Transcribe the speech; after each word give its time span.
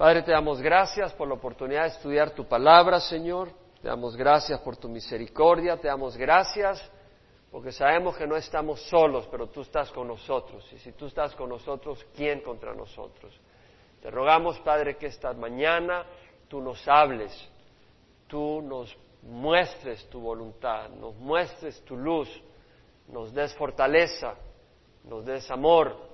Padre, 0.00 0.22
te 0.22 0.32
damos 0.32 0.62
gracias 0.62 1.12
por 1.12 1.28
la 1.28 1.34
oportunidad 1.34 1.82
de 1.82 1.88
estudiar 1.88 2.30
tu 2.30 2.48
palabra, 2.48 3.00
Señor. 3.00 3.50
Te 3.82 3.88
damos 3.88 4.16
gracias 4.16 4.58
por 4.60 4.74
tu 4.78 4.88
misericordia. 4.88 5.76
Te 5.76 5.88
damos 5.88 6.16
gracias 6.16 6.82
porque 7.52 7.70
sabemos 7.70 8.16
que 8.16 8.26
no 8.26 8.34
estamos 8.34 8.80
solos, 8.88 9.28
pero 9.30 9.48
tú 9.48 9.60
estás 9.60 9.90
con 9.90 10.08
nosotros. 10.08 10.66
Y 10.72 10.78
si 10.78 10.92
tú 10.92 11.04
estás 11.04 11.34
con 11.34 11.50
nosotros, 11.50 12.02
¿quién 12.16 12.40
contra 12.40 12.74
nosotros? 12.74 13.38
Te 14.00 14.10
rogamos, 14.10 14.58
Padre, 14.60 14.96
que 14.96 15.04
esta 15.04 15.34
mañana 15.34 16.06
tú 16.48 16.62
nos 16.62 16.88
hables, 16.88 17.32
tú 18.26 18.62
nos 18.62 18.96
muestres 19.20 20.08
tu 20.08 20.18
voluntad, 20.18 20.88
nos 20.88 21.14
muestres 21.16 21.84
tu 21.84 21.94
luz, 21.94 22.42
nos 23.06 23.34
des 23.34 23.54
fortaleza, 23.54 24.34
nos 25.04 25.26
des 25.26 25.50
amor, 25.50 26.09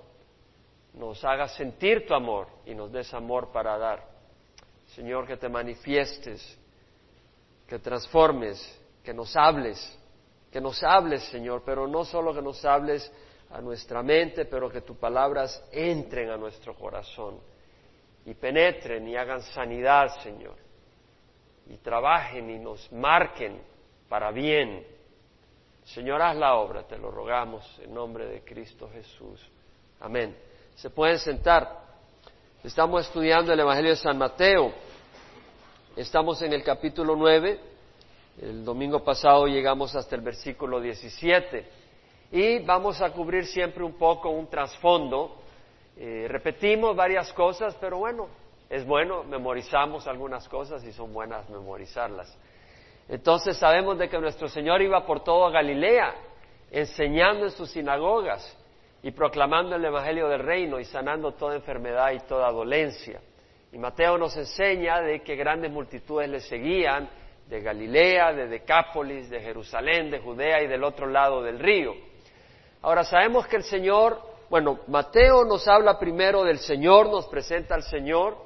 nos 0.97 1.23
hagas 1.25 1.55
sentir 1.55 2.07
tu 2.07 2.15
amor 2.15 2.49
y 2.65 2.75
nos 2.75 2.91
des 2.91 3.13
amor 3.15 3.53
para 3.53 3.77
dar. 3.77 4.03
Señor, 4.95 5.27
que 5.27 5.37
te 5.37 5.49
manifiestes, 5.49 6.59
que 7.67 7.79
transformes, 7.79 8.59
que 9.05 9.13
nos 9.13 9.37
hables, 9.37 9.99
que 10.51 10.61
nos 10.61 10.83
hables, 10.83 11.23
Señor, 11.25 11.63
pero 11.65 11.87
no 11.87 12.05
solo 12.05 12.33
que 12.33 12.41
nos 12.41 12.65
hables 12.65 13.13
a 13.51 13.61
nuestra 13.61 14.03
mente, 14.03 14.47
pero 14.47 14.71
que 14.71 14.81
tus 14.81 14.97
palabras 14.97 15.63
entren 15.71 16.31
a 16.31 16.37
nuestro 16.37 16.75
corazón 16.75 17.39
y 18.25 18.35
penetren 18.35 19.07
y 19.07 19.17
hagan 19.17 19.43
sanidad, 19.43 20.09
Señor, 20.23 20.57
y 21.69 21.77
trabajen 21.77 22.49
y 22.49 22.59
nos 22.59 22.91
marquen 22.91 23.61
para 24.09 24.31
bien. 24.31 24.87
Señor, 25.85 26.23
haz 26.23 26.37
la 26.37 26.55
obra, 26.55 26.85
te 26.85 26.97
lo 26.97 27.11
rogamos 27.11 27.81
en 27.81 27.93
nombre 27.93 28.27
de 28.27 28.43
Cristo 28.43 28.89
Jesús. 28.93 29.47
Amén. 30.01 30.46
Se 30.77 30.91
pueden 30.91 31.19
sentar. 31.19 31.85
Estamos 32.63 33.07
estudiando 33.07 33.51
el 33.51 33.59
Evangelio 33.59 33.93
de 33.93 33.97
San 33.97 34.19
Mateo. 34.19 34.75
Estamos 35.97 36.43
en 36.43 36.53
el 36.53 36.63
capítulo 36.63 37.17
9. 37.17 37.59
El 38.43 38.63
domingo 38.63 39.03
pasado 39.03 39.47
llegamos 39.47 39.97
hasta 39.97 40.17
el 40.17 40.21
versículo 40.21 40.79
17. 40.79 41.67
Y 42.33 42.59
vamos 42.59 43.01
a 43.01 43.11
cubrir 43.11 43.47
siempre 43.47 43.83
un 43.83 43.95
poco 43.95 44.29
un 44.29 44.49
trasfondo 44.49 45.39
eh, 45.99 46.27
repetimos 46.29 46.95
varias 46.95 47.33
cosas, 47.33 47.75
pero 47.81 47.97
bueno, 47.97 48.29
es 48.69 48.85
bueno, 48.85 49.25
memorizamos 49.25 50.07
algunas 50.07 50.47
cosas 50.47 50.85
y 50.85 50.93
son 50.93 51.11
buenas 51.11 51.49
memorizarlas. 51.49 52.37
Entonces 53.09 53.57
sabemos 53.57 53.97
de 53.97 54.11
que 54.11 54.19
nuestro 54.19 54.47
Señor 54.47 54.83
iba 54.83 55.07
por 55.07 55.25
toda 55.25 55.51
Galilea, 55.51 56.15
enseñando 56.71 57.47
en 57.47 57.51
sus 57.51 57.71
sinagogas 57.71 58.55
y 59.03 59.11
proclamando 59.11 59.77
el 59.77 59.85
Evangelio 59.85 60.29
del 60.29 60.41
Reino 60.41 60.81
y 60.81 60.85
sanando 60.85 61.33
toda 61.33 61.57
enfermedad 61.57 62.13
y 62.13 62.21
toda 62.21 62.51
dolencia. 62.51 63.21
Y 63.73 63.79
Mateo 63.79 64.19
nos 64.19 64.37
enseña 64.37 65.01
de 65.01 65.23
que 65.23 65.37
grandes 65.37 65.71
multitudes 65.71 66.29
le 66.29 66.41
seguían 66.41 67.09
de 67.49 67.61
Galilea, 67.61 68.33
de 68.33 68.49
Decápolis, 68.49 69.31
de 69.31 69.41
Jerusalén, 69.41 70.11
de 70.11 70.19
Judea 70.19 70.63
y 70.63 70.67
del 70.67 70.83
otro 70.83 71.07
lado 71.07 71.43
del 71.43 71.59
río. 71.59 71.95
Ahora 72.83 73.05
sabemos 73.05 73.47
que 73.47 73.57
el 73.57 73.65
Señor 73.65 74.37
bueno, 74.49 74.79
Mateo 74.87 75.45
nos 75.45 75.67
habla 75.67 75.99
primero 75.99 76.45
del 76.45 76.59
Señor, 76.59 77.09
nos 77.09 77.27
presenta 77.27 77.75
al 77.75 77.83
Señor, 77.83 78.37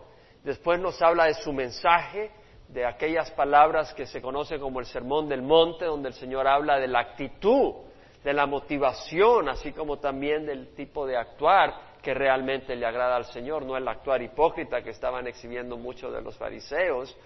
después 0.43 0.81
nos 0.81 1.01
habla 1.03 1.27
de 1.27 1.35
su 1.35 1.53
mensaje, 1.53 2.31
de 2.69 2.87
aquellas 2.87 3.31
palabras 3.33 3.93
que 3.93 4.07
se 4.07 4.23
conoce 4.23 4.59
como 4.59 4.81
el 4.81 4.87
Sermón 4.87 5.29
del 5.29 5.43
Monte, 5.43 5.85
donde 5.85 6.09
el 6.09 6.15
Señor 6.15 6.47
habla 6.47 6.79
de 6.79 6.89
la 6.89 7.01
actitud, 7.01 7.75
de 8.23 8.33
la 8.33 8.47
motivación, 8.47 9.49
así 9.49 9.73
como 9.73 9.99
también 9.99 10.47
del 10.47 10.75
tipo 10.75 11.07
de 11.07 11.17
actuar 11.17 11.91
que 12.03 12.15
realmente 12.15 12.77
le 12.77 12.87
agrada 12.87 13.17
al 13.17 13.27
Señor, 13.27 13.65
no 13.65 13.77
el 13.77 13.87
actuar 13.87 14.23
hipócrita 14.23 14.83
que 14.83 14.91
estaban 14.91 15.27
exhibiendo 15.27 15.77
muchos 15.77 16.13
de 16.13 16.23
los 16.23 16.37
fariseos, 16.37 17.17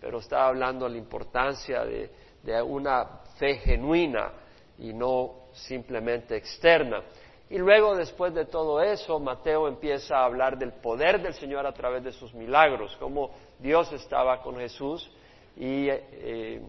pero 0.00 0.18
está 0.18 0.46
hablando 0.46 0.86
de 0.86 0.92
la 0.92 0.98
importancia 0.98 1.84
de, 1.84 2.10
de 2.42 2.62
una 2.62 3.20
fe 3.38 3.56
genuina 3.56 4.32
y 4.78 4.92
no 4.92 5.48
simplemente 5.52 6.36
externa. 6.36 7.02
Y 7.50 7.58
luego, 7.58 7.96
después 7.96 8.32
de 8.32 8.44
todo 8.44 8.80
eso, 8.80 9.18
Mateo 9.18 9.66
empieza 9.66 10.18
a 10.18 10.24
hablar 10.24 10.56
del 10.56 10.72
poder 10.72 11.20
del 11.20 11.34
Señor 11.34 11.66
a 11.66 11.72
través 11.72 12.04
de 12.04 12.12
sus 12.12 12.32
milagros, 12.32 12.96
cómo 13.00 13.30
Dios 13.58 13.92
estaba 13.92 14.40
con 14.40 14.56
Jesús 14.56 15.10
y 15.56 15.88
eh, 15.88 16.62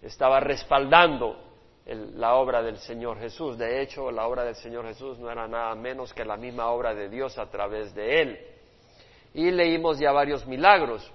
estaba 0.00 0.40
respaldando 0.40 1.43
la 1.86 2.34
obra 2.34 2.62
del 2.62 2.78
Señor 2.78 3.18
Jesús. 3.18 3.58
De 3.58 3.82
hecho, 3.82 4.10
la 4.10 4.26
obra 4.26 4.44
del 4.44 4.54
Señor 4.56 4.86
Jesús 4.86 5.18
no 5.18 5.30
era 5.30 5.46
nada 5.46 5.74
menos 5.74 6.14
que 6.14 6.24
la 6.24 6.36
misma 6.36 6.68
obra 6.70 6.94
de 6.94 7.08
Dios 7.08 7.38
a 7.38 7.50
través 7.50 7.94
de 7.94 8.20
él. 8.22 8.38
Y 9.34 9.50
leímos 9.50 9.98
ya 9.98 10.12
varios 10.12 10.46
milagros. 10.46 11.10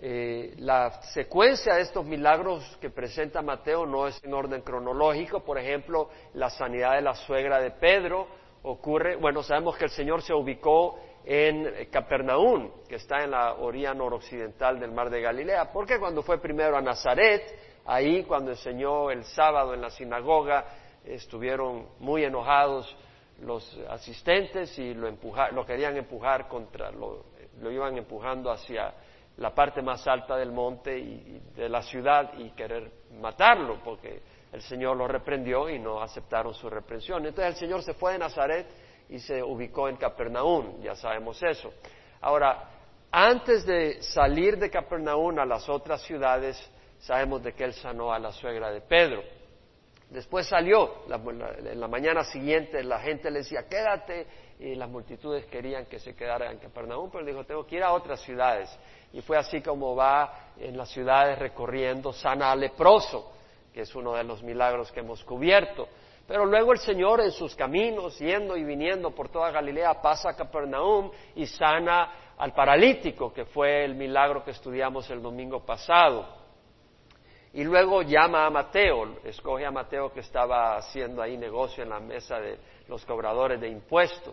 Eh, 0.00 0.54
la 0.58 1.02
secuencia 1.12 1.74
de 1.74 1.80
estos 1.80 2.04
milagros 2.06 2.78
que 2.80 2.90
presenta 2.90 3.42
Mateo 3.42 3.84
no 3.84 4.06
es 4.06 4.22
en 4.22 4.32
orden 4.32 4.62
cronológico. 4.62 5.40
Por 5.40 5.58
ejemplo, 5.58 6.10
la 6.34 6.50
sanidad 6.50 6.94
de 6.94 7.02
la 7.02 7.14
suegra 7.14 7.60
de 7.60 7.72
Pedro 7.72 8.28
ocurre, 8.62 9.16
bueno, 9.16 9.42
sabemos 9.42 9.76
que 9.76 9.84
el 9.84 9.90
Señor 9.90 10.22
se 10.22 10.32
ubicó 10.32 11.00
en 11.24 11.88
Capernaum, 11.90 12.70
que 12.88 12.96
está 12.96 13.24
en 13.24 13.32
la 13.32 13.54
orilla 13.54 13.92
noroccidental 13.92 14.78
del 14.78 14.92
mar 14.92 15.10
de 15.10 15.20
Galilea, 15.20 15.72
porque 15.72 15.98
cuando 15.98 16.22
fue 16.22 16.40
primero 16.40 16.76
a 16.76 16.80
Nazaret, 16.80 17.42
ahí 17.88 18.22
cuando 18.24 18.50
enseñó 18.50 19.10
el 19.10 19.24
sábado 19.24 19.74
en 19.74 19.80
la 19.80 19.90
sinagoga, 19.90 20.64
estuvieron 21.04 21.88
muy 21.98 22.22
enojados 22.22 22.96
los 23.40 23.78
asistentes 23.88 24.78
y 24.78 24.94
lo, 24.94 25.10
lo 25.52 25.66
querían 25.66 25.96
empujar 25.96 26.48
contra, 26.48 26.90
lo 26.90 27.24
iban 27.70 27.96
empujando 27.96 28.50
hacia 28.50 28.94
la 29.38 29.54
parte 29.54 29.82
más 29.82 30.06
alta 30.06 30.36
del 30.36 30.52
monte 30.52 30.98
y, 30.98 31.40
de 31.54 31.68
la 31.68 31.82
ciudad 31.82 32.32
y 32.36 32.50
querer 32.50 32.90
matarlo, 33.20 33.80
porque 33.84 34.20
el 34.52 34.60
Señor 34.62 34.96
lo 34.96 35.06
reprendió 35.06 35.68
y 35.68 35.78
no 35.78 36.02
aceptaron 36.02 36.54
su 36.54 36.68
reprensión. 36.68 37.24
Entonces 37.24 37.54
el 37.54 37.60
Señor 37.60 37.82
se 37.82 37.94
fue 37.94 38.12
de 38.12 38.18
Nazaret 38.18 38.66
y 39.08 39.18
se 39.18 39.42
ubicó 39.42 39.88
en 39.88 39.96
Capernaum, 39.96 40.82
ya 40.82 40.94
sabemos 40.94 41.42
eso. 41.42 41.72
Ahora, 42.20 42.68
antes 43.10 43.64
de 43.64 44.02
salir 44.02 44.58
de 44.58 44.70
Capernaum 44.70 45.38
a 45.38 45.46
las 45.46 45.68
otras 45.68 46.02
ciudades, 46.02 46.58
sabemos 46.98 47.42
de 47.42 47.52
que 47.52 47.64
él 47.64 47.74
sanó 47.74 48.12
a 48.12 48.18
la 48.18 48.32
suegra 48.32 48.70
de 48.70 48.80
Pedro. 48.80 49.22
Después 50.10 50.46
salió, 50.46 51.02
en 51.06 51.80
la 51.80 51.88
mañana 51.88 52.24
siguiente 52.24 52.82
la 52.82 52.98
gente 53.00 53.30
le 53.30 53.40
decía, 53.40 53.68
quédate, 53.68 54.26
y 54.58 54.74
las 54.74 54.88
multitudes 54.88 55.44
querían 55.46 55.86
que 55.86 55.98
se 55.98 56.16
quedara 56.16 56.50
en 56.50 56.58
Capernaum, 56.58 57.10
pero 57.12 57.24
dijo, 57.24 57.44
tengo 57.44 57.66
que 57.66 57.76
ir 57.76 57.82
a 57.82 57.92
otras 57.92 58.20
ciudades 58.22 58.76
y 59.12 59.20
fue 59.20 59.36
así 59.36 59.60
como 59.60 59.94
va 59.94 60.52
en 60.58 60.76
las 60.76 60.90
ciudades 60.90 61.38
recorriendo, 61.38 62.12
sana 62.12 62.52
al 62.52 62.60
leproso, 62.60 63.32
que 63.72 63.82
es 63.82 63.94
uno 63.94 64.14
de 64.14 64.24
los 64.24 64.42
milagros 64.42 64.90
que 64.92 65.00
hemos 65.00 65.22
cubierto. 65.24 65.88
Pero 66.26 66.44
luego 66.44 66.72
el 66.72 66.78
Señor 66.78 67.20
en 67.20 67.30
sus 67.30 67.54
caminos, 67.54 68.18
yendo 68.18 68.56
y 68.56 68.64
viniendo 68.64 69.12
por 69.12 69.30
toda 69.30 69.50
Galilea, 69.50 70.02
pasa 70.02 70.30
a 70.30 70.36
Capernaum 70.36 71.10
y 71.36 71.46
sana 71.46 72.34
al 72.36 72.52
paralítico, 72.52 73.32
que 73.32 73.46
fue 73.46 73.84
el 73.84 73.94
milagro 73.94 74.44
que 74.44 74.50
estudiamos 74.50 75.08
el 75.10 75.22
domingo 75.22 75.64
pasado. 75.64 76.37
Y 77.58 77.64
luego 77.64 78.02
llama 78.02 78.46
a 78.46 78.50
Mateo, 78.50 79.16
escoge 79.24 79.66
a 79.66 79.72
Mateo 79.72 80.12
que 80.12 80.20
estaba 80.20 80.76
haciendo 80.76 81.20
ahí 81.20 81.36
negocio 81.36 81.82
en 81.82 81.90
la 81.90 81.98
mesa 81.98 82.38
de 82.38 82.56
los 82.86 83.04
cobradores 83.04 83.60
de 83.60 83.68
impuestos. 83.68 84.32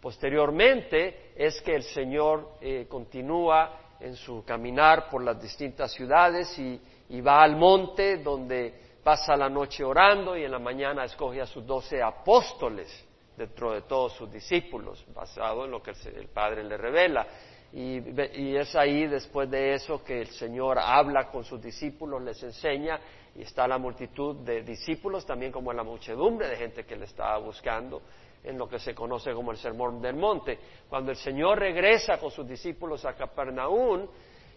Posteriormente 0.00 1.34
es 1.36 1.60
que 1.60 1.74
el 1.74 1.82
Señor 1.82 2.52
eh, 2.62 2.86
continúa 2.88 3.96
en 4.00 4.16
su 4.16 4.42
caminar 4.46 5.10
por 5.10 5.22
las 5.22 5.38
distintas 5.42 5.92
ciudades 5.92 6.58
y, 6.58 6.80
va 7.20 7.42
al 7.42 7.54
monte 7.54 8.16
donde 8.16 8.72
pasa 9.04 9.36
la 9.36 9.50
noche 9.50 9.84
orando 9.84 10.34
y 10.34 10.44
en 10.44 10.50
la 10.50 10.58
mañana 10.58 11.04
escoge 11.04 11.42
a 11.42 11.46
sus 11.46 11.66
doce 11.66 12.02
apóstoles 12.02 12.88
dentro 13.36 13.72
de 13.72 13.82
todos 13.82 14.14
sus 14.14 14.32
discípulos, 14.32 15.04
basado 15.14 15.66
en 15.66 15.70
lo 15.70 15.82
que 15.82 15.90
el, 15.90 16.28
Padre 16.28 16.64
le 16.64 16.78
revela. 16.78 17.26
Y, 17.72 17.98
y, 18.40 18.56
es 18.56 18.74
ahí, 18.76 19.06
después 19.06 19.50
de 19.50 19.74
eso, 19.74 20.04
que 20.04 20.20
el 20.20 20.28
Señor 20.28 20.78
habla 20.78 21.28
con 21.28 21.44
sus 21.44 21.60
discípulos, 21.60 22.22
les 22.22 22.40
enseña, 22.42 23.00
y 23.34 23.42
está 23.42 23.66
la 23.66 23.78
multitud 23.78 24.36
de 24.36 24.62
discípulos, 24.62 25.26
también 25.26 25.50
como 25.50 25.72
la 25.72 25.82
muchedumbre 25.82 26.48
de 26.48 26.56
gente 26.56 26.84
que 26.84 26.96
le 26.96 27.06
estaba 27.06 27.38
buscando 27.38 28.02
en 28.44 28.58
lo 28.58 28.68
que 28.68 28.78
se 28.78 28.94
conoce 28.94 29.32
como 29.32 29.50
el 29.50 29.56
Sermón 29.56 30.00
del 30.00 30.16
Monte. 30.16 30.58
Cuando 30.88 31.10
el 31.10 31.16
Señor 31.16 31.58
regresa 31.58 32.18
con 32.18 32.30
sus 32.30 32.46
discípulos 32.46 33.04
a 33.04 33.14
Capernaum, 33.14 34.06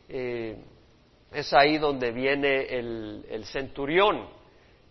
eh, 0.10 0.58
es 1.32 1.54
ahí 1.54 1.78
donde 1.78 2.12
viene 2.12 2.66
el, 2.66 3.44
centurión, 3.46 4.28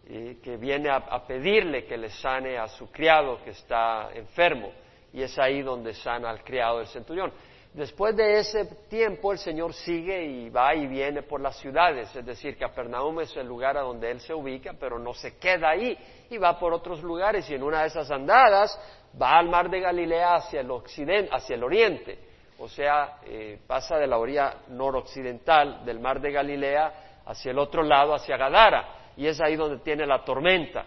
eh, 0.08 0.38
que 0.42 0.56
viene 0.56 0.88
a, 0.90 1.26
pedirle 1.26 1.84
que 1.84 1.96
le 1.96 2.10
sane 2.10 2.58
a 2.58 2.68
su 2.68 2.90
criado 2.90 3.42
que 3.44 3.50
está 3.50 4.10
enfermo, 4.14 4.72
y 5.12 5.22
es 5.22 5.38
ahí 5.38 5.62
donde 5.62 5.94
sana 5.94 6.30
al 6.30 6.42
criado 6.42 6.78
del 6.78 6.88
centurión. 6.88 7.32
Después 7.76 8.16
de 8.16 8.38
ese 8.38 8.64
tiempo 8.88 9.32
el 9.32 9.38
Señor 9.38 9.74
sigue 9.74 10.24
y 10.24 10.48
va 10.48 10.74
y 10.74 10.86
viene 10.86 11.22
por 11.22 11.42
las 11.42 11.58
ciudades, 11.58 12.08
es 12.16 12.24
decir, 12.24 12.56
Capernaum 12.56 13.20
es 13.20 13.36
el 13.36 13.46
lugar 13.46 13.76
a 13.76 13.82
donde 13.82 14.10
Él 14.10 14.18
se 14.20 14.32
ubica, 14.32 14.72
pero 14.80 14.98
no 14.98 15.12
se 15.12 15.36
queda 15.36 15.68
ahí 15.68 15.94
y 16.30 16.38
va 16.38 16.58
por 16.58 16.72
otros 16.72 17.02
lugares. 17.02 17.50
Y 17.50 17.54
en 17.54 17.62
una 17.62 17.82
de 17.82 17.88
esas 17.88 18.10
andadas 18.10 18.80
va 19.20 19.36
al 19.36 19.50
mar 19.50 19.68
de 19.68 19.80
Galilea 19.80 20.36
hacia 20.36 20.62
el 20.62 20.70
occidente, 20.70 21.30
hacia 21.30 21.54
el 21.54 21.64
oriente. 21.64 22.18
o 22.58 22.66
sea, 22.66 23.18
eh, 23.26 23.58
pasa 23.66 23.98
de 23.98 24.06
la 24.06 24.16
orilla 24.16 24.62
noroccidental 24.68 25.84
del 25.84 26.00
mar 26.00 26.18
de 26.22 26.32
Galilea 26.32 27.20
hacia 27.26 27.50
el 27.50 27.58
otro 27.58 27.82
lado, 27.82 28.14
hacia 28.14 28.38
Gadara, 28.38 29.12
y 29.18 29.26
es 29.26 29.38
ahí 29.42 29.54
donde 29.54 29.84
tiene 29.84 30.06
la 30.06 30.24
tormenta, 30.24 30.86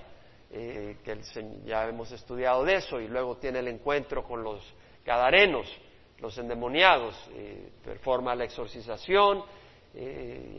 eh, 0.50 0.98
que 1.04 1.20
ya 1.66 1.88
hemos 1.88 2.12
estudiado 2.12 2.66
de 2.66 2.78
eso, 2.78 3.00
y 3.00 3.08
luego 3.08 3.38
tiene 3.38 3.60
el 3.60 3.68
encuentro 3.68 4.24
con 4.24 4.44
los 4.44 4.60
gadarenos, 5.06 5.72
los 6.22 6.38
endemoniados, 6.38 7.16
eh, 7.34 7.72
performa 7.84 8.36
la 8.36 8.46
exorcización, 8.46 9.44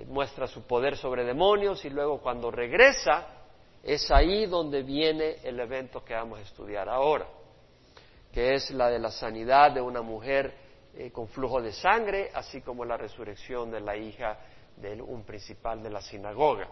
muestra 0.09 0.49
su 0.49 0.67
poder 0.67 0.97
sobre 0.97 1.25
demonios, 1.25 1.85
y 1.85 1.91
luego 1.91 2.21
cuando 2.21 2.51
regresa, 2.51 3.41
es 3.83 4.11
ahí 4.11 4.47
donde 4.47 4.83
viene 4.83 5.37
el 5.43 5.59
evento 5.61 6.05
que 6.05 6.15
vamos 6.15 6.39
a 6.39 6.43
estudiar 6.43 6.89
ahora, 6.89 7.27
que 8.33 8.55
es 8.55 8.71
la 8.71 8.89
de 8.89 8.99
la 8.99 9.11
sanidad 9.11 9.73
de 9.73 9.81
una 9.81 10.03
mujer 10.03 10.55
eh, 10.95 11.11
con 11.11 11.29
flujo 11.29 11.63
de 11.63 11.73
sangre, 11.73 12.31
así 12.35 12.61
como 12.61 12.85
la 12.85 12.97
resurrección 12.97 13.71
de 13.71 13.81
la 13.81 13.97
hija 13.97 14.39
de 14.77 15.01
un 15.01 15.25
principal 15.25 15.83
de 15.83 15.91
la 15.91 16.03
sinagoga. 16.03 16.69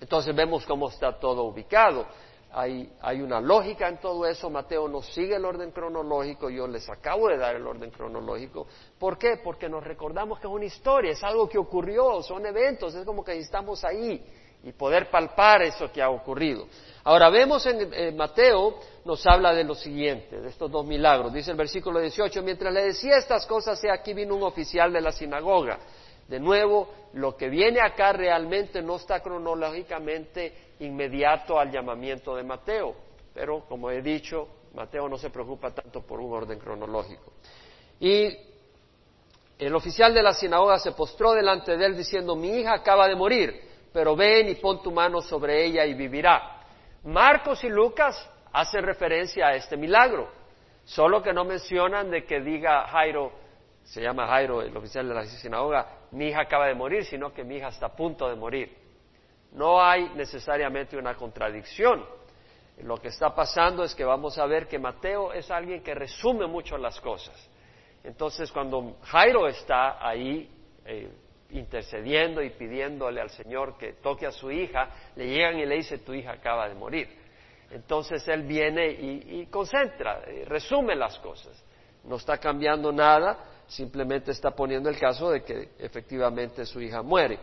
Entonces 0.00 0.34
vemos 0.34 0.64
cómo 0.64 0.88
está 0.88 1.18
todo 1.18 1.44
ubicado. 1.44 2.06
Hay, 2.52 2.90
hay, 3.02 3.20
una 3.20 3.40
lógica 3.40 3.88
en 3.88 3.98
todo 3.98 4.24
eso. 4.26 4.48
Mateo 4.48 4.88
no 4.88 5.02
sigue 5.02 5.36
el 5.36 5.44
orden 5.44 5.72
cronológico. 5.72 6.48
Yo 6.48 6.66
les 6.66 6.88
acabo 6.88 7.28
de 7.28 7.36
dar 7.36 7.56
el 7.56 7.66
orden 7.66 7.90
cronológico. 7.90 8.66
¿Por 8.98 9.18
qué? 9.18 9.38
Porque 9.42 9.68
nos 9.68 9.84
recordamos 9.84 10.38
que 10.40 10.46
es 10.46 10.52
una 10.52 10.64
historia, 10.64 11.12
es 11.12 11.22
algo 11.22 11.48
que 11.48 11.58
ocurrió, 11.58 12.22
son 12.22 12.46
eventos, 12.46 12.94
es 12.94 13.04
como 13.04 13.22
que 13.22 13.36
estamos 13.38 13.84
ahí 13.84 14.24
y 14.66 14.72
poder 14.72 15.10
palpar 15.10 15.62
eso 15.62 15.92
que 15.92 16.02
ha 16.02 16.10
ocurrido. 16.10 16.66
Ahora 17.04 17.30
vemos 17.30 17.64
en, 17.66 18.16
Mateo, 18.16 18.78
nos 19.04 19.24
habla 19.26 19.54
de 19.54 19.62
lo 19.62 19.76
siguiente, 19.76 20.40
de 20.40 20.48
estos 20.48 20.70
dos 20.70 20.84
milagros. 20.84 21.32
Dice 21.32 21.52
el 21.52 21.56
versículo 21.56 22.00
18, 22.00 22.42
mientras 22.42 22.74
le 22.74 22.86
decía 22.86 23.16
estas 23.16 23.46
cosas, 23.46 23.80
aquí 23.92 24.12
vino 24.12 24.34
un 24.34 24.42
oficial 24.42 24.92
de 24.92 25.00
la 25.00 25.12
sinagoga. 25.12 25.78
De 26.26 26.40
nuevo, 26.40 26.88
lo 27.12 27.36
que 27.36 27.48
viene 27.48 27.80
acá 27.80 28.12
realmente 28.12 28.82
no 28.82 28.96
está 28.96 29.20
cronológicamente 29.20 30.65
inmediato 30.80 31.58
al 31.58 31.70
llamamiento 31.70 32.36
de 32.36 32.42
Mateo, 32.42 32.94
pero 33.34 33.64
como 33.66 33.90
he 33.90 34.02
dicho, 34.02 34.48
Mateo 34.74 35.08
no 35.08 35.16
se 35.16 35.30
preocupa 35.30 35.70
tanto 35.70 36.02
por 36.02 36.20
un 36.20 36.32
orden 36.32 36.58
cronológico. 36.58 37.32
Y 38.00 38.36
el 39.58 39.74
oficial 39.74 40.12
de 40.12 40.22
la 40.22 40.34
sinagoga 40.34 40.78
se 40.78 40.92
postró 40.92 41.32
delante 41.32 41.76
de 41.76 41.86
él 41.86 41.96
diciendo, 41.96 42.36
mi 42.36 42.48
hija 42.48 42.74
acaba 42.74 43.08
de 43.08 43.16
morir 43.16 43.66
pero 43.96 44.14
ven 44.14 44.50
y 44.50 44.56
pon 44.56 44.82
tu 44.82 44.92
mano 44.92 45.22
sobre 45.22 45.64
ella 45.64 45.86
y 45.86 45.94
vivirá. 45.94 46.60
Marcos 47.04 47.64
y 47.64 47.70
Lucas 47.70 48.30
hacen 48.52 48.82
referencia 48.82 49.46
a 49.46 49.54
este 49.54 49.74
milagro, 49.78 50.28
solo 50.84 51.22
que 51.22 51.32
no 51.32 51.46
mencionan 51.46 52.10
de 52.10 52.26
que 52.26 52.40
diga 52.40 52.86
Jairo, 52.88 53.32
se 53.84 54.02
llama 54.02 54.26
Jairo, 54.26 54.60
el 54.60 54.76
oficial 54.76 55.08
de 55.08 55.14
la 55.14 55.24
sinagoga, 55.24 56.00
mi 56.10 56.26
hija 56.26 56.42
acaba 56.42 56.66
de 56.66 56.74
morir, 56.74 57.06
sino 57.06 57.32
que 57.32 57.42
mi 57.42 57.56
hija 57.56 57.68
está 57.68 57.86
a 57.86 57.96
punto 57.96 58.28
de 58.28 58.36
morir. 58.36 58.76
No 59.56 59.82
hay 59.82 60.10
necesariamente 60.10 60.98
una 60.98 61.14
contradicción. 61.14 62.04
Lo 62.82 62.98
que 62.98 63.08
está 63.08 63.34
pasando 63.34 63.84
es 63.84 63.94
que 63.94 64.04
vamos 64.04 64.36
a 64.36 64.44
ver 64.44 64.68
que 64.68 64.78
Mateo 64.78 65.32
es 65.32 65.50
alguien 65.50 65.82
que 65.82 65.94
resume 65.94 66.46
mucho 66.46 66.76
las 66.76 67.00
cosas. 67.00 67.34
Entonces, 68.04 68.52
cuando 68.52 68.98
Jairo 69.04 69.48
está 69.48 70.06
ahí 70.06 70.50
eh, 70.84 71.08
intercediendo 71.50 72.42
y 72.42 72.50
pidiéndole 72.50 73.18
al 73.18 73.30
Señor 73.30 73.78
que 73.78 73.94
toque 73.94 74.26
a 74.26 74.30
su 74.30 74.50
hija, 74.50 74.90
le 75.16 75.26
llegan 75.26 75.58
y 75.58 75.64
le 75.64 75.76
dice, 75.76 75.98
tu 75.98 76.12
hija 76.12 76.32
acaba 76.32 76.68
de 76.68 76.74
morir. 76.74 77.08
Entonces 77.70 78.28
él 78.28 78.42
viene 78.42 78.88
y, 78.90 79.46
concentra, 79.46 80.20
resume 80.44 80.94
las 80.94 81.18
cosas. 81.18 81.64
No 82.04 82.16
está 82.16 82.36
cambiando 82.36 82.92
nada, 82.92 83.38
simplemente 83.66 84.32
está 84.32 84.50
poniendo 84.50 84.90
el 84.90 84.98
caso 84.98 85.30
de 85.30 85.42
que 85.42 85.70
efectivamente 85.78 86.66
su 86.66 86.78
hija 86.80 87.02
muere. 87.02 87.38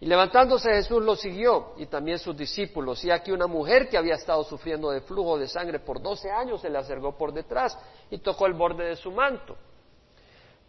Y 0.00 0.06
levantándose 0.06 0.72
Jesús 0.72 1.02
lo 1.02 1.14
siguió 1.14 1.74
y 1.76 1.86
también 1.86 2.18
sus 2.18 2.36
discípulos. 2.36 3.04
Y 3.04 3.10
aquí 3.10 3.32
una 3.32 3.46
mujer 3.46 3.88
que 3.88 3.98
había 3.98 4.14
estado 4.14 4.42
sufriendo 4.44 4.90
de 4.90 5.02
flujo 5.02 5.38
de 5.38 5.46
sangre 5.46 5.78
por 5.78 6.00
doce 6.00 6.30
años 6.30 6.62
se 6.62 6.70
le 6.70 6.78
acercó 6.78 7.16
por 7.16 7.32
detrás 7.32 7.78
y 8.10 8.18
tocó 8.18 8.46
el 8.46 8.54
borde 8.54 8.84
de 8.84 8.96
su 8.96 9.12
manto 9.12 9.56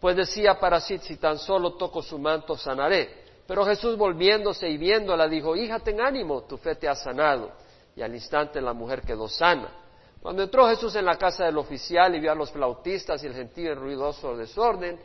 pues 0.02 0.16
decía 0.16 0.58
para 0.58 0.80
sí, 0.80 0.98
si 0.98 1.16
tan 1.16 1.38
solo 1.38 1.74
toco 1.74 2.02
su 2.02 2.18
manto 2.18 2.56
sanaré. 2.56 3.22
Pero 3.46 3.64
Jesús 3.64 3.96
volviéndose 3.96 4.68
y 4.68 4.76
viéndola 4.76 5.28
dijo, 5.28 5.54
hija, 5.54 5.78
ten 5.78 6.00
ánimo, 6.00 6.42
tu 6.42 6.56
fe 6.56 6.74
te 6.74 6.88
ha 6.88 6.96
sanado. 6.96 7.52
Y 7.94 8.02
al 8.02 8.12
instante 8.12 8.60
la 8.60 8.72
mujer 8.72 9.02
quedó 9.02 9.28
sana. 9.28 9.68
Cuando 10.20 10.42
entró 10.42 10.66
Jesús 10.66 10.96
en 10.96 11.04
la 11.04 11.16
casa 11.16 11.44
del 11.44 11.56
oficial 11.56 12.16
y 12.16 12.20
vio 12.20 12.32
a 12.32 12.34
los 12.34 12.50
flautistas 12.50 13.22
y 13.22 13.28
el 13.28 13.34
gentío 13.34 13.70
en 13.70 13.78
ruidoso 13.78 14.36
desorden, 14.36 14.98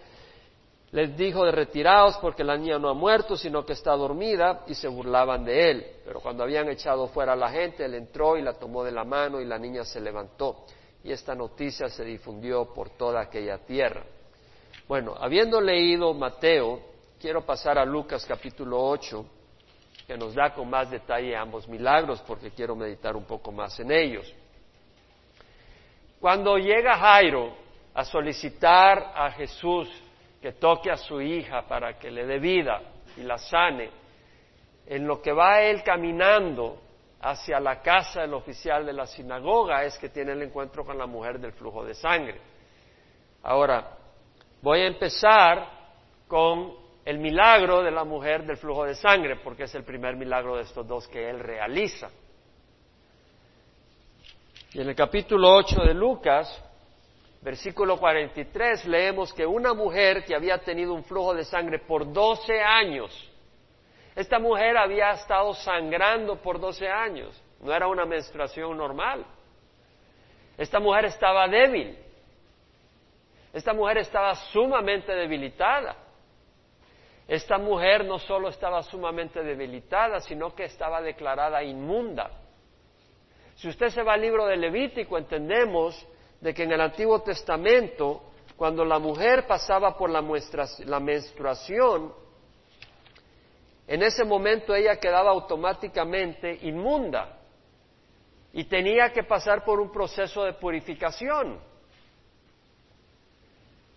les 0.92 1.18
dijo 1.18 1.44
de 1.46 1.52
retiraos 1.52 2.18
porque 2.18 2.44
la 2.44 2.58
niña 2.58 2.80
no 2.80 2.90
ha 2.90 2.94
muerto, 2.94 3.36
sino 3.36 3.66
que 3.66 3.74
está 3.74 3.92
dormida, 3.96 4.64
y 4.68 4.74
se 4.74 4.88
burlaban 4.88 5.44
de 5.44 5.72
él. 5.72 5.88
Pero 6.06 6.22
cuando 6.22 6.44
habían 6.44 6.70
echado 6.70 7.08
fuera 7.08 7.34
a 7.34 7.36
la 7.36 7.50
gente, 7.50 7.84
él 7.84 7.96
entró 7.96 8.38
y 8.38 8.42
la 8.42 8.54
tomó 8.54 8.84
de 8.84 8.92
la 8.92 9.04
mano 9.04 9.42
y 9.42 9.46
la 9.46 9.60
niña 9.60 9.84
se 9.84 10.00
levantó. 10.00 10.66
Y 11.04 11.12
esta 11.12 11.36
noticia 11.36 11.90
se 11.90 12.06
difundió 12.06 12.74
por 12.74 12.92
toda 12.92 13.22
aquella 13.22 13.58
tierra. 13.60 14.04
Bueno, 14.88 15.16
habiendo 15.20 15.60
leído 15.60 16.14
Mateo, 16.14 16.80
quiero 17.20 17.46
pasar 17.46 17.78
a 17.78 17.86
Lucas 17.86 18.26
capítulo 18.26 18.82
8, 18.82 19.26
que 20.08 20.18
nos 20.18 20.34
da 20.34 20.54
con 20.54 20.70
más 20.70 20.90
detalle 20.90 21.36
ambos 21.36 21.68
milagros, 21.68 22.22
porque 22.26 22.52
quiero 22.52 22.76
meditar 22.76 23.18
un 23.18 23.26
poco 23.26 23.52
más 23.52 23.78
en 23.82 23.92
ellos. 23.92 24.34
Cuando 26.22 26.58
llega 26.58 26.98
Jairo 26.98 27.54
a 27.94 28.06
solicitar 28.06 29.12
a 29.14 29.30
Jesús 29.32 29.90
que 30.42 30.54
toque 30.54 30.92
a 30.92 30.98
su 30.98 31.22
hija 31.22 31.68
para 31.68 31.98
que 31.98 32.12
le 32.12 32.26
dé 32.26 32.40
vida 32.40 32.82
y 33.16 33.22
la 33.22 33.38
sane, 33.38 33.90
en 34.86 35.06
lo 35.06 35.22
que 35.22 35.32
va 35.32 35.62
él 35.62 35.84
caminando 35.84 36.82
hacia 37.22 37.60
la 37.60 37.82
casa 37.82 38.22
del 38.22 38.34
oficial 38.34 38.86
de 38.86 38.94
la 38.94 39.06
sinagoga 39.06 39.84
es 39.84 39.98
que 39.98 40.10
tiene 40.10 40.34
el 40.34 40.44
encuentro 40.44 40.86
con 40.86 40.98
la 40.98 41.08
mujer 41.08 41.40
del 41.40 41.52
flujo 41.54 41.84
de 41.84 41.94
sangre. 41.94 42.40
Ahora, 43.44 43.98
Voy 44.62 44.82
a 44.82 44.88
empezar 44.88 45.70
con 46.28 46.74
el 47.06 47.20
milagro 47.20 47.84
de 47.84 47.92
la 47.92 48.04
mujer 48.04 48.46
del 48.46 48.58
flujo 48.58 48.86
de 48.86 48.96
sangre, 48.96 49.38
porque 49.38 49.64
es 49.64 49.76
el 49.76 49.84
primer 49.84 50.16
milagro 50.16 50.56
de 50.56 50.64
estos 50.64 50.86
dos 50.86 51.08
que 51.08 51.30
él 51.30 51.40
realiza. 51.40 52.10
Y 54.74 54.82
en 54.82 54.90
el 54.90 54.96
capítulo 54.96 55.56
8 55.56 55.84
de 55.84 55.94
Lucas, 55.94 56.64
versículo 57.42 57.98
43, 57.98 58.86
leemos 58.86 59.34
que 59.34 59.46
una 59.46 59.74
mujer 59.74 60.24
que 60.26 60.36
había 60.36 60.58
tenido 60.60 60.94
un 60.94 61.04
flujo 61.04 61.34
de 61.34 61.46
sangre 61.46 61.80
por 61.80 62.12
12 62.12 62.60
años, 62.60 63.32
esta 64.16 64.40
mujer 64.40 64.78
había 64.78 65.12
estado 65.12 65.54
sangrando 65.54 66.42
por 66.42 66.60
12 66.60 66.88
años, 66.88 67.44
no 67.60 67.74
era 67.74 67.88
una 67.88 68.06
menstruación 68.06 68.76
normal. 68.78 69.26
Esta 70.58 70.80
mujer 70.80 71.06
estaba 71.06 71.48
débil, 71.48 71.98
esta 73.54 73.74
mujer 73.74 74.00
estaba 74.00 74.36
sumamente 74.36 75.14
debilitada. 75.14 75.96
Esta 77.28 77.58
mujer 77.58 78.06
no 78.06 78.20
solo 78.20 78.48
estaba 78.50 78.82
sumamente 78.84 79.44
debilitada, 79.44 80.22
sino 80.22 80.56
que 80.56 80.64
estaba 80.64 81.02
declarada 81.02 81.62
inmunda. 81.62 82.32
Si 83.56 83.68
usted 83.68 83.90
se 83.90 84.04
va 84.04 84.14
al 84.14 84.22
libro 84.22 84.46
de 84.46 84.56
Levítico, 84.56 85.18
entendemos 85.18 86.08
de 86.42 86.54
que 86.54 86.64
en 86.64 86.72
el 86.72 86.82
Antiguo 86.82 87.22
Testamento, 87.22 88.24
cuando 88.56 88.86
la 88.86 89.00
mujer 89.00 89.46
pasaba 89.48 89.98
por 89.98 90.10
la, 90.10 90.24
la 90.86 91.00
menstruación, 91.00 92.14
en 93.88 94.04
ese 94.04 94.26
momento 94.26 94.76
ella 94.76 94.98
quedaba 94.98 95.32
automáticamente 95.32 96.60
inmunda 96.64 97.40
y 98.54 98.66
tenía 98.66 99.12
que 99.14 99.24
pasar 99.24 99.64
por 99.64 99.80
un 99.80 99.92
proceso 99.92 100.44
de 100.44 100.54
purificación. 100.54 101.60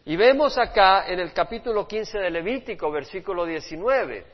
Y 0.05 0.17
vemos 0.17 0.57
acá 0.59 1.07
en 1.09 1.21
el 1.21 1.33
capítulo 1.33 1.87
15 1.87 2.19
de 2.19 2.31
Levítico, 2.31 2.91
versículo 2.91 3.45
19. 3.45 4.25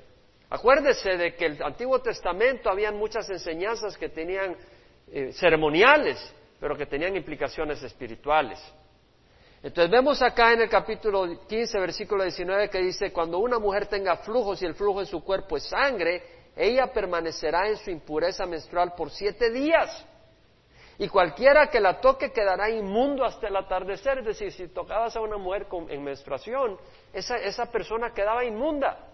Acuérdese 0.51 1.17
de 1.17 1.35
que 1.35 1.47
el 1.47 1.63
Antiguo 1.63 2.01
Testamento 2.01 2.71
habían 2.71 2.97
muchas 2.97 3.29
enseñanzas 3.31 3.97
que 3.97 4.09
tenían 4.09 4.57
eh, 5.09 5.33
ceremoniales, 5.33 6.19
pero 6.67 6.77
que 6.77 6.87
tenían 6.87 7.15
implicaciones 7.15 7.81
espirituales. 7.81 8.61
Entonces 9.63 9.89
vemos 9.89 10.21
acá 10.21 10.53
en 10.53 10.63
el 10.63 10.69
capítulo 10.69 11.47
15, 11.47 11.79
versículo 11.79 12.25
19, 12.25 12.69
que 12.69 12.79
dice, 12.79 13.13
cuando 13.13 13.39
una 13.39 13.61
mujer 13.61 13.87
tenga 13.87 14.17
flujos 14.17 14.61
y 14.61 14.67
el 14.67 14.75
flujo 14.75 14.99
en 14.99 15.07
su 15.07 15.23
cuerpo 15.23 15.57
es 15.57 15.63
sangre, 15.63 16.25
ella 16.57 16.89
permanecerá 16.93 17.69
en 17.69 17.77
su 17.77 17.93
impureza 17.93 18.47
menstrual 18.47 18.95
por 18.97 19.13
siete 19.13 19.53
días 19.53 20.05
y 20.99 21.07
cualquiera 21.07 21.69
que 21.69 21.79
la 21.79 22.01
toque 22.01 22.33
quedará 22.33 22.69
inmundo 22.69 23.25
hasta 23.25 23.47
el 23.47 23.55
atardecer. 23.55 24.19
Es 24.19 24.25
decir, 24.25 24.51
si 24.51 24.67
tocabas 24.67 25.15
a 25.15 25.21
una 25.21 25.37
mujer 25.37 25.69
en 25.89 26.03
menstruación, 26.03 26.79
esa, 27.13 27.37
esa 27.37 27.71
persona 27.71 28.13
quedaba 28.13 28.45
inmunda. 28.45 29.07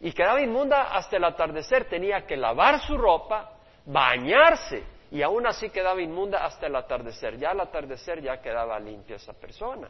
Y 0.00 0.12
quedaba 0.12 0.40
inmunda 0.40 0.94
hasta 0.96 1.16
el 1.16 1.24
atardecer. 1.24 1.88
Tenía 1.88 2.24
que 2.24 2.36
lavar 2.36 2.78
su 2.82 2.96
ropa, 2.96 3.50
bañarse, 3.84 4.84
y 5.10 5.22
aún 5.22 5.46
así 5.46 5.70
quedaba 5.70 6.00
inmunda 6.02 6.44
hasta 6.44 6.66
el 6.66 6.76
atardecer. 6.76 7.38
Ya 7.38 7.50
al 7.50 7.60
atardecer 7.60 8.20
ya 8.20 8.40
quedaba 8.40 8.78
limpia 8.78 9.16
esa 9.16 9.32
persona. 9.32 9.88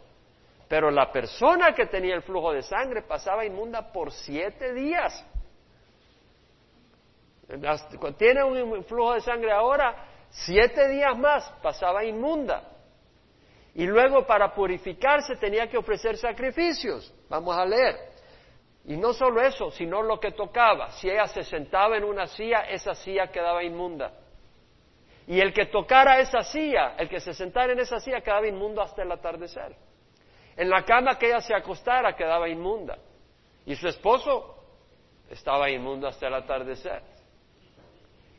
Pero 0.68 0.90
la 0.90 1.10
persona 1.10 1.72
que 1.74 1.86
tenía 1.86 2.14
el 2.14 2.22
flujo 2.22 2.52
de 2.52 2.62
sangre 2.62 3.02
pasaba 3.02 3.44
inmunda 3.44 3.90
por 3.90 4.12
siete 4.12 4.72
días. 4.74 5.26
Tiene 8.18 8.44
un 8.44 8.84
flujo 8.84 9.14
de 9.14 9.20
sangre 9.22 9.50
ahora, 9.50 10.04
siete 10.28 10.88
días 10.88 11.16
más 11.18 11.50
pasaba 11.62 12.04
inmunda. 12.04 12.62
Y 13.74 13.86
luego 13.86 14.26
para 14.26 14.52
purificarse 14.54 15.36
tenía 15.36 15.68
que 15.68 15.78
ofrecer 15.78 16.16
sacrificios. 16.16 17.12
Vamos 17.28 17.56
a 17.56 17.64
leer. 17.64 17.96
Y 18.84 18.96
no 18.96 19.12
solo 19.12 19.40
eso, 19.42 19.70
sino 19.70 20.02
lo 20.02 20.20
que 20.20 20.32
tocaba. 20.32 20.90
Si 20.92 21.08
ella 21.08 21.26
se 21.26 21.42
sentaba 21.44 21.96
en 21.96 22.04
una 22.04 22.26
silla, 22.26 22.62
esa 22.62 22.94
silla 22.94 23.28
quedaba 23.28 23.62
inmunda. 23.62 24.12
Y 25.28 25.42
el 25.42 25.52
que 25.52 25.66
tocara 25.66 26.20
esa 26.20 26.42
silla, 26.42 26.94
el 26.96 27.06
que 27.06 27.20
se 27.20 27.34
sentara 27.34 27.74
en 27.74 27.78
esa 27.78 28.00
silla, 28.00 28.22
quedaba 28.22 28.46
inmundo 28.46 28.80
hasta 28.80 29.02
el 29.02 29.12
atardecer. 29.12 29.76
En 30.56 30.70
la 30.70 30.82
cama 30.86 31.18
que 31.18 31.26
ella 31.26 31.42
se 31.42 31.54
acostara, 31.54 32.16
quedaba 32.16 32.48
inmunda. 32.48 32.96
Y 33.66 33.76
su 33.76 33.88
esposo 33.88 34.56
estaba 35.28 35.68
inmundo 35.68 36.08
hasta 36.08 36.28
el 36.28 36.34
atardecer. 36.34 37.02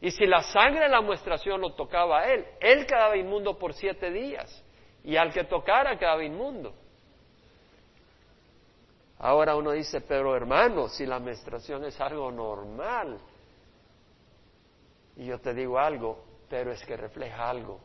Y 0.01 0.10
si 0.10 0.25
la 0.25 0.41
sangre 0.41 0.86
de 0.86 0.89
la 0.89 1.01
muestración 1.01 1.62
lo 1.62 1.74
tocaba 1.74 2.22
a 2.22 2.34
él, 2.34 2.43
él 2.60 2.88
quedaba 2.88 3.15
inmundo 3.15 3.60
por 3.60 3.75
siete 3.75 4.10
días. 4.10 4.65
Y 5.03 5.15
al 5.15 5.31
que 5.31 5.43
tocara 5.43 5.96
quedaba 5.96 6.24
inmundo. 6.24 6.74
Ahora 9.19 9.55
uno 9.55 9.74
dice, 9.74 10.01
pero 10.01 10.36
hermano, 10.36 10.88
si 10.88 11.05
la 11.05 11.19
menstruación 11.19 11.86
es 11.86 12.01
algo 12.01 12.31
normal, 12.31 13.19
y 15.17 15.25
yo 15.25 15.39
te 15.39 15.53
digo 15.53 15.77
algo, 15.77 16.28
pero 16.50 16.72
es 16.72 16.84
que 16.86 16.98
refleja 16.98 17.50
algo. 17.50 17.79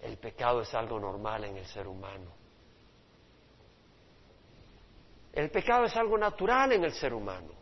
El 0.00 0.16
pecado 0.18 0.62
es 0.62 0.72
algo 0.74 1.00
normal 1.00 1.44
en 1.44 1.56
el 1.56 1.66
ser 1.66 1.88
humano. 1.88 2.30
El 5.32 5.50
pecado 5.50 5.84
es 5.84 5.96
algo 5.96 6.16
natural 6.16 6.72
en 6.72 6.84
el 6.84 6.92
ser 6.92 7.12
humano. 7.12 7.52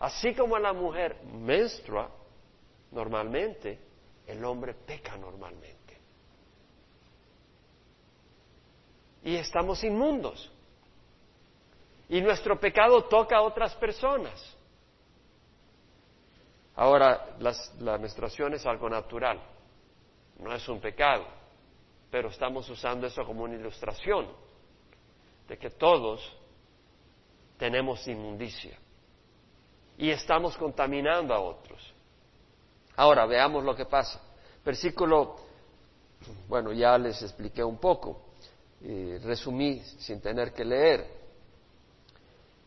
Así 0.00 0.34
como 0.34 0.58
la 0.58 0.72
mujer 0.72 1.22
menstrua 1.24 2.10
normalmente, 2.90 3.78
el 4.26 4.44
hombre 4.44 4.74
peca 4.74 5.16
normalmente. 5.16 5.98
Y 9.22 9.36
estamos 9.36 9.84
inmundos. 9.84 10.50
Y 12.08 12.20
nuestro 12.20 12.58
pecado 12.58 13.04
toca 13.04 13.36
a 13.36 13.42
otras 13.42 13.74
personas. 13.76 14.56
Ahora, 16.80 17.36
la 17.80 17.98
menstruación 17.98 18.54
es 18.54 18.64
algo 18.64 18.88
natural, 18.88 19.38
no 20.38 20.54
es 20.54 20.66
un 20.66 20.80
pecado, 20.80 21.26
pero 22.10 22.30
estamos 22.30 22.70
usando 22.70 23.06
eso 23.06 23.22
como 23.26 23.42
una 23.42 23.54
ilustración 23.54 24.26
de 25.46 25.58
que 25.58 25.68
todos 25.68 26.22
tenemos 27.58 28.08
inmundicia 28.08 28.78
y 29.98 30.08
estamos 30.08 30.56
contaminando 30.56 31.34
a 31.34 31.40
otros. 31.40 31.92
Ahora, 32.96 33.26
veamos 33.26 33.62
lo 33.62 33.76
que 33.76 33.84
pasa. 33.84 34.18
Versículo, 34.64 35.36
bueno, 36.48 36.72
ya 36.72 36.96
les 36.96 37.20
expliqué 37.20 37.62
un 37.62 37.76
poco, 37.76 38.22
resumí 39.22 39.80
sin 39.80 40.22
tener 40.22 40.54
que 40.54 40.64
leer. 40.64 41.19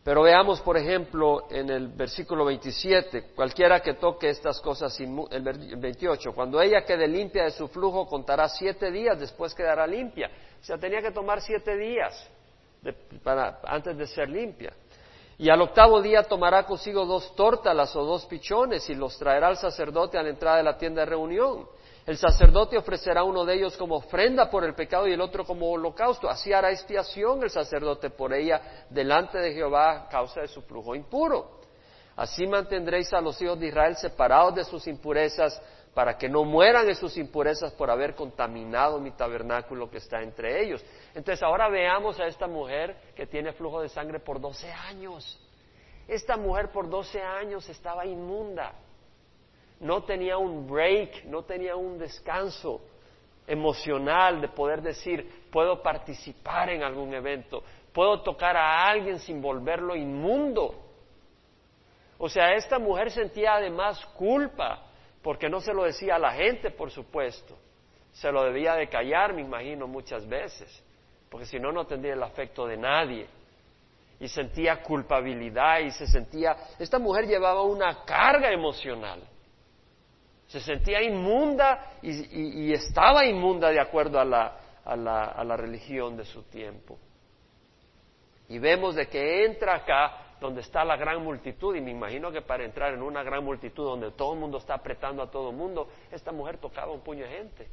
Pero 0.04 0.22
veamos, 0.22 0.60
por 0.60 0.76
ejemplo, 0.76 1.46
en 1.50 1.70
el 1.70 1.88
versículo 1.88 2.44
27, 2.44 3.32
cualquiera 3.34 3.80
que 3.80 3.94
toque 3.94 4.28
estas 4.28 4.60
cosas, 4.60 5.00
el 5.00 5.42
28, 5.78 6.34
cuando 6.34 6.60
ella 6.60 6.84
quede 6.84 7.08
limpia 7.08 7.44
de 7.44 7.50
su 7.50 7.68
flujo, 7.68 8.06
contará 8.06 8.46
siete 8.50 8.90
días, 8.90 9.18
después 9.18 9.54
quedará 9.54 9.86
limpia. 9.86 10.30
O 10.60 10.64
sea, 10.64 10.76
tenía 10.76 11.00
que 11.00 11.10
tomar 11.10 11.40
siete 11.40 11.74
días 11.78 12.30
para, 13.22 13.60
antes 13.64 13.96
de 13.96 14.06
ser 14.06 14.28
limpia. 14.28 14.74
Y 15.38 15.48
al 15.48 15.62
octavo 15.62 16.02
día 16.02 16.22
tomará 16.22 16.64
consigo 16.64 17.06
dos 17.06 17.34
tórtalas 17.34 17.96
o 17.96 18.04
dos 18.04 18.26
pichones 18.26 18.88
y 18.90 18.94
los 18.94 19.18
traerá 19.18 19.48
al 19.48 19.56
sacerdote 19.56 20.18
a 20.18 20.22
la 20.22 20.28
entrada 20.28 20.58
de 20.58 20.64
la 20.64 20.76
tienda 20.76 21.00
de 21.00 21.06
reunión. 21.06 21.66
El 22.06 22.18
sacerdote 22.18 22.76
ofrecerá 22.76 23.24
uno 23.24 23.46
de 23.46 23.54
ellos 23.54 23.76
como 23.78 23.96
ofrenda 23.96 24.50
por 24.50 24.62
el 24.64 24.74
pecado 24.74 25.08
y 25.08 25.12
el 25.12 25.20
otro 25.22 25.44
como 25.44 25.70
holocausto. 25.70 26.28
Así 26.28 26.52
hará 26.52 26.70
expiación 26.70 27.42
el 27.42 27.50
sacerdote 27.50 28.10
por 28.10 28.34
ella 28.34 28.84
delante 28.90 29.38
de 29.38 29.54
Jehová 29.54 29.92
a 29.92 30.08
causa 30.08 30.42
de 30.42 30.48
su 30.48 30.60
flujo 30.62 30.94
impuro. 30.94 31.60
Así 32.14 32.46
mantendréis 32.46 33.12
a 33.14 33.22
los 33.22 33.40
hijos 33.40 33.58
de 33.58 33.68
Israel 33.68 33.96
separados 33.96 34.54
de 34.54 34.64
sus 34.64 34.86
impurezas 34.86 35.60
para 35.94 36.18
que 36.18 36.28
no 36.28 36.44
mueran 36.44 36.88
en 36.88 36.94
sus 36.94 37.16
impurezas 37.16 37.72
por 37.72 37.90
haber 37.90 38.14
contaminado 38.14 39.00
mi 39.00 39.12
tabernáculo 39.12 39.90
que 39.90 39.98
está 39.98 40.20
entre 40.20 40.62
ellos. 40.62 40.84
Entonces 41.14 41.42
ahora 41.42 41.68
veamos 41.70 42.20
a 42.20 42.26
esta 42.26 42.46
mujer 42.46 42.96
que 43.16 43.26
tiene 43.26 43.52
flujo 43.52 43.80
de 43.80 43.88
sangre 43.88 44.20
por 44.20 44.40
12 44.40 44.70
años. 44.70 45.40
Esta 46.06 46.36
mujer 46.36 46.70
por 46.70 46.90
12 46.90 47.22
años 47.22 47.66
estaba 47.70 48.04
inmunda 48.04 48.74
no 49.80 50.04
tenía 50.04 50.38
un 50.38 50.66
break, 50.66 51.24
no 51.24 51.42
tenía 51.42 51.76
un 51.76 51.98
descanso 51.98 52.80
emocional 53.46 54.40
de 54.40 54.48
poder 54.48 54.80
decir, 54.80 55.46
puedo 55.50 55.82
participar 55.82 56.70
en 56.70 56.82
algún 56.82 57.12
evento, 57.14 57.62
puedo 57.92 58.22
tocar 58.22 58.56
a 58.56 58.88
alguien 58.88 59.18
sin 59.18 59.42
volverlo 59.42 59.94
inmundo. 59.94 60.80
O 62.18 62.28
sea, 62.28 62.54
esta 62.54 62.78
mujer 62.78 63.10
sentía 63.10 63.54
además 63.54 64.04
culpa, 64.16 64.82
porque 65.22 65.48
no 65.48 65.60
se 65.60 65.74
lo 65.74 65.84
decía 65.84 66.16
a 66.16 66.18
la 66.18 66.32
gente, 66.32 66.70
por 66.70 66.90
supuesto. 66.90 67.56
Se 68.12 68.30
lo 68.30 68.44
debía 68.44 68.74
de 68.74 68.88
callar, 68.88 69.34
me 69.34 69.42
imagino, 69.42 69.88
muchas 69.88 70.26
veces, 70.28 70.82
porque 71.28 71.46
si 71.46 71.58
no, 71.58 71.72
no 71.72 71.86
tendría 71.86 72.14
el 72.14 72.22
afecto 72.22 72.66
de 72.66 72.76
nadie. 72.76 73.26
Y 74.20 74.28
sentía 74.28 74.80
culpabilidad 74.82 75.80
y 75.80 75.90
se 75.90 76.06
sentía, 76.06 76.56
esta 76.78 77.00
mujer 77.00 77.26
llevaba 77.26 77.62
una 77.62 78.04
carga 78.04 78.52
emocional 78.52 79.20
se 80.54 80.60
sentía 80.60 81.02
inmunda 81.02 81.96
y, 82.00 82.72
estaba 82.72 83.26
inmunda 83.26 83.70
de 83.70 83.80
acuerdo 83.80 84.20
a 84.20 84.24
la, 84.24 84.56
a, 84.84 84.94
la, 84.94 85.24
a 85.24 85.42
la 85.42 85.56
religión 85.56 86.16
de 86.16 86.24
su 86.24 86.44
tiempo. 86.44 86.96
Y 88.48 88.60
vemos 88.60 88.94
de 88.94 89.08
que 89.08 89.46
entra 89.46 89.74
acá 89.74 90.36
donde 90.40 90.60
está 90.60 90.84
la 90.84 90.96
gran 90.96 91.24
multitud, 91.24 91.74
y 91.74 91.80
me 91.80 91.90
imagino 91.90 92.30
que 92.30 92.40
para 92.42 92.64
entrar 92.64 92.94
en 92.94 93.02
una 93.02 93.24
gran 93.24 93.42
multitud 93.42 93.84
donde 93.84 94.12
todo 94.12 94.34
el 94.34 94.38
mundo 94.38 94.58
está 94.58 94.74
apretando 94.74 95.24
a 95.24 95.30
todo 95.30 95.50
el 95.50 95.56
mundo, 95.56 95.88
esta 96.12 96.30
mujer 96.30 96.58
tocaba 96.58 96.92
un 96.92 97.00
puño 97.00 97.24
de 97.24 97.30
gente. 97.30 97.68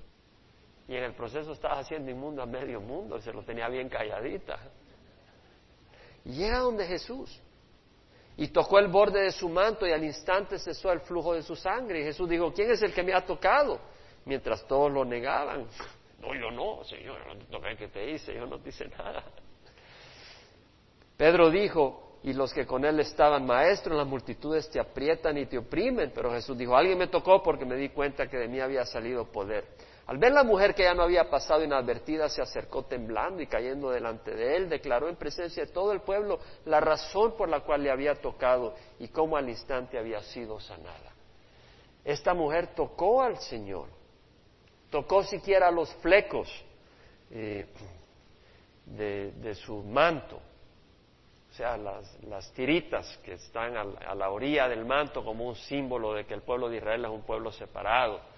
Y 0.88 0.96
en 0.96 1.04
el 1.04 1.14
proceso 1.14 1.52
estaba 1.52 1.78
haciendo 1.78 2.10
inmundo 2.10 2.42
a 2.42 2.48
medio 2.48 2.82
mundo, 2.82 3.18
y 3.18 3.22
se 3.22 3.32
lo 3.32 3.44
tenía 3.44 3.70
bien 3.70 3.90
calladita. 3.90 4.58
Y 6.26 6.32
llega 6.32 6.60
donde 6.60 6.88
Jesús 6.88 7.40
y 8.42 8.48
tocó 8.48 8.80
el 8.80 8.88
borde 8.88 9.22
de 9.22 9.32
su 9.32 9.48
manto 9.50 9.86
y 9.86 9.92
al 9.92 10.04
instante 10.04 10.58
cesó 10.58 10.92
el 10.92 11.02
flujo 11.02 11.36
de 11.36 11.44
su 11.44 11.56
sangre. 11.56 12.02
Y 12.02 12.04
Jesús 12.06 12.28
dijo, 12.28 12.52
¿quién 12.52 12.72
es 12.72 12.82
el 12.82 12.92
que 12.92 13.04
me 13.04 13.14
ha 13.14 13.24
tocado? 13.24 13.80
Mientras 14.26 14.66
todos 14.66 14.92
lo 14.92 15.06
negaban. 15.06 15.68
No, 16.20 16.34
yo 16.34 16.50
no, 16.50 16.84
Señor, 16.84 17.20
no 17.52 17.60
te 17.60 17.76
que 17.78 17.88
te 17.90 18.10
hice, 18.10 18.34
yo 18.34 18.48
no 18.48 18.58
te 18.58 18.72
nada. 18.98 19.24
Pedro 21.18 21.52
dijo, 21.52 22.18
y 22.24 22.34
los 22.34 22.52
que 22.52 22.66
con 22.66 22.84
él 22.84 23.00
estaban, 23.02 23.46
maestro, 23.46 23.96
las 23.96 24.08
multitudes 24.08 24.68
te 24.72 24.80
aprietan 24.80 25.38
y 25.38 25.46
te 25.46 25.60
oprimen. 25.60 26.12
Pero 26.12 26.32
Jesús 26.32 26.58
dijo, 26.58 26.76
alguien 26.76 26.98
me 26.98 27.10
tocó 27.10 27.44
porque 27.44 27.64
me 27.64 27.76
di 27.76 27.90
cuenta 27.90 28.26
que 28.26 28.38
de 28.38 28.48
mí 28.48 28.60
había 28.60 28.88
salido 28.88 29.32
poder. 29.32 29.68
Al 30.08 30.18
ver 30.18 30.32
la 30.32 30.44
mujer 30.44 30.74
que 30.74 30.84
ya 30.84 30.94
no 30.94 31.04
había 31.04 31.30
pasado 31.30 31.64
inadvertida, 31.64 32.28
se 32.28 32.42
acercó 32.42 32.84
temblando 32.84 33.42
y 33.42 33.48
cayendo 33.48 33.92
delante 33.92 34.36
de 34.36 34.58
él, 34.58 34.70
declaró 34.70 35.08
en 35.08 35.16
presencia 35.16 35.66
de 35.66 35.72
todo 35.72 35.92
el 35.92 36.02
pueblo 36.02 36.40
la 36.66 36.80
razón 36.80 37.38
por 37.38 37.50
la 37.50 37.62
cual 37.62 37.84
le 37.84 37.92
había 37.92 38.16
tocado 38.16 38.76
y 39.00 39.08
cómo 39.10 39.38
al 39.38 39.48
instante 39.48 39.98
había 39.98 40.22
sido 40.24 40.60
sanada. 40.60 41.12
Esta 42.04 42.34
mujer 42.34 42.74
tocó 42.74 43.22
al 43.22 43.38
Señor, 43.38 43.88
tocó 44.90 45.24
siquiera 45.24 45.70
los 45.70 45.94
flecos 45.96 46.50
eh, 47.30 47.68
de, 48.86 49.56
su 49.56 49.84
manto, 49.84 50.38
o 50.38 51.54
sea, 51.54 51.78
las, 51.78 52.52
tiritas 52.54 53.18
que 53.24 53.34
están 53.34 53.78
a 53.78 54.16
la 54.16 54.32
orilla 54.32 54.68
del 54.68 54.84
manto 54.84 55.24
como 55.24 55.48
un 55.48 55.56
símbolo 55.56 56.14
de 56.14 56.26
que 56.26 56.34
el 56.34 56.42
pueblo 56.42 56.70
de 56.70 56.78
Israel 56.78 57.06
es 57.06 57.12
un 57.12 57.22
pueblo 57.22 57.52
separado 57.52 58.31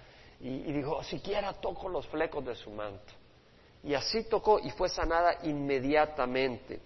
y, 0.46 0.72
dijo, 0.72 1.02
siquiera 1.02 1.54
toco 1.54 1.88
los 1.88 2.06
flecos 2.08 2.44
de 2.44 2.54
su 2.54 2.70
manto. 2.70 3.14
Y 3.82 3.94
así 3.94 4.24
tocó 4.24 4.60
y 4.60 4.68
fue 4.70 4.90
sanada 4.90 5.38
inmediatamente. 5.44 6.80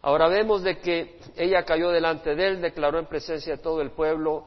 Ahora 0.00 0.26
vemos 0.28 0.62
de 0.62 0.78
que 0.78 1.18
ella 1.36 1.64
cayó 1.64 1.90
delante 1.90 2.34
de 2.34 2.46
él, 2.46 2.62
declaró 2.62 2.98
en 2.98 3.04
presencia 3.04 3.56
de 3.56 3.62
todo 3.62 3.82
el 3.82 3.90
pueblo 3.90 4.46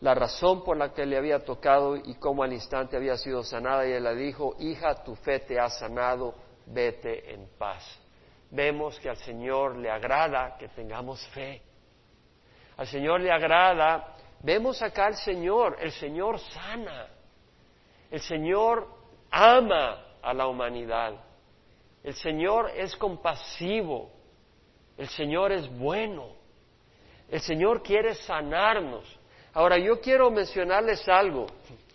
la 0.00 0.14
razón 0.14 0.64
por 0.64 0.78
la 0.78 0.94
que 0.94 1.04
le 1.04 1.18
había 1.18 1.44
tocado 1.44 1.96
y 1.96 2.14
cómo 2.14 2.42
al 2.42 2.54
instante 2.54 2.96
había 2.96 3.18
sido 3.18 3.44
sanada 3.44 3.86
y 3.86 3.92
él 3.92 4.04
le 4.04 4.14
dijo, 4.14 4.56
hija, 4.58 5.04
tu 5.04 5.14
fe 5.16 5.40
te 5.40 5.60
ha 5.60 5.68
sanado, 5.68 6.34
vete 6.64 7.34
en 7.34 7.46
paz. 7.58 7.84
Vemos 8.50 8.98
que 9.00 9.10
al 9.10 9.18
Señor 9.18 9.76
le 9.76 9.90
agrada 9.90 10.56
que 10.56 10.68
tengamos 10.68 11.26
fe. 11.28 11.60
Al 12.78 12.86
Señor 12.86 13.20
le 13.20 13.30
agrada 13.30 14.15
Vemos 14.46 14.80
acá 14.80 15.06
al 15.06 15.16
Señor, 15.16 15.76
el 15.80 15.90
Señor 15.90 16.38
sana, 16.38 17.08
el 18.08 18.20
Señor 18.20 18.86
ama 19.28 20.04
a 20.22 20.32
la 20.32 20.46
humanidad 20.46 21.14
El 22.04 22.14
Señor 22.14 22.70
es 22.76 22.94
compasivo. 22.94 24.08
El 24.96 25.08
Señor 25.08 25.50
es 25.50 25.68
bueno. 25.76 26.28
El 27.28 27.40
Señor 27.40 27.82
quiere 27.82 28.14
sanarnos. 28.14 29.04
Ahora, 29.52 29.78
yo 29.78 30.00
quiero 30.00 30.30
mencionarles 30.30 31.08
algo. 31.08 31.46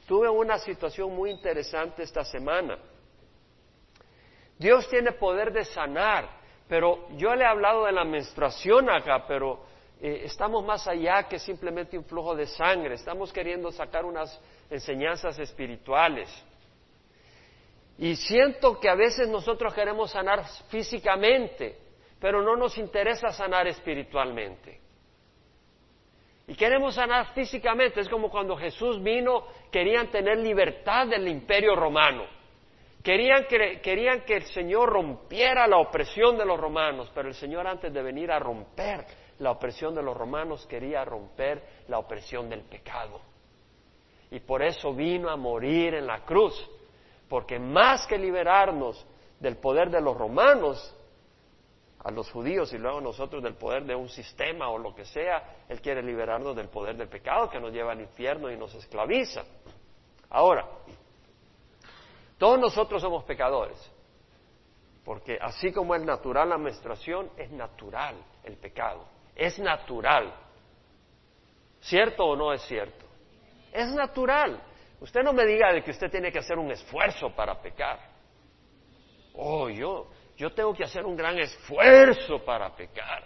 Tuve 0.06 0.28
una 0.28 0.58
situación 0.58 1.16
muy 1.16 1.32
interesante 1.32 2.04
esta 2.04 2.26
semana. 2.26 2.78
Dios 4.60 4.90
tiene 4.90 5.14
poder 5.14 5.54
de 5.54 5.64
sanar, 5.64 6.30
pero 6.68 7.08
yo 7.16 7.34
le 7.34 7.46
he 7.46 7.48
hablado 7.48 7.86
de 7.86 7.94
la 7.94 8.04
menstruación 8.04 8.90
acá, 8.90 9.26
pero 9.26 9.71
eh, 10.04 10.24
estamos 10.26 10.66
más 10.66 10.88
allá 10.88 11.28
que 11.28 11.38
simplemente 11.38 11.96
un 11.96 12.04
flujo 12.06 12.36
de 12.36 12.48
sangre. 12.48 12.96
Estamos 12.96 13.32
queriendo 13.32 13.72
sacar 13.72 14.04
unas 14.04 14.42
enseñanzas 14.68 15.38
espirituales. 15.38 16.28
Y 18.00 18.16
siento 18.16 18.80
que 18.80 18.90
a 18.90 18.96
veces 18.96 19.28
nosotros 19.28 19.72
queremos 19.76 20.10
sanar 20.10 20.44
físicamente, 20.70 21.78
pero 22.20 22.42
no 22.42 22.56
nos 22.56 22.80
interesa 22.80 23.30
sanar 23.30 23.68
espiritualmente. 23.68 24.82
Y 26.48 26.56
queremos 26.56 26.96
sanar 26.96 27.36
físicamente. 27.36 28.00
Es 28.00 28.10
como 28.10 28.32
cuando 28.32 28.58
Jesús 28.58 29.04
vino, 29.04 29.46
querían 29.72 30.10
tener 30.10 30.40
libertad 30.40 31.06
del 31.06 31.28
imperio 31.28 31.76
romano. 31.76 32.26
Querían 33.04 33.46
que, 33.46 33.80
querían 33.82 34.22
que 34.22 34.38
el 34.38 34.46
Señor 34.46 34.90
rompiera 34.90 35.68
la 35.68 35.78
opresión 35.78 36.40
de 36.40 36.46
los 36.46 36.60
romanos, 36.60 37.12
pero 37.14 37.28
el 37.28 37.36
Señor 37.36 37.68
antes 37.68 37.94
de 37.94 38.02
venir 38.02 38.32
a 38.32 38.40
romper 38.40 39.06
la 39.42 39.52
opresión 39.52 39.96
de 39.96 40.04
los 40.04 40.16
romanos 40.16 40.68
quería 40.68 41.04
romper 41.04 41.84
la 41.88 41.98
opresión 41.98 42.48
del 42.48 42.62
pecado. 42.62 43.20
Y 44.30 44.40
por 44.40 44.62
eso 44.62 44.94
vino 44.94 45.30
a 45.30 45.36
morir 45.36 45.96
en 45.96 46.06
la 46.06 46.24
cruz, 46.24 46.54
porque 47.28 47.58
más 47.58 48.06
que 48.06 48.20
liberarnos 48.20 49.04
del 49.40 49.58
poder 49.58 49.90
de 49.90 50.00
los 50.00 50.16
romanos, 50.16 50.96
a 52.04 52.12
los 52.12 52.32
judíos 52.32 52.72
y 52.74 52.78
luego 52.78 53.02
nosotros 53.02 53.44
del 53.44 53.56
poder 53.56 53.84
de 53.86 53.96
un 53.96 54.10
sistema 54.10 54.70
o 54.70 54.78
lo 54.78 54.94
que 54.94 55.06
sea, 55.06 55.66
Él 55.68 55.82
quiere 55.82 56.02
liberarnos 56.02 56.56
del 56.56 56.70
poder 56.70 56.96
del 56.96 57.10
pecado 57.10 57.50
que 57.50 57.60
nos 57.60 57.72
lleva 57.72 57.92
al 57.92 58.02
infierno 58.02 58.50
y 58.52 58.58
nos 58.58 58.74
esclaviza. 58.76 59.44
Ahora, 60.30 60.68
todos 62.38 62.60
nosotros 62.60 63.02
somos 63.02 63.24
pecadores, 63.24 63.78
porque 65.04 65.38
así 65.42 65.72
como 65.72 65.96
es 65.96 66.04
natural 66.04 66.50
la 66.50 66.58
menstruación, 66.58 67.30
es 67.38 67.52
natural 67.52 68.16
el 68.44 68.58
pecado, 68.58 69.06
es 69.36 69.58
natural. 69.60 70.34
¿Cierto 71.82 72.26
o 72.26 72.36
no 72.36 72.54
es 72.54 72.62
cierto? 72.64 73.06
Es 73.72 73.88
natural. 73.90 74.62
Usted 75.00 75.24
no 75.24 75.34
me 75.34 75.46
diga 75.46 75.74
de 75.74 75.84
que 75.84 75.92
usted 75.92 76.12
tiene 76.12 76.32
que 76.32 76.40
hacer 76.40 76.60
un 76.60 76.72
esfuerzo 76.72 77.36
para 77.36 77.60
pecar. 77.60 78.00
Oh, 79.34 79.70
yo, 79.70 80.10
yo 80.38 80.54
tengo 80.54 80.74
que 80.74 80.84
hacer 80.84 81.06
un 81.06 81.16
gran 81.16 81.40
esfuerzo 81.40 82.44
para 82.44 82.76
pecar, 82.76 83.24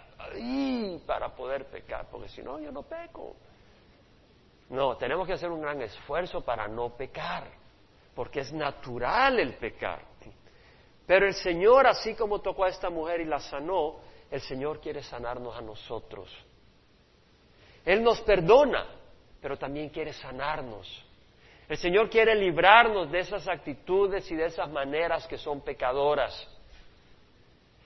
para 1.06 1.34
poder 1.34 1.66
pecar, 1.66 2.06
porque 2.10 2.28
si 2.28 2.42
no, 2.42 2.58
yo 2.60 2.72
no 2.72 2.82
peco. 2.82 3.36
No, 4.70 4.96
tenemos 4.96 5.26
que 5.26 5.34
hacer 5.34 5.50
un 5.50 5.60
gran 5.60 5.80
esfuerzo 5.82 6.44
para 6.44 6.66
no 6.66 6.96
pecar, 6.96 7.44
porque 8.14 8.40
es 8.40 8.52
natural 8.52 9.38
el 9.38 9.54
pecar. 9.54 10.00
Pero 11.06 11.26
el 11.26 11.34
Señor, 11.34 11.86
así 11.86 12.14
como 12.14 12.40
tocó 12.40 12.64
a 12.64 12.68
esta 12.68 12.90
mujer 12.90 13.20
y 13.20 13.26
la 13.26 13.38
sanó, 13.38 13.96
el 14.30 14.40
Señor 14.40 14.80
quiere 14.80 15.02
sanarnos 15.02 15.56
a 15.56 15.60
nosotros. 15.60 16.28
Él 17.84 18.02
nos 18.02 18.20
perdona, 18.22 18.86
pero 19.40 19.56
también 19.56 19.88
quiere 19.90 20.12
sanarnos. 20.12 21.04
El 21.68 21.76
Señor 21.76 22.08
quiere 22.10 22.34
librarnos 22.34 23.10
de 23.10 23.20
esas 23.20 23.46
actitudes 23.48 24.30
y 24.30 24.36
de 24.36 24.46
esas 24.46 24.70
maneras 24.70 25.26
que 25.26 25.38
son 25.38 25.60
pecadoras. 25.60 26.48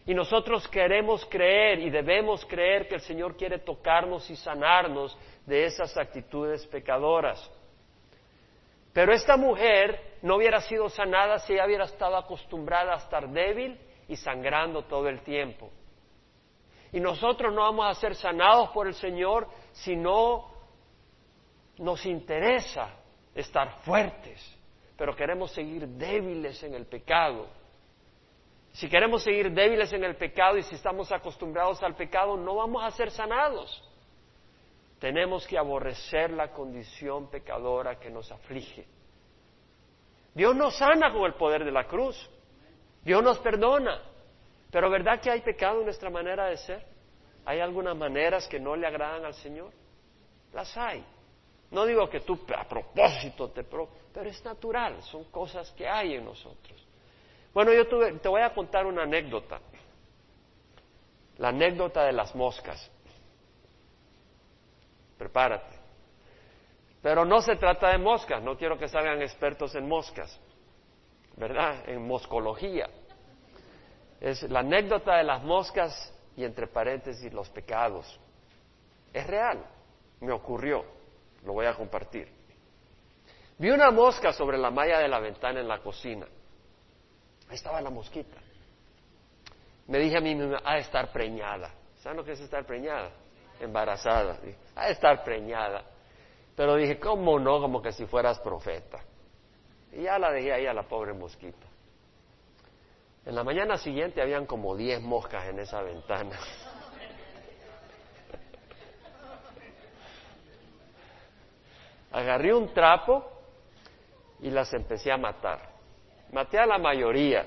Y 0.06 0.14
nosotros 0.14 0.66
queremos 0.68 1.24
creer 1.26 1.80
y 1.80 1.90
debemos 1.90 2.44
creer 2.46 2.88
que 2.88 2.96
el 2.96 3.00
Señor 3.02 3.36
quiere 3.36 3.58
tocarnos 3.58 4.28
y 4.30 4.36
sanarnos 4.36 5.16
de 5.46 5.64
esas 5.64 5.96
actitudes 5.96 6.66
pecadoras. 6.66 7.50
Pero 8.92 9.12
esta 9.12 9.36
mujer 9.36 10.16
no 10.22 10.36
hubiera 10.36 10.60
sido 10.60 10.88
sanada 10.88 11.38
si 11.38 11.52
ella 11.52 11.66
hubiera 11.66 11.84
estado 11.84 12.16
acostumbrada 12.16 12.94
a 12.94 12.98
estar 12.98 13.28
débil 13.28 13.78
y 14.08 14.16
sangrando 14.16 14.82
todo 14.84 15.08
el 15.08 15.20
tiempo. 15.20 15.70
Y 16.92 17.00
nosotros 17.00 17.52
no 17.54 17.62
vamos 17.62 17.86
a 17.86 18.00
ser 18.00 18.14
sanados 18.14 18.70
por 18.70 18.86
el 18.86 18.94
Señor 18.94 19.48
si 19.72 19.96
no 19.96 20.50
nos 21.78 22.04
interesa 22.04 22.96
estar 23.34 23.82
fuertes, 23.82 24.58
pero 24.96 25.14
queremos 25.14 25.52
seguir 25.52 25.86
débiles 25.86 26.62
en 26.62 26.74
el 26.74 26.86
pecado 26.86 27.60
si 28.72 28.88
queremos 28.88 29.22
seguir 29.22 29.50
débiles 29.52 29.92
en 29.92 30.04
el 30.04 30.16
pecado 30.16 30.56
y 30.56 30.62
si 30.62 30.74
estamos 30.74 31.10
acostumbrados 31.10 31.82
al 31.82 31.96
pecado, 31.96 32.36
no 32.36 32.56
vamos 32.56 32.84
a 32.84 32.90
ser 32.92 33.10
sanados. 33.10 33.82
Tenemos 35.00 35.46
que 35.46 35.58
aborrecer 35.58 36.30
la 36.30 36.52
condición 36.52 37.28
pecadora 37.30 37.98
que 37.98 38.10
nos 38.10 38.30
aflige. 38.30 38.86
Dios 40.34 40.54
nos 40.54 40.76
sana 40.76 41.12
con 41.12 41.24
el 41.24 41.34
poder 41.34 41.64
de 41.64 41.72
la 41.72 41.86
cruz. 41.86 42.30
Dios 43.02 43.22
nos 43.22 43.38
perdona. 43.38 44.00
Pero 44.70 44.88
¿verdad 44.90 45.20
que 45.20 45.30
hay 45.30 45.40
pecado 45.40 45.80
en 45.80 45.86
nuestra 45.86 46.10
manera 46.10 46.46
de 46.46 46.56
ser? 46.56 46.84
¿Hay 47.44 47.60
algunas 47.60 47.96
maneras 47.96 48.46
que 48.46 48.60
no 48.60 48.76
le 48.76 48.86
agradan 48.86 49.24
al 49.24 49.34
Señor? 49.34 49.72
Las 50.52 50.76
hay. 50.76 51.04
No 51.70 51.86
digo 51.86 52.08
que 52.08 52.20
tú 52.20 52.38
a 52.56 52.64
propósito 52.64 53.50
te... 53.50 53.64
Pro, 53.64 53.88
pero 54.12 54.28
es 54.28 54.44
natural, 54.44 55.02
son 55.02 55.24
cosas 55.24 55.70
que 55.72 55.88
hay 55.88 56.14
en 56.14 56.24
nosotros. 56.24 56.86
Bueno, 57.52 57.72
yo 57.72 57.86
te 58.18 58.28
voy 58.28 58.42
a 58.42 58.52
contar 58.52 58.86
una 58.86 59.02
anécdota. 59.02 59.60
La 61.38 61.48
anécdota 61.48 62.04
de 62.04 62.12
las 62.12 62.34
moscas. 62.34 62.90
Prepárate. 65.16 65.78
Pero 67.02 67.24
no 67.24 67.40
se 67.40 67.56
trata 67.56 67.90
de 67.90 67.98
moscas, 67.98 68.42
no 68.42 68.56
quiero 68.56 68.78
que 68.78 68.88
salgan 68.88 69.22
expertos 69.22 69.74
en 69.74 69.88
moscas, 69.88 70.38
¿verdad? 71.36 71.88
En 71.88 72.06
moscología. 72.06 72.88
Es 74.20 74.42
la 74.44 74.60
anécdota 74.60 75.16
de 75.16 75.24
las 75.24 75.42
moscas 75.42 76.12
y 76.36 76.44
entre 76.44 76.66
paréntesis 76.66 77.32
los 77.32 77.48
pecados. 77.48 78.20
Es 79.12 79.26
real, 79.26 79.64
me 80.20 80.32
ocurrió, 80.32 80.84
lo 81.44 81.54
voy 81.54 81.66
a 81.66 81.74
compartir. 81.74 82.28
Vi 83.58 83.70
una 83.70 83.90
mosca 83.90 84.32
sobre 84.32 84.56
la 84.56 84.70
malla 84.70 84.98
de 84.98 85.08
la 85.08 85.20
ventana 85.20 85.60
en 85.60 85.68
la 85.68 85.78
cocina. 85.78 86.26
Ahí 87.48 87.56
estaba 87.56 87.80
la 87.80 87.90
mosquita. 87.90 88.36
Me 89.88 89.98
dije 89.98 90.16
a 90.16 90.20
mí 90.20 90.34
misma, 90.34 90.60
ha 90.64 90.74
de 90.74 90.80
estar 90.80 91.10
preñada. 91.12 91.70
¿Saben 91.98 92.18
lo 92.18 92.24
que 92.24 92.32
es 92.32 92.40
estar 92.40 92.64
preñada? 92.64 93.10
Embarazada. 93.60 94.38
Ha 94.76 94.86
de 94.86 94.92
estar 94.92 95.24
preñada. 95.24 95.84
Pero 96.56 96.76
dije, 96.76 96.98
¿cómo 96.98 97.38
no? 97.38 97.60
Como 97.60 97.82
que 97.82 97.92
si 97.92 98.06
fueras 98.06 98.38
profeta. 98.38 99.00
Y 99.92 100.02
ya 100.02 100.18
la 100.18 100.30
dejé 100.30 100.52
ahí 100.52 100.66
a 100.66 100.72
la 100.72 100.84
pobre 100.84 101.12
mosquita. 101.12 101.66
En 103.24 103.34
la 103.34 103.44
mañana 103.44 103.76
siguiente 103.76 104.22
habían 104.22 104.46
como 104.46 104.76
diez 104.76 105.00
moscas 105.00 105.46
en 105.48 105.58
esa 105.58 105.82
ventana. 105.82 106.38
Agarré 112.12 112.54
un 112.54 112.72
trapo 112.72 113.24
y 114.40 114.50
las 114.50 114.72
empecé 114.72 115.12
a 115.12 115.16
matar. 115.16 115.70
Maté 116.32 116.58
a 116.58 116.66
la 116.66 116.78
mayoría. 116.78 117.46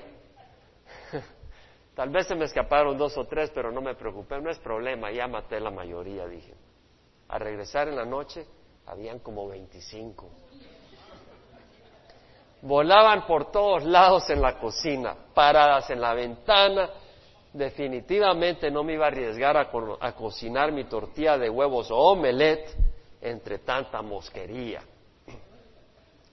Tal 1.94 2.10
vez 2.10 2.26
se 2.26 2.34
me 2.34 2.44
escaparon 2.44 2.96
dos 2.96 3.16
o 3.16 3.26
tres, 3.26 3.50
pero 3.54 3.70
no 3.70 3.80
me 3.80 3.94
preocupé, 3.94 4.40
no 4.40 4.50
es 4.50 4.58
problema, 4.58 5.10
ya 5.10 5.28
maté 5.28 5.60
la 5.60 5.70
mayoría, 5.70 6.26
dije. 6.26 6.54
Al 7.28 7.40
regresar 7.40 7.88
en 7.88 7.96
la 7.96 8.04
noche, 8.04 8.46
habían 8.86 9.18
como 9.20 9.48
25. 9.48 10.28
Volaban 12.64 13.26
por 13.26 13.52
todos 13.52 13.84
lados 13.84 14.30
en 14.30 14.40
la 14.40 14.58
cocina, 14.58 15.14
paradas 15.34 15.90
en 15.90 16.00
la 16.00 16.14
ventana. 16.14 16.88
Definitivamente 17.52 18.70
no 18.70 18.82
me 18.82 18.94
iba 18.94 19.04
a 19.04 19.08
arriesgar 19.08 19.54
a, 19.58 20.12
cocinar 20.12 20.72
mi 20.72 20.84
tortilla 20.84 21.36
de 21.36 21.50
huevos 21.50 21.90
o 21.90 21.96
omelette 21.96 22.74
entre 23.20 23.58
tanta 23.58 24.00
mosquería. 24.00 24.80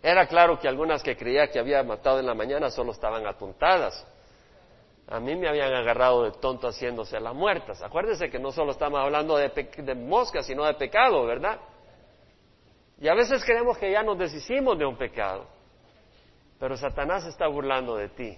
Era 0.02 0.26
claro 0.26 0.58
que 0.58 0.70
algunas 0.70 1.04
que 1.04 1.17
creía 1.17 1.52
que 1.52 1.60
había 1.60 1.84
matado 1.84 2.20
en 2.20 2.26
la 2.26 2.34
mañana 2.34 2.70
solo 2.70 2.94
estaban 2.94 3.28
apuntadas. 3.28 4.08
A 5.10 5.20
mí 5.20 5.36
me 5.36 5.50
habían 5.50 5.74
agarrado 5.74 6.24
de 6.24 6.32
tonto 6.39 6.70
haciéndose 6.70 7.20
las 7.20 7.36
muertas. 7.36 7.82
Acuérdense 7.82 8.30
que 8.30 8.39
no 8.39 8.54
solo 8.54 8.72
estamos 8.72 9.02
hablando 9.02 9.36
de, 9.36 9.50
de 9.50 9.96
moscas, 9.96 10.46
sino 10.46 10.63
de 10.63 10.76
pecado, 10.76 11.26
¿verdad? 11.26 11.60
Y 13.02 13.10
a 13.10 13.13
veces 13.15 13.44
creemos 13.44 13.78
que 13.78 13.91
ya 13.91 14.02
nos 14.02 14.17
deshicimos 14.17 14.80
de 14.80 14.86
un 14.86 14.96
pecado. 14.96 15.60
Pero 16.62 16.78
Satanás 16.78 17.26
está 17.26 17.47
burlando 17.47 17.95
de 17.95 18.10
ti. 18.10 18.38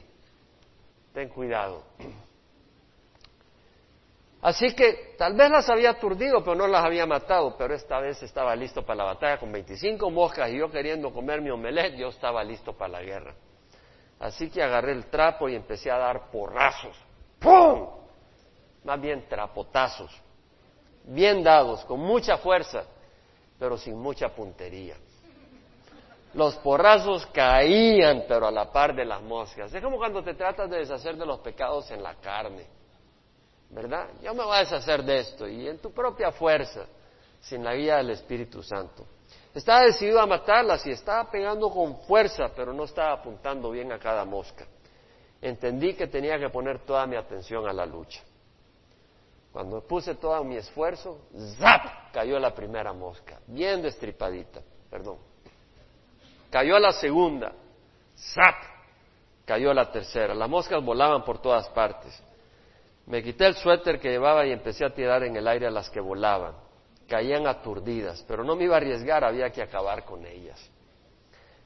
Ten 1.14 1.28
cuidado. 1.28 1.84
Así 4.42 4.74
que 4.74 5.16
tal 5.18 5.36
vez 5.36 5.52
las 5.52 5.70
había 5.70 5.90
aturdido, 5.90 6.42
pero 6.42 6.56
no 6.56 6.68
las 6.68 6.86
había 6.86 7.06
matado, 7.06 7.58
pero 7.58 7.76
esta 7.76 8.00
vez 8.00 8.24
estaba 8.24 8.56
listo 8.56 8.86
para 8.86 9.00
la 9.00 9.04
batalla 9.04 9.38
con 9.38 9.52
25 9.52 10.10
moscas 10.10 10.50
y 10.52 10.58
yo 10.58 10.72
queriendo 10.72 11.12
comer 11.12 11.42
mi 11.42 11.50
omelette, 11.50 11.98
yo 11.98 12.08
estaba 12.08 12.46
listo 12.46 12.72
para 12.72 12.94
la 12.94 13.02
guerra. 13.02 13.36
Así 14.22 14.50
que 14.50 14.64
agarré 14.64 14.94
el 14.94 15.08
trapo 15.08 15.50
y 15.50 15.56
empecé 15.56 15.92
a 15.92 15.98
dar 15.98 16.32
porrazos. 16.32 16.96
¡Pum! 17.40 17.90
Más 18.86 19.02
bien 19.02 19.28
trapotazos. 19.28 20.12
Bien 21.04 21.44
dados, 21.44 21.84
con 21.84 22.00
mucha 22.00 22.38
fuerza, 22.38 22.86
pero 23.60 23.78
sin 23.78 24.00
mucha 24.00 24.30
puntería. 24.30 24.96
Los 26.34 26.56
porrazos 26.58 27.26
caían, 27.28 28.26
pero 28.28 28.48
a 28.48 28.52
la 28.52 28.72
par 28.72 28.96
de 28.96 29.06
las 29.06 29.22
moscas. 29.22 29.74
Es 29.74 29.84
como 29.84 29.98
cuando 29.98 30.24
te 30.24 30.34
tratas 30.34 30.70
de 30.70 30.78
deshacer 30.78 31.16
de 31.16 31.26
los 31.26 31.40
pecados 31.40 31.90
en 31.92 32.02
la 32.02 32.16
carne. 32.16 32.66
¿Verdad? 33.70 34.10
Yo 34.22 34.34
me 34.34 34.44
voy 34.44 34.56
a 34.56 34.60
deshacer 34.60 35.04
de 35.04 35.20
esto 35.20 35.48
y 35.48 35.68
en 35.68 35.80
tu 35.80 35.92
propia 35.92 36.32
fuerza, 36.32 36.86
sin 37.40 37.64
la 37.64 37.76
guía 37.76 37.98
del 37.98 38.12
Espíritu 38.12 38.64
Santo. 38.64 39.06
Estaba 39.54 39.82
decidido 39.84 40.20
a 40.20 40.26
matarlas 40.26 40.86
y 40.88 40.92
estaba 40.92 41.30
pegando 41.30 41.70
con 41.70 42.00
fuerza, 42.02 42.50
pero 42.56 42.74
no 42.74 42.86
estaba 42.86 43.14
apuntando 43.14 43.70
bien 43.70 43.92
a 43.92 44.00
cada 44.00 44.26
mosca. 44.26 44.66
Entendí 45.42 45.94
que 45.94 46.08
tenía 46.08 46.40
que 46.40 46.50
poner 46.50 46.80
toda 46.86 47.06
mi 47.06 47.16
atención 47.16 47.68
a 47.68 47.74
la 47.74 47.86
lucha. 47.86 48.22
Cuando 49.52 49.82
puse 49.82 50.16
todo 50.16 50.44
mi 50.44 50.56
esfuerzo, 50.56 51.28
¡zap! 51.60 52.12
cayó 52.12 52.40
la 52.40 52.56
primera 52.56 52.92
mosca, 52.94 53.40
bien 53.46 53.84
destripadita, 53.84 54.62
perdón. 54.90 55.33
Cayó 56.54 56.78
la 56.78 56.94
segunda, 56.94 57.52
¡zap! 58.16 58.56
cayó 59.44 59.74
la 59.74 59.92
tercera. 59.92 60.34
Las 60.34 60.48
moscas 60.48 60.82
volaban 60.86 61.26
por 61.26 61.42
todas 61.42 61.68
partes. 61.70 62.24
Me 63.08 63.22
quité 63.22 63.48
el 63.48 63.56
suéter 63.56 64.00
que 64.00 64.12
llevaba 64.12 64.46
y 64.46 64.52
empecé 64.52 64.86
a 64.86 64.94
tirar 64.94 65.24
en 65.24 65.36
el 65.36 65.48
aire 65.48 65.68
a 65.68 65.72
las 65.72 65.90
que 65.90 66.00
volaban 66.00 66.54
caían 67.08 67.48
aturdidas, 67.48 68.24
pero 68.28 68.44
no 68.44 68.56
me 68.56 68.66
iba 68.66 68.76
a 68.76 68.78
arriesgar, 68.78 69.24
había 69.24 69.52
que 69.52 69.62
acabar 69.62 70.04
con 70.06 70.26
ellas. 70.26 70.60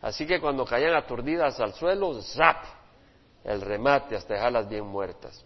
Así 0.01 0.25
que 0.25 0.39
cuando 0.39 0.65
caían 0.65 0.95
aturdidas 0.95 1.59
al 1.59 1.73
suelo, 1.73 2.21
¡zap! 2.21 2.63
El 3.43 3.61
remate 3.61 4.15
hasta 4.15 4.33
dejarlas 4.33 4.67
bien 4.67 4.85
muertas. 4.85 5.45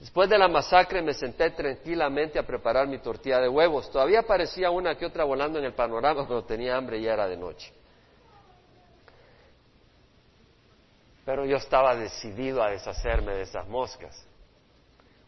Después 0.00 0.30
de 0.30 0.38
la 0.38 0.48
masacre 0.48 1.02
me 1.02 1.12
senté 1.12 1.50
tranquilamente 1.50 2.38
a 2.38 2.46
preparar 2.46 2.88
mi 2.88 2.98
tortilla 2.98 3.38
de 3.38 3.50
huevos. 3.50 3.90
Todavía 3.90 4.22
parecía 4.22 4.70
una 4.70 4.96
que 4.96 5.04
otra 5.04 5.24
volando 5.24 5.58
en 5.58 5.66
el 5.66 5.74
panorama, 5.74 6.26
pero 6.26 6.42
tenía 6.42 6.74
hambre 6.74 6.98
y 6.98 7.02
ya 7.02 7.12
era 7.12 7.28
de 7.28 7.36
noche. 7.36 7.70
Pero 11.26 11.44
yo 11.44 11.58
estaba 11.58 11.94
decidido 11.94 12.62
a 12.62 12.70
deshacerme 12.70 13.34
de 13.34 13.42
esas 13.42 13.68
moscas. 13.68 14.26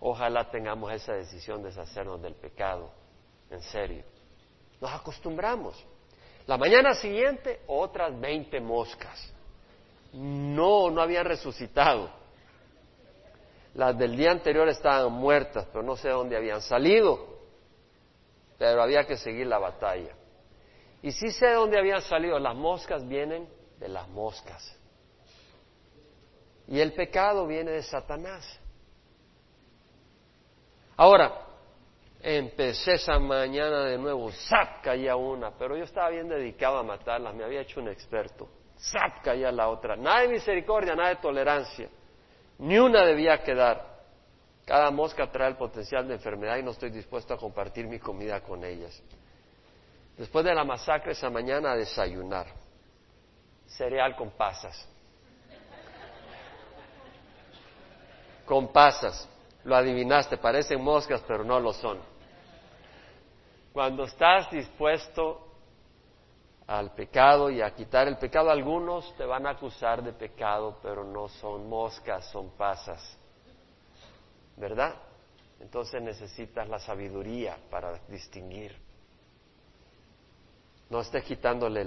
Ojalá 0.00 0.50
tengamos 0.50 0.90
esa 0.90 1.12
decisión 1.12 1.62
de 1.62 1.68
deshacernos 1.68 2.22
del 2.22 2.34
pecado, 2.34 2.90
en 3.50 3.60
serio. 3.60 4.02
Nos 4.80 4.90
acostumbramos. 4.90 5.84
La 6.46 6.56
mañana 6.56 6.94
siguiente, 6.94 7.60
otras 7.66 8.18
20 8.18 8.58
moscas. 8.62 9.32
No, 10.14 10.90
no 10.90 11.02
habían 11.02 11.26
resucitado. 11.26 12.21
Las 13.74 13.96
del 13.96 14.16
día 14.16 14.30
anterior 14.30 14.68
estaban 14.68 15.12
muertas, 15.12 15.66
pero 15.72 15.82
no 15.82 15.96
sé 15.96 16.10
dónde 16.10 16.36
habían 16.36 16.60
salido. 16.60 17.26
Pero 18.58 18.82
había 18.82 19.06
que 19.06 19.16
seguir 19.16 19.46
la 19.46 19.58
batalla. 19.58 20.14
Y 21.02 21.10
sí 21.10 21.30
sé 21.30 21.52
dónde 21.52 21.78
habían 21.78 22.02
salido. 22.02 22.38
Las 22.38 22.54
moscas 22.54 23.06
vienen 23.08 23.48
de 23.78 23.88
las 23.88 24.08
moscas. 24.08 24.78
Y 26.68 26.80
el 26.80 26.92
pecado 26.92 27.46
viene 27.46 27.72
de 27.72 27.82
Satanás. 27.82 28.60
Ahora, 30.96 31.46
empecé 32.20 32.94
esa 32.94 33.18
mañana 33.18 33.84
de 33.84 33.98
nuevo, 33.98 34.30
¡zap! 34.30 34.82
caía 34.82 35.16
una, 35.16 35.50
pero 35.58 35.76
yo 35.76 35.84
estaba 35.84 36.10
bien 36.10 36.28
dedicado 36.28 36.78
a 36.78 36.82
matarlas, 36.82 37.34
me 37.34 37.44
había 37.44 37.62
hecho 37.62 37.80
un 37.80 37.88
experto. 37.88 38.48
¡zap! 38.78 39.22
caía 39.22 39.50
la 39.50 39.68
otra. 39.68 39.96
Nada 39.96 40.20
de 40.20 40.28
misericordia, 40.28 40.94
nada 40.94 41.08
de 41.08 41.16
tolerancia. 41.16 41.88
Ni 42.62 42.78
una 42.78 43.04
debía 43.04 43.42
quedar. 43.42 43.84
Cada 44.64 44.92
mosca 44.92 45.28
trae 45.32 45.48
el 45.48 45.56
potencial 45.56 46.06
de 46.06 46.14
enfermedad 46.14 46.58
y 46.58 46.62
no 46.62 46.70
estoy 46.70 46.90
dispuesto 46.90 47.34
a 47.34 47.36
compartir 47.36 47.88
mi 47.88 47.98
comida 47.98 48.40
con 48.40 48.62
ellas. 48.62 49.02
Después 50.16 50.44
de 50.44 50.54
la 50.54 50.62
masacre 50.62 51.10
esa 51.10 51.28
mañana 51.28 51.72
a 51.72 51.76
desayunar. 51.76 52.46
Cereal 53.66 54.14
con 54.14 54.30
pasas. 54.30 54.88
Con 58.46 58.72
pasas. 58.72 59.28
Lo 59.64 59.74
adivinaste, 59.74 60.36
parecen 60.36 60.80
moscas, 60.82 61.20
pero 61.26 61.42
no 61.42 61.58
lo 61.58 61.72
son. 61.72 61.98
Cuando 63.72 64.04
estás 64.04 64.48
dispuesto 64.52 65.51
al 66.78 66.92
pecado 66.92 67.50
y 67.50 67.60
a 67.60 67.74
quitar 67.74 68.08
el 68.08 68.16
pecado, 68.16 68.50
algunos 68.50 69.14
te 69.16 69.26
van 69.26 69.46
a 69.46 69.50
acusar 69.50 70.02
de 70.02 70.14
pecado, 70.14 70.78
pero 70.82 71.04
no 71.04 71.28
son 71.28 71.68
moscas, 71.68 72.30
son 72.30 72.50
pasas. 72.56 73.18
¿Verdad? 74.56 74.94
Entonces 75.60 76.00
necesitas 76.00 76.66
la 76.66 76.78
sabiduría 76.78 77.58
para 77.70 77.98
distinguir. 78.08 78.74
No 80.88 81.00
estés 81.00 81.24
quitándole 81.24 81.84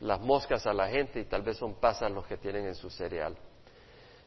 las 0.00 0.20
moscas 0.20 0.66
a 0.66 0.72
la 0.72 0.88
gente 0.88 1.20
y 1.20 1.24
tal 1.24 1.42
vez 1.42 1.58
son 1.58 1.74
pasas 1.74 2.10
los 2.10 2.26
que 2.26 2.38
tienen 2.38 2.64
en 2.64 2.74
su 2.74 2.88
cereal. 2.88 3.36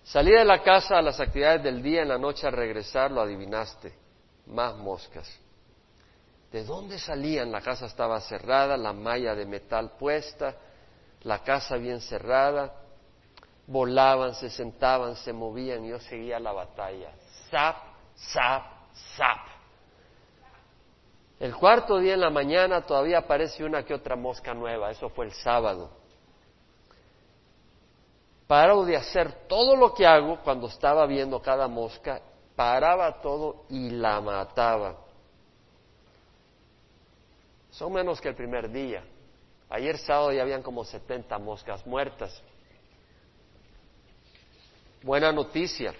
Salí 0.03 0.31
de 0.31 0.45
la 0.45 0.61
casa 0.61 0.99
a 0.99 1.01
las 1.01 1.19
actividades 1.19 1.63
del 1.63 1.81
día, 1.81 2.03
en 2.03 2.09
la 2.09 2.19
noche 2.19 2.45
al 2.45 2.53
regresar 2.53 3.09
lo 3.09 3.21
adivinaste, 3.21 3.93
más 4.45 4.75
moscas. 4.75 5.27
¿De 6.51 6.63
dónde 6.63 6.99
salían? 6.99 7.51
La 7.51 7.61
casa 7.61 7.85
estaba 7.85 8.19
cerrada, 8.21 8.77
la 8.77 8.93
malla 8.93 9.35
de 9.35 9.45
metal 9.45 9.91
puesta, 9.97 10.55
la 11.23 11.39
casa 11.39 11.75
bien 11.77 12.01
cerrada, 12.01 12.73
volaban, 13.67 14.35
se 14.35 14.49
sentaban, 14.49 15.15
se 15.15 15.33
movían, 15.33 15.85
y 15.85 15.89
yo 15.89 15.99
seguía 15.99 16.39
la 16.39 16.51
batalla. 16.53 17.11
Zap, 17.49 17.75
zap, 18.15 18.63
zap. 19.17 19.47
El 21.39 21.55
cuarto 21.55 21.97
día 21.99 22.13
en 22.13 22.21
la 22.21 22.29
mañana 22.29 22.85
todavía 22.85 23.19
aparece 23.19 23.63
una 23.63 23.83
que 23.83 23.93
otra 23.93 24.15
mosca 24.15 24.53
nueva, 24.53 24.91
eso 24.91 25.09
fue 25.09 25.25
el 25.25 25.33
sábado 25.33 26.05
paro 28.47 28.85
de 28.85 28.95
hacer 28.95 29.47
todo 29.47 29.75
lo 29.75 29.93
que 29.93 30.05
hago 30.05 30.39
cuando 30.43 30.67
estaba 30.67 31.05
viendo 31.05 31.41
cada 31.41 31.67
mosca, 31.67 32.21
paraba 32.55 33.21
todo 33.21 33.65
y 33.69 33.89
la 33.89 34.21
mataba. 34.21 34.97
Son 37.75 37.91
menos 37.91 38.21
que 38.21 38.29
el 38.29 38.35
primer 38.35 38.71
día. 38.71 39.03
Ayer 39.69 39.97
sábado 39.97 40.31
ya 40.31 40.43
habían 40.43 40.63
como 40.63 40.85
70 40.85 41.37
moscas 41.39 41.85
muertas. 41.85 42.41
Buena 45.03 45.33
noticia. 45.33 45.93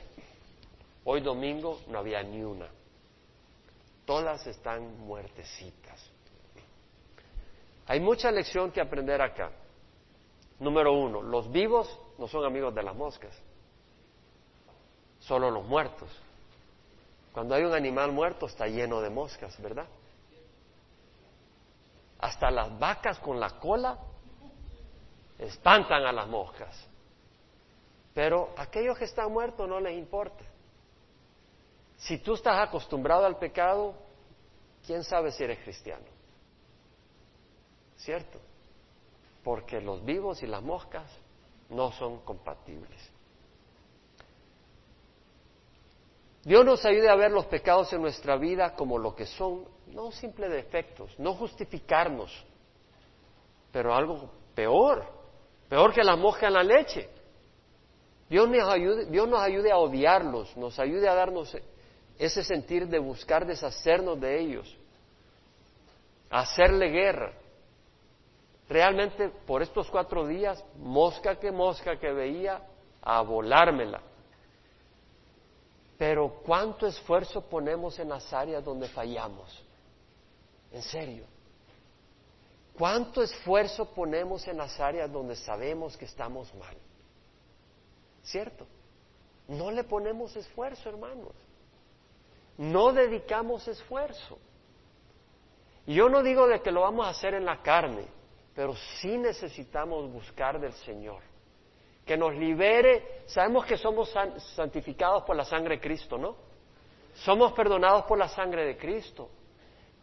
Hoy 1.04 1.20
domingo 1.20 1.82
no 1.88 2.00
había 2.00 2.24
ni 2.24 2.42
una. 2.42 2.68
Todas 4.06 4.48
están 4.48 5.00
muertecitas. 5.00 6.02
Hay 7.88 8.00
mucha 8.00 8.32
lección 8.32 8.72
que 8.72 8.80
aprender 8.80 9.22
acá. 9.22 9.52
Número 10.60 10.94
uno, 10.94 11.22
los 11.22 11.52
vivos 11.52 12.00
no 12.18 12.30
son 12.30 12.46
amigos 12.46 12.74
de 12.74 12.84
las 12.84 12.96
moscas, 12.96 13.38
solo 15.20 15.52
los 15.52 15.66
muertos. 15.66 16.10
Cuando 17.34 17.54
hay 17.54 17.64
un 17.64 17.74
animal 17.74 18.14
muerto 18.14 18.46
está 18.46 18.66
lleno 18.66 19.02
de 19.02 19.10
moscas, 19.10 19.62
¿verdad? 19.62 19.88
Hasta 22.19 22.49
las 22.49 22.78
vacas 22.80 23.19
con 23.19 23.39
la 23.39 23.60
cola 23.60 23.97
espantan 25.38 26.06
a 26.06 26.12
las 26.12 26.28
moscas. 26.28 26.88
Pero 28.13 28.54
aquellos 28.58 28.97
que 28.97 29.06
están 29.06 29.32
muertos 29.32 29.67
no 29.67 29.80
les 29.80 29.97
importa. 29.97 30.43
Si 31.97 32.17
tú 32.19 32.36
estás 32.36 32.67
acostumbrado 32.67 33.25
al 33.25 33.38
pecado, 33.38 33.93
¿quién 34.86 35.04
sabe 35.04 35.32
si 35.32 35.43
eres 35.43 35.60
cristiano? 35.60 36.06
¿Cierto? 37.97 38.39
Porque 39.43 39.82
los 39.82 40.04
vivos 40.04 40.41
y 40.43 40.47
las 40.47 40.62
moscas 40.62 41.10
no 41.69 41.91
son 41.91 42.21
compatibles. 42.21 43.12
Dios 46.43 46.63
nos 46.63 46.86
ayude 46.86 47.10
a 47.10 47.15
ver 47.15 47.32
los 47.32 47.47
pecados 47.47 47.91
en 47.91 48.01
nuestra 48.01 48.38
vida 48.38 48.75
como 48.75 48.99
lo 48.99 49.15
que 49.15 49.25
son, 49.25 49.65
no 49.96 50.12
simples 50.12 50.52
defectos, 50.52 51.18
no 51.18 51.34
justificarnos, 51.36 52.30
pero 53.72 53.96
algo 53.96 54.30
peor, 54.54 55.06
peor 55.70 55.94
que 55.94 56.04
la 56.04 56.18
mosca 56.18 56.48
en 56.48 56.54
la 56.54 56.64
leche. 56.64 57.10
Dios 58.30 58.50
nos 58.50 58.68
ayude, 58.68 59.06
Dios 59.06 59.28
nos 59.28 59.40
ayude 59.40 59.72
a 59.72 59.78
odiarlos, 59.78 60.56
nos 60.58 60.78
ayude 60.80 61.08
a 61.08 61.16
darnos 61.16 61.56
ese 62.20 62.44
sentir 62.44 62.88
de 62.90 63.00
buscar 63.00 63.46
deshacernos 63.46 64.20
de 64.20 64.42
ellos, 64.42 64.78
hacerle 66.30 66.90
guerra. 66.90 67.32
Realmente 68.68 69.30
por 69.48 69.62
estos 69.62 69.90
cuatro 69.90 70.28
días, 70.28 70.62
mosca 70.78 71.40
que 71.40 71.52
mosca 71.52 71.98
que 71.98 72.12
veía, 72.12 72.62
a 73.02 73.22
volármela. 73.22 74.02
Pero 75.98 76.42
¿cuánto 76.46 76.86
esfuerzo 76.86 77.42
ponemos 77.42 77.98
en 78.00 78.10
las 78.10 78.34
áreas 78.34 78.66
donde 78.66 78.90
fallamos? 78.90 79.64
En 80.76 80.82
serio. 80.82 81.24
¿Cuánto 82.78 83.24
esfuerzo 83.24 83.86
ponemos 83.94 84.46
en 84.46 84.58
las 84.58 84.78
áreas 84.78 85.10
donde 85.10 85.38
sabemos 85.38 85.96
que 85.96 86.04
estamos 86.04 86.54
mal? 86.56 86.76
¿Cierto? 88.24 88.68
No 89.48 89.72
le 89.72 89.86
ponemos 89.86 90.36
esfuerzo, 90.36 90.90
hermanos. 90.90 91.32
No 92.58 92.92
dedicamos 92.92 93.66
esfuerzo. 93.70 94.38
Yo 95.88 96.10
no 96.10 96.22
digo 96.22 96.46
de 96.46 96.62
que 96.62 96.72
lo 96.72 96.82
vamos 96.82 97.08
a 97.08 97.12
hacer 97.12 97.36
en 97.36 97.46
la 97.46 97.62
carne, 97.62 98.06
pero 98.54 98.76
sí 99.00 99.18
necesitamos 99.18 100.12
buscar 100.12 100.60
del 100.60 100.74
Señor. 100.74 101.22
Que 102.06 102.18
nos 102.18 102.36
libere. 102.36 103.24
Sabemos 103.28 103.66
que 103.66 103.78
somos 103.78 104.14
santificados 104.56 105.24
por 105.24 105.38
la 105.38 105.46
sangre 105.46 105.76
de 105.76 105.82
Cristo, 105.82 106.18
¿no? 106.18 106.36
Somos 107.14 107.54
perdonados 107.54 108.04
por 108.04 108.18
la 108.18 108.28
sangre 108.28 108.66
de 108.66 108.76
Cristo. 108.76 109.30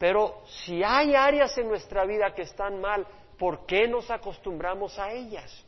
Pero 0.02 0.42
si 0.46 0.82
hay 0.82 1.14
áreas 1.14 1.56
en 1.58 1.68
nuestra 1.68 2.04
vida 2.04 2.34
que 2.34 2.42
están 2.42 2.80
mal, 2.80 3.06
¿por 3.38 3.64
qué 3.66 3.86
nos 3.86 4.10
acostumbramos 4.10 4.98
a 4.98 5.12
ellas? 5.12 5.64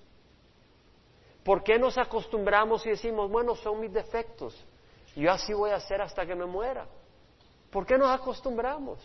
¿Por 1.45 1.63
qué 1.63 1.79
nos 1.79 1.97
acostumbramos 1.97 2.85
y 2.85 2.91
decimos, 2.91 3.31
bueno, 3.31 3.55
son 3.55 3.79
mis 3.79 3.93
defectos, 3.93 4.61
yo 5.15 5.31
así 5.31 5.53
voy 5.53 5.71
a 5.71 5.77
hacer 5.77 6.03
hasta 6.03 6.27
que 6.27 6.35
me 6.35 6.47
muera? 6.47 6.85
¿Por 7.71 7.87
qué 7.87 7.97
nos 7.97 8.11
acostumbramos? 8.11 8.99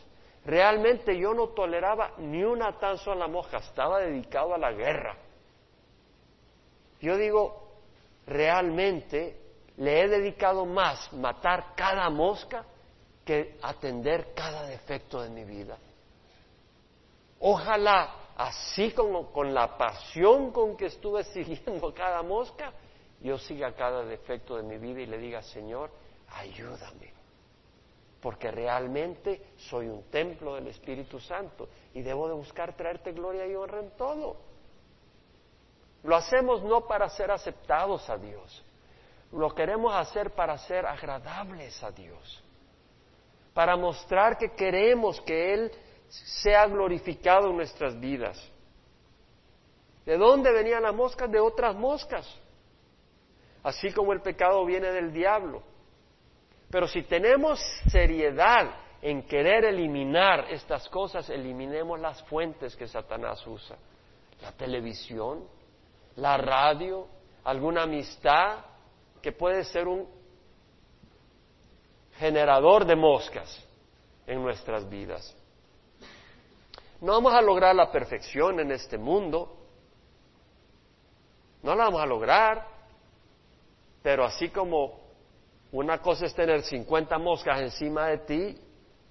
Realmente 0.44 1.16
yo 1.16 1.32
no 1.36 1.50
toleraba 1.50 2.14
ni 2.18 2.44
una 2.44 2.80
tan 2.80 2.98
sola 2.98 3.28
mosca, 3.28 3.58
estaba 3.58 4.00
dedicado 4.00 4.56
a 4.56 4.58
la 4.58 4.72
guerra. 4.72 5.16
Yo 7.02 7.16
digo, 7.18 7.76
realmente 8.26 9.40
le 9.78 10.02
he 10.02 10.08
dedicado 10.08 10.66
más 10.66 11.14
matar 11.14 11.76
cada 11.76 12.10
mosca 12.10 12.66
que 13.30 13.60
atender 13.62 14.34
cada 14.34 14.64
defecto 14.66 15.22
de 15.22 15.30
mi 15.30 15.44
vida. 15.44 15.78
Ojalá, 17.42 18.32
así 18.36 18.90
como 18.90 19.32
con 19.32 19.54
la 19.54 19.78
pasión 19.78 20.52
con 20.52 20.76
que 20.76 20.88
estuve 20.88 21.24
siguiendo 21.26 21.94
cada 21.94 22.24
mosca, 22.24 22.74
yo 23.22 23.38
siga 23.38 23.76
cada 23.76 24.04
defecto 24.04 24.58
de 24.58 24.64
mi 24.64 24.80
vida 24.80 25.02
y 25.02 25.06
le 25.06 25.20
diga, 25.20 25.44
Señor, 25.44 25.92
ayúdame, 26.32 27.14
porque 28.20 28.50
realmente 28.50 29.52
soy 29.58 29.90
un 29.90 30.10
templo 30.10 30.56
del 30.56 30.66
Espíritu 30.70 31.20
Santo 31.20 31.70
y 31.94 32.02
debo 32.02 32.28
de 32.28 32.34
buscar 32.34 32.76
traerte 32.76 33.12
gloria 33.12 33.46
y 33.46 33.54
honra 33.54 33.80
en 33.80 33.92
todo. 33.92 34.38
Lo 36.02 36.16
hacemos 36.16 36.64
no 36.64 36.88
para 36.88 37.08
ser 37.10 37.30
aceptados 37.30 38.10
a 38.10 38.18
Dios, 38.18 38.64
lo 39.32 39.54
queremos 39.54 39.94
hacer 39.94 40.32
para 40.32 40.58
ser 40.58 40.88
agradables 40.88 41.84
a 41.84 41.92
Dios, 41.92 42.44
para 43.54 43.76
mostrar 43.76 44.38
que 44.38 44.52
queremos 44.52 45.20
que 45.22 45.54
Él 45.54 45.72
sea 46.08 46.68
glorificado 46.68 47.50
en 47.50 47.58
nuestras 47.58 48.00
vidas. 48.00 48.38
¿De 50.06 50.18
dónde 50.18 50.52
venían 50.52 50.84
las 50.84 50.96
moscas? 50.96 51.30
De 51.32 51.40
otras 51.40 51.76
moscas. 51.76 52.28
Así 53.64 53.92
como 53.92 54.14
el 54.14 54.22
pecado 54.22 54.66
viene 54.66 54.92
del 54.92 55.12
diablo. 55.14 55.62
Pero 56.70 56.88
si 56.88 57.04
tenemos 57.04 57.60
seriedad 57.92 58.72
en 59.02 59.24
querer 59.24 59.66
eliminar 59.66 60.46
estas 60.50 60.88
cosas, 60.90 61.30
eliminemos 61.30 62.00
las 62.00 62.24
fuentes 62.24 62.76
que 62.76 62.88
Satanás 62.88 63.46
usa. 63.46 63.78
La 64.42 64.52
televisión, 64.54 65.48
la 66.16 66.38
radio, 66.38 67.08
alguna 67.44 67.84
amistad, 67.84 68.66
que 69.22 69.32
puede 69.32 69.64
ser 69.66 69.88
un 69.88 70.08
generador 72.20 72.86
de 72.86 72.96
moscas 72.96 73.66
en 74.28 74.44
nuestras 74.44 74.88
vidas. 74.90 75.36
No 77.02 77.14
vamos 77.14 77.34
a 77.34 77.42
lograr 77.42 77.74
la 77.74 77.90
perfección 77.92 78.60
en 78.60 78.72
este 78.72 78.98
mundo, 78.98 79.56
no 81.64 81.76
la 81.76 81.86
vamos 81.86 82.02
a 82.02 82.06
lograr, 82.06 82.68
pero 84.04 84.26
así 84.26 84.50
como 84.50 85.00
una 85.72 86.02
cosa 86.02 86.26
es 86.26 86.36
tener 86.36 86.62
50 86.62 87.18
moscas 87.20 87.62
encima 87.62 88.08
de 88.08 88.18
ti 88.20 88.58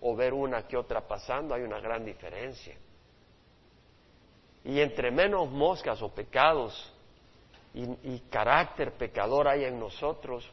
o 0.01 0.15
ver 0.15 0.35
una 0.35 0.67
que 0.67 0.77
otra 0.77 1.01
pasando, 1.01 1.55
hay 1.55 1.63
una 1.63 1.81
gran 1.81 2.05
diferencia. 2.05 2.77
Y 4.65 4.81
entre 4.81 5.11
menos 5.11 5.51
moscas 5.51 6.03
o 6.03 6.11
pecados 6.11 6.93
y, 7.73 8.19
carácter 8.31 8.93
pecador 8.93 9.49
hay 9.49 9.65
en 9.65 9.79
nosotros, 9.79 10.49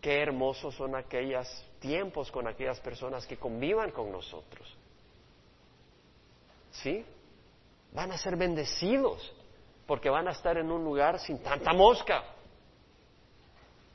qué 0.00 0.20
hermosos 0.20 0.74
son 0.74 0.96
aquellos 0.96 1.46
tiempos 1.82 2.30
con 2.30 2.48
aquellas 2.48 2.80
personas 2.80 3.26
que 3.26 3.36
convivan 3.36 3.90
con 3.90 4.10
nosotros. 4.10 4.74
¿Sí? 6.70 7.04
Van 7.92 8.10
a 8.10 8.16
ser 8.16 8.36
bendecidos 8.36 9.30
porque 9.86 10.08
van 10.08 10.28
a 10.28 10.30
estar 10.30 10.56
en 10.56 10.70
un 10.70 10.82
lugar 10.82 11.18
sin 11.18 11.42
tanta 11.42 11.74
mosca 11.74 12.24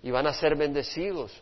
y 0.04 0.12
van 0.12 0.28
a 0.28 0.34
ser 0.34 0.56
bendecidos. 0.56 1.42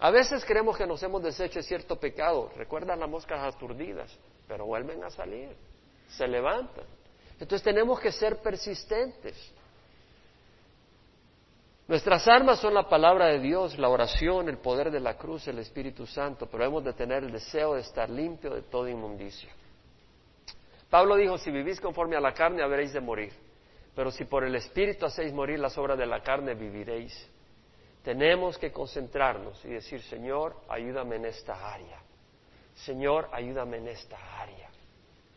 A 0.00 0.10
veces 0.10 0.44
creemos 0.44 0.76
que 0.76 0.86
nos 0.86 1.02
hemos 1.02 1.22
deshecho 1.22 1.60
de 1.60 1.62
cierto 1.62 2.00
pecado. 2.00 2.50
Recuerdan 2.56 2.98
las 2.98 3.08
moscas 3.08 3.54
aturdidas, 3.54 4.10
pero 4.48 4.66
vuelven 4.66 5.04
a 5.04 5.10
salir, 5.10 5.54
se 6.08 6.26
levantan. 6.26 6.86
Entonces 7.38 7.62
tenemos 7.62 8.00
que 8.00 8.10
ser 8.10 8.38
persistentes. 8.38 9.36
Nuestras 11.90 12.28
armas 12.28 12.60
son 12.60 12.72
la 12.72 12.88
palabra 12.88 13.26
de 13.26 13.40
Dios, 13.40 13.76
la 13.76 13.88
oración, 13.88 14.48
el 14.48 14.58
poder 14.58 14.92
de 14.92 15.00
la 15.00 15.18
cruz, 15.18 15.48
el 15.48 15.58
Espíritu 15.58 16.06
Santo, 16.06 16.46
pero 16.46 16.64
hemos 16.64 16.84
de 16.84 16.92
tener 16.92 17.24
el 17.24 17.32
deseo 17.32 17.74
de 17.74 17.80
estar 17.80 18.08
limpio 18.08 18.54
de 18.54 18.62
toda 18.62 18.88
inmundicia. 18.88 19.50
Pablo 20.88 21.16
dijo, 21.16 21.36
si 21.36 21.50
vivís 21.50 21.80
conforme 21.80 22.14
a 22.14 22.20
la 22.20 22.32
carne, 22.32 22.62
habréis 22.62 22.92
de 22.92 23.00
morir, 23.00 23.32
pero 23.92 24.12
si 24.12 24.24
por 24.24 24.44
el 24.44 24.54
Espíritu 24.54 25.04
hacéis 25.04 25.32
morir 25.32 25.58
las 25.58 25.76
obras 25.78 25.98
de 25.98 26.06
la 26.06 26.22
carne, 26.22 26.54
viviréis. 26.54 27.28
Tenemos 28.04 28.56
que 28.56 28.70
concentrarnos 28.70 29.64
y 29.64 29.70
decir, 29.70 30.00
Señor, 30.02 30.58
ayúdame 30.68 31.16
en 31.16 31.24
esta 31.24 31.72
área. 31.74 32.00
Señor, 32.72 33.28
ayúdame 33.32 33.78
en 33.78 33.88
esta 33.88 34.16
área. 34.40 34.70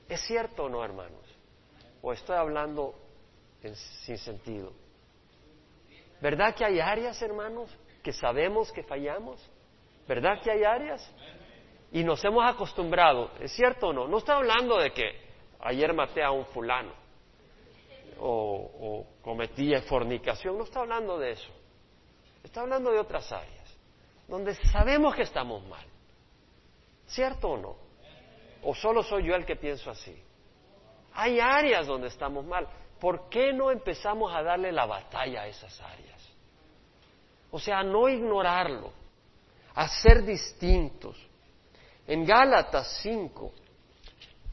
¿Es 0.08 0.22
cierto 0.22 0.66
o 0.66 0.70
no, 0.70 0.86
hermanos? 0.86 1.36
¿O 2.04 2.14
estoy 2.14 2.38
hablando 2.38 2.94
sin 4.06 4.20
sentido? 4.20 4.83
¿Verdad 6.24 6.56
que 6.56 6.64
hay 6.64 6.80
áreas, 6.80 7.22
hermanos, 7.22 7.70
que 8.02 8.14
sabemos 8.14 8.72
que 8.72 8.82
fallamos? 8.82 9.46
¿Verdad 10.08 10.42
que 10.42 10.52
hay 10.52 10.64
áreas? 10.64 11.14
Y 11.92 12.02
nos 12.02 12.24
hemos 12.24 12.46
acostumbrado, 12.46 13.30
¿es 13.42 13.52
cierto 13.52 13.88
o 13.88 13.94
no? 13.94 14.08
No 14.08 14.20
está 14.20 14.38
hablando 14.38 14.78
de 14.78 14.94
que 14.94 15.20
ayer 15.60 15.94
maté 15.94 16.24
a 16.24 16.32
un 16.32 16.46
fulano 16.46 16.94
o, 18.22 19.06
cometí 19.22 19.76
fornicación, 19.82 20.58
no 20.58 20.64
está 20.64 20.80
hablando 20.80 21.20
de 21.20 21.32
eso. 21.32 21.52
Está 22.42 22.62
hablando 22.62 22.90
de 22.90 23.00
otras 23.00 23.30
áreas, 23.30 23.78
donde 24.26 24.56
sabemos 24.72 25.14
que 25.16 25.24
estamos 25.24 25.62
mal. 25.68 25.86
¿Cierto 27.06 27.50
o 27.50 27.58
no? 27.58 27.76
¿O 28.62 28.74
solo 28.74 29.04
soy 29.04 29.28
yo 29.28 29.36
el 29.36 29.46
que 29.46 29.58
pienso 29.58 29.92
así? 29.92 30.18
Hay 31.16 31.42
áreas 31.42 31.86
donde 31.86 32.08
estamos 32.08 32.46
mal. 32.46 32.66
¿Por 33.04 33.28
qué 33.28 33.52
no 33.52 33.70
empezamos 33.70 34.34
a 34.34 34.42
darle 34.42 34.72
la 34.72 34.86
batalla 34.86 35.42
a 35.42 35.48
esas 35.48 35.78
áreas? 35.82 36.22
O 37.52 37.60
sea, 37.60 37.84
no 37.84 38.08
ignorarlo, 38.08 38.94
a 39.76 39.90
ser 39.90 40.24
distintos. 40.24 41.18
En 42.08 42.26
Gálatas 42.26 43.02
5, 43.02 43.52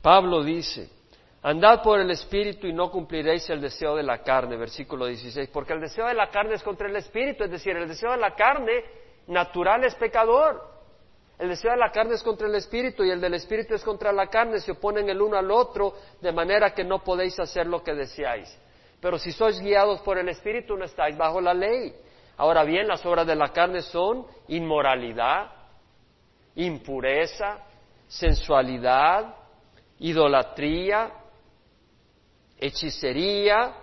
Pablo 0.03 0.43
dice, 0.43 0.91
andad 1.45 1.81
por 1.81 2.01
el 2.01 2.11
Espíritu 2.11 2.67
y 2.67 2.73
no 2.73 2.91
cumpliréis 2.91 3.49
el 3.51 3.61
deseo 3.61 3.95
de 3.95 4.03
la 4.03 4.21
carne, 4.25 4.57
versículo 4.57 5.07
16, 5.07 5.49
porque 5.51 5.73
el 5.73 5.81
deseo 5.81 6.07
de 6.07 6.15
la 6.15 6.29
carne 6.29 6.55
es 6.55 6.63
contra 6.65 6.89
el 6.89 6.97
Espíritu, 6.97 7.45
es 7.45 7.53
decir, 7.53 7.77
el 7.77 7.87
deseo 7.87 8.11
de 8.11 8.17
la 8.17 8.35
carne 8.35 8.83
natural 9.29 9.85
es 9.85 9.95
pecador. 9.95 10.70
El 11.41 11.49
deseo 11.49 11.71
de 11.71 11.79
la 11.79 11.91
carne 11.91 12.17
es 12.17 12.23
contra 12.23 12.47
el 12.47 12.55
Espíritu 12.55 13.03
y 13.03 13.11
el 13.11 13.19
del 13.19 13.33
Espíritu 13.33 13.75
es 13.75 13.83
contra 13.83 14.13
la 14.13 14.27
carne, 14.27 14.61
se 14.61 14.73
oponen 14.73 15.09
el 15.09 15.23
uno 15.23 15.39
al 15.39 15.51
otro, 15.51 15.95
de 16.21 16.33
manera 16.33 16.75
que 16.75 16.85
no 16.85 17.03
podéis 17.03 17.41
hacer 17.41 17.67
lo 17.67 17.83
que 17.83 17.95
deseáis. 17.95 18.55
Pero 19.01 19.19
si 19.19 19.33
sois 19.33 19.59
guiados 19.59 20.01
por 20.03 20.19
el 20.19 20.29
Espíritu, 20.29 20.77
no 20.77 20.85
estáis 20.85 21.17
bajo 21.17 21.41
la 21.41 21.55
ley. 21.55 21.95
Ahora 22.37 22.63
bien, 22.63 22.87
las 22.87 23.07
obras 23.07 23.27
de 23.27 23.37
la 23.37 23.49
carne 23.55 23.81
son 23.81 24.27
inmoralidad, 24.49 25.51
impureza, 26.57 27.65
sensualidad, 28.07 29.35
idolatría, 29.99 31.11
hechicería, 32.59 33.77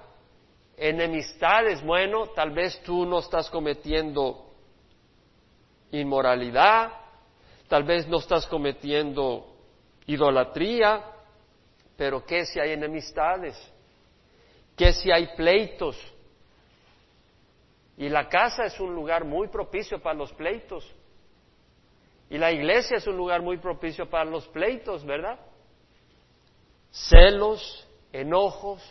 enemistades. 0.78 1.84
Bueno, 1.84 2.28
tal 2.36 2.52
vez 2.52 2.80
tú 2.84 3.04
no 3.04 3.18
estás 3.18 3.50
cometiendo 3.50 4.46
inmoralidad, 5.90 7.07
tal 7.68 7.84
vez 7.84 8.08
no 8.08 8.18
estás 8.18 8.48
cometiendo 8.48 9.56
idolatría, 10.06 11.04
pero 11.96 12.26
¿qué 12.26 12.46
si 12.46 12.60
hay 12.60 12.72
enemistades? 12.72 13.56
¿Qué 14.76 14.94
si 14.94 15.12
hay 15.12 15.36
pleitos? 15.36 15.98
Y 17.98 18.10
la 18.10 18.30
casa 18.30 18.66
es 18.66 18.80
un 18.80 18.94
lugar 18.94 19.26
muy 19.26 19.48
propicio 19.48 20.00
para 20.00 20.16
los 20.16 20.32
pleitos. 20.34 20.90
Y 22.30 22.38
la 22.38 22.52
iglesia 22.52 22.98
es 22.98 23.08
un 23.08 23.18
lugar 23.18 23.42
muy 23.42 23.58
propicio 23.58 24.10
para 24.10 24.26
los 24.26 24.48
pleitos, 24.48 25.04
¿verdad? 25.06 25.40
celos, 26.92 27.88
enojos, 28.12 28.82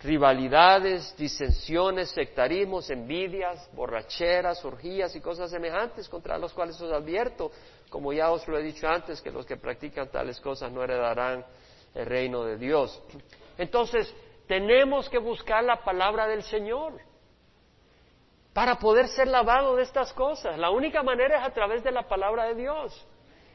rivalidades, 0.00 1.14
disensiones, 1.16 2.10
sectarismos, 2.10 2.90
envidias, 2.90 3.68
borracheras, 3.74 4.64
orgías 4.64 5.14
y 5.14 5.20
cosas 5.20 5.50
semejantes 5.50 6.08
contra 6.08 6.38
las 6.38 6.52
cuales 6.52 6.80
os 6.80 6.92
advierto, 6.92 7.50
como 7.90 8.12
ya 8.12 8.30
os 8.30 8.46
lo 8.48 8.56
he 8.56 8.62
dicho 8.62 8.88
antes, 8.88 9.20
que 9.20 9.30
los 9.30 9.44
que 9.44 9.56
practican 9.56 10.10
tales 10.10 10.40
cosas 10.40 10.72
no 10.72 10.82
heredarán 10.82 11.44
el 11.94 12.06
reino 12.06 12.44
de 12.44 12.56
Dios. 12.56 13.02
Entonces, 13.58 14.14
tenemos 14.46 15.08
que 15.08 15.18
buscar 15.18 15.62
la 15.64 15.84
palabra 15.84 16.26
del 16.26 16.42
Señor 16.44 16.94
para 18.52 18.76
poder 18.76 19.08
ser 19.08 19.28
lavado 19.28 19.76
de 19.76 19.82
estas 19.82 20.12
cosas. 20.12 20.58
La 20.58 20.70
única 20.70 21.02
manera 21.02 21.38
es 21.38 21.44
a 21.44 21.52
través 21.52 21.84
de 21.84 21.92
la 21.92 22.08
palabra 22.08 22.44
de 22.44 22.54
Dios. 22.54 23.06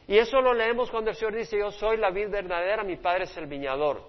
Y 0.08 0.18
eso 0.18 0.40
lo 0.40 0.54
leemos 0.54 0.92
cuando 0.92 1.10
el 1.10 1.16
Señor 1.16 1.36
dice, 1.36 1.58
yo 1.58 1.72
soy 1.72 1.98
la 1.98 2.12
vid 2.12 2.30
verdadera, 2.30 2.84
mi 2.84 2.98
Padre 2.98 3.24
es 3.24 3.36
el 3.38 3.48
viñador. 3.48 4.04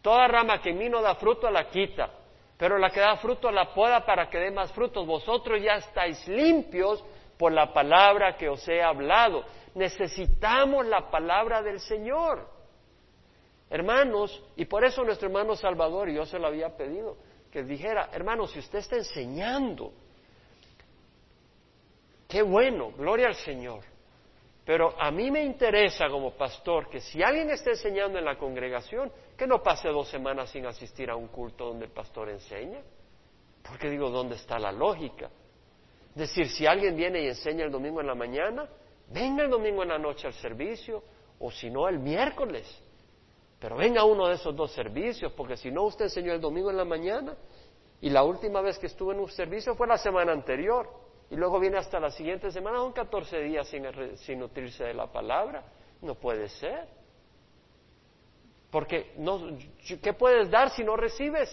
Toda 0.00 0.28
rama 0.28 0.60
que 0.60 0.70
en 0.70 0.78
mí 0.78 0.88
no 0.88 1.00
da 1.02 1.14
fruto 1.16 1.50
la 1.50 1.68
quita, 1.68 2.10
pero 2.56 2.78
la 2.78 2.90
que 2.90 3.00
da 3.00 3.16
fruto 3.16 3.50
la 3.50 3.72
poda 3.74 4.04
para 4.04 4.28
que 4.28 4.38
dé 4.38 4.50
más 4.50 4.72
frutos. 4.72 5.06
Vosotros 5.06 5.60
ya 5.62 5.74
estáis 5.76 6.26
limpios 6.28 7.04
por 7.38 7.52
la 7.52 7.72
palabra 7.72 8.36
que 8.36 8.48
os 8.48 8.66
he 8.68 8.82
hablado. 8.82 9.44
Necesitamos 9.74 10.86
la 10.86 11.10
palabra 11.10 11.62
del 11.62 11.80
Señor. 11.80 12.48
Hermanos, 13.70 14.42
y 14.56 14.66
por 14.66 14.84
eso 14.84 15.02
nuestro 15.02 15.28
hermano 15.28 15.56
Salvador, 15.56 16.08
y 16.10 16.14
yo 16.14 16.26
se 16.26 16.38
lo 16.38 16.46
había 16.46 16.76
pedido, 16.76 17.16
que 17.50 17.62
dijera, 17.62 18.10
hermanos, 18.12 18.50
si 18.52 18.58
usted 18.58 18.80
está 18.80 18.96
enseñando, 18.96 19.92
qué 22.28 22.42
bueno, 22.42 22.92
gloria 22.92 23.28
al 23.28 23.34
Señor. 23.34 23.80
Pero 24.64 24.94
a 25.00 25.10
mí 25.10 25.30
me 25.30 25.42
interesa 25.42 26.08
como 26.08 26.32
pastor 26.32 26.88
que 26.88 27.00
si 27.00 27.22
alguien 27.22 27.50
está 27.50 27.70
enseñando 27.70 28.18
en 28.18 28.24
la 28.24 28.38
congregación, 28.38 29.10
que 29.36 29.46
no 29.46 29.62
pase 29.62 29.88
dos 29.88 30.08
semanas 30.08 30.50
sin 30.50 30.66
asistir 30.66 31.10
a 31.10 31.16
un 31.16 31.28
culto 31.28 31.66
donde 31.66 31.86
el 31.86 31.90
pastor 31.90 32.28
enseña. 32.28 32.80
Porque 33.62 33.90
digo, 33.90 34.10
¿dónde 34.10 34.36
está 34.36 34.58
la 34.58 34.70
lógica? 34.70 35.30
Es 36.10 36.16
decir, 36.16 36.48
si 36.48 36.66
alguien 36.66 36.94
viene 36.94 37.22
y 37.22 37.28
enseña 37.28 37.64
el 37.64 37.72
domingo 37.72 38.00
en 38.00 38.06
la 38.06 38.14
mañana, 38.14 38.68
venga 39.12 39.44
el 39.44 39.50
domingo 39.50 39.82
en 39.82 39.90
la 39.90 39.98
noche 39.98 40.26
al 40.26 40.34
servicio, 40.34 41.02
o 41.38 41.50
si 41.50 41.70
no, 41.70 41.88
el 41.88 41.98
miércoles. 41.98 42.66
Pero 43.58 43.76
venga 43.76 44.04
uno 44.04 44.28
de 44.28 44.34
esos 44.34 44.54
dos 44.54 44.72
servicios, 44.72 45.32
porque 45.32 45.56
si 45.56 45.70
no, 45.70 45.84
usted 45.84 46.06
enseñó 46.06 46.32
el 46.32 46.40
domingo 46.40 46.70
en 46.70 46.76
la 46.76 46.84
mañana, 46.84 47.36
y 48.00 48.10
la 48.10 48.24
última 48.24 48.60
vez 48.60 48.78
que 48.78 48.86
estuvo 48.86 49.12
en 49.12 49.20
un 49.20 49.28
servicio 49.28 49.76
fue 49.76 49.86
la 49.86 49.96
semana 49.96 50.32
anterior 50.32 50.88
y 51.30 51.36
luego 51.36 51.58
viene 51.58 51.78
hasta 51.78 51.98
la 51.98 52.10
siguiente 52.10 52.50
semana, 52.50 52.76
son 52.76 52.92
14 52.92 53.40
días 53.40 53.66
sin, 53.68 53.86
sin 54.18 54.40
nutrirse 54.40 54.84
de 54.84 54.92
la 54.92 55.06
palabra. 55.10 55.64
No 56.02 56.14
puede 56.14 56.48
ser. 56.48 56.86
Porque 58.70 59.14
no, 59.16 59.56
¿qué 60.02 60.12
puedes 60.12 60.50
dar 60.50 60.70
si 60.70 60.84
no 60.84 60.96
recibes? 60.96 61.48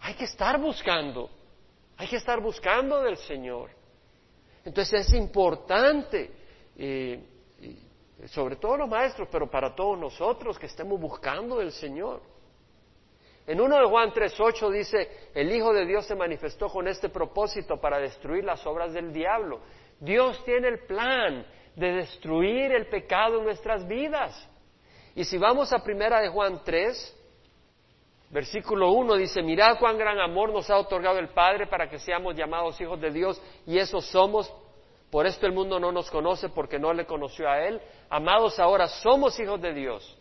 Hay 0.00 0.14
que 0.14 0.24
estar 0.24 0.60
buscando, 0.60 1.30
hay 1.96 2.06
que 2.06 2.16
estar 2.16 2.40
buscando 2.40 3.02
del 3.02 3.16
Señor. 3.16 3.70
Entonces 4.66 5.06
es 5.06 5.14
importante, 5.14 6.28
eh, 6.76 7.20
sobre 8.26 8.56
todo 8.56 8.76
los 8.76 8.88
maestros, 8.88 9.28
pero 9.30 9.48
para 9.48 9.72
todos 9.76 9.96
nosotros 9.96 10.58
que 10.58 10.66
estemos 10.66 11.00
buscando 11.00 11.58
del 11.58 11.70
Señor. 11.70 12.20
En 13.46 13.60
1 13.60 13.78
de 13.78 13.86
Juan 13.86 14.10
3.8 14.10 14.70
dice, 14.72 15.30
el 15.32 15.52
Hijo 15.52 15.72
de 15.72 15.86
Dios 15.86 16.04
se 16.04 16.16
manifestó 16.16 16.68
con 16.68 16.88
este 16.88 17.08
propósito 17.08 17.80
para 17.80 18.00
destruir 18.00 18.42
las 18.42 18.66
obras 18.66 18.92
del 18.92 19.12
diablo. 19.12 19.60
Dios 20.00 20.44
tiene 20.44 20.66
el 20.66 20.80
plan 20.80 21.46
de 21.76 21.92
destruir 21.92 22.72
el 22.72 22.88
pecado 22.88 23.38
en 23.38 23.44
nuestras 23.44 23.86
vidas. 23.86 24.50
Y 25.14 25.22
si 25.22 25.38
vamos 25.38 25.72
a 25.72 25.78
primera 25.78 26.20
de 26.20 26.28
Juan 26.28 26.60
3, 26.64 27.16
versículo 28.30 28.92
1 28.92 29.16
dice, 29.16 29.42
mirad 29.42 29.78
cuán 29.78 29.98
gran 29.98 30.18
amor 30.18 30.52
nos 30.52 30.68
ha 30.70 30.78
otorgado 30.78 31.18
el 31.18 31.28
Padre 31.28 31.66
para 31.66 31.88
que 31.88 31.98
seamos 31.98 32.34
llamados 32.34 32.80
hijos 32.80 33.00
de 33.00 33.10
Dios 33.10 33.40
y 33.66 33.78
eso 33.78 34.00
somos. 34.00 34.52
Por 35.10 35.26
esto 35.26 35.46
el 35.46 35.52
mundo 35.52 35.78
no 35.78 35.92
nos 35.92 36.10
conoce 36.10 36.48
porque 36.48 36.78
no 36.78 36.92
le 36.92 37.06
conoció 37.06 37.48
a 37.48 37.60
Él. 37.64 37.80
Amados, 38.10 38.58
ahora 38.58 38.88
somos 38.88 39.38
hijos 39.38 39.60
de 39.60 39.72
Dios. 39.72 40.18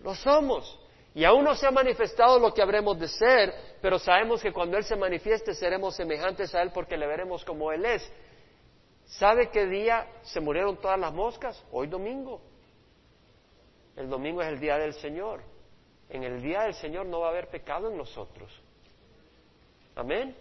Lo 0.00 0.14
somos. 0.14 0.78
Y 1.14 1.24
aún 1.24 1.44
no 1.44 1.54
se 1.54 1.66
ha 1.66 1.70
manifestado 1.70 2.38
lo 2.38 2.52
que 2.52 2.60
habremos 2.60 2.98
de 2.98 3.08
ser, 3.08 3.54
pero 3.80 3.98
sabemos 3.98 4.42
que 4.42 4.52
cuando 4.52 4.76
Él 4.76 4.84
se 4.84 4.96
manifieste 4.96 5.54
seremos 5.54 5.96
semejantes 5.96 6.54
a 6.54 6.60
Él 6.60 6.70
porque 6.74 6.98
le 6.98 7.06
veremos 7.06 7.44
como 7.44 7.72
Él 7.72 7.86
es. 7.86 8.12
¿Sabe 9.06 9.48
qué 9.50 9.66
día 9.66 10.06
se 10.22 10.40
murieron 10.40 10.76
todas 10.76 10.98
las 10.98 11.14
moscas? 11.14 11.64
Hoy 11.70 11.86
domingo. 11.86 12.42
El 13.96 14.10
domingo 14.10 14.42
es 14.42 14.48
el 14.48 14.60
día 14.60 14.76
del 14.76 14.92
Señor. 14.94 15.40
En 16.08 16.22
el 16.22 16.40
día 16.40 16.62
del 16.62 16.74
Señor 16.74 17.06
no 17.06 17.20
va 17.20 17.28
a 17.28 17.30
haber 17.30 17.48
pecado 17.48 17.90
en 17.90 17.96
nosotros. 17.96 18.52
Amén. 19.96 20.36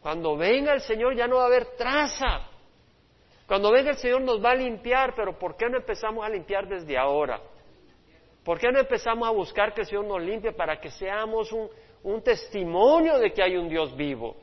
Cuando 0.00 0.36
venga 0.36 0.74
el 0.74 0.80
Señor 0.80 1.16
ya 1.16 1.26
no 1.26 1.36
va 1.36 1.44
a 1.44 1.46
haber 1.46 1.76
traza. 1.76 2.48
Cuando 3.46 3.72
venga 3.72 3.90
el 3.90 3.96
Señor 3.96 4.20
nos 4.20 4.42
va 4.42 4.52
a 4.52 4.54
limpiar, 4.54 5.14
pero 5.14 5.38
¿por 5.38 5.56
qué 5.56 5.68
no 5.68 5.78
empezamos 5.78 6.24
a 6.24 6.28
limpiar 6.28 6.68
desde 6.68 6.96
ahora? 6.96 7.40
¿Por 8.44 8.58
qué 8.58 8.70
no 8.70 8.78
empezamos 8.78 9.26
a 9.26 9.30
buscar 9.30 9.72
que 9.72 9.80
el 9.80 9.86
Señor 9.86 10.04
nos 10.04 10.22
limpie 10.22 10.52
para 10.52 10.78
que 10.78 10.90
seamos 10.90 11.50
un, 11.52 12.22
testimonio 12.22 13.18
de 13.18 13.32
que 13.32 13.42
hay 13.42 13.56
un 13.56 13.68
Dios 13.68 13.96
vivo? 13.96 14.36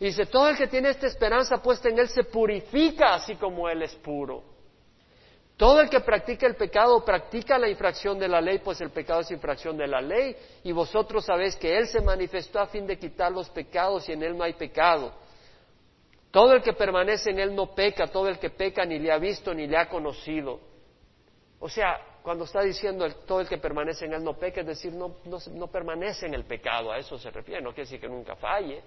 Y 0.00 0.06
dice, 0.06 0.26
todo 0.26 0.48
el 0.48 0.56
que 0.56 0.66
tiene 0.66 0.90
esta 0.90 1.06
esperanza 1.06 1.62
puesta 1.62 1.88
en 1.88 1.98
Él 1.98 2.08
se 2.08 2.24
purifica 2.24 3.14
así 3.14 3.36
como 3.36 3.68
Él 3.68 3.82
es 3.82 3.94
puro. 3.94 4.42
Todo 5.60 5.82
el 5.82 5.90
que 5.90 6.00
practica 6.00 6.46
el 6.46 6.56
pecado 6.56 7.04
practica 7.04 7.58
la 7.58 7.68
infracción 7.68 8.18
de 8.18 8.26
la 8.26 8.40
ley, 8.40 8.60
pues 8.60 8.80
el 8.80 8.88
pecado 8.88 9.20
es 9.20 9.30
infracción 9.30 9.76
de 9.76 9.86
la 9.86 10.00
ley, 10.00 10.34
y 10.64 10.72
vosotros 10.72 11.26
sabéis 11.26 11.54
que 11.56 11.76
Él 11.76 11.86
se 11.86 12.00
manifestó 12.00 12.60
a 12.60 12.66
fin 12.68 12.86
de 12.86 12.98
quitar 12.98 13.30
los 13.30 13.50
pecados 13.50 14.08
y 14.08 14.12
en 14.12 14.22
Él 14.22 14.38
no 14.38 14.42
hay 14.42 14.54
pecado. 14.54 15.12
Todo 16.30 16.54
el 16.54 16.62
que 16.62 16.72
permanece 16.72 17.28
en 17.28 17.40
Él 17.40 17.54
no 17.54 17.74
peca, 17.74 18.06
todo 18.06 18.28
el 18.28 18.38
que 18.38 18.48
peca 18.48 18.86
ni 18.86 18.98
le 18.98 19.12
ha 19.12 19.18
visto 19.18 19.52
ni 19.52 19.66
le 19.66 19.76
ha 19.76 19.86
conocido. 19.86 20.60
O 21.58 21.68
sea, 21.68 22.00
cuando 22.22 22.44
está 22.44 22.62
diciendo 22.62 23.06
todo 23.26 23.42
el 23.42 23.46
que 23.46 23.58
permanece 23.58 24.06
en 24.06 24.14
él 24.14 24.24
no 24.24 24.38
peca, 24.38 24.62
es 24.62 24.66
decir, 24.66 24.94
no, 24.94 25.66
permanece 25.66 26.24
en 26.24 26.32
el 26.32 26.44
pecado, 26.44 26.90
a 26.90 26.96
eso 26.96 27.18
se 27.18 27.30
refiere, 27.30 27.60
no 27.60 27.74
quiere 27.74 27.82
decir 27.82 28.00
que 28.00 28.08
nunca 28.08 28.34
falle, 28.34 28.82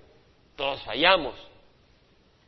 todos 0.56 0.84
fallamos. 0.84 1.36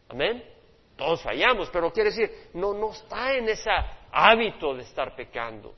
Amén. 0.09 0.54
Todos 0.95 1.21
fallamos, 1.21 1.69
pero 1.71 1.91
quiere 1.91 2.09
decir, 2.09 2.49
no, 2.53 2.73
no 2.73 2.91
está 2.91 3.33
en 3.33 3.49
ese 3.49 3.69
hábito 4.11 4.73
de 4.75 4.83
estar 4.83 5.15
pecando. 5.15 5.73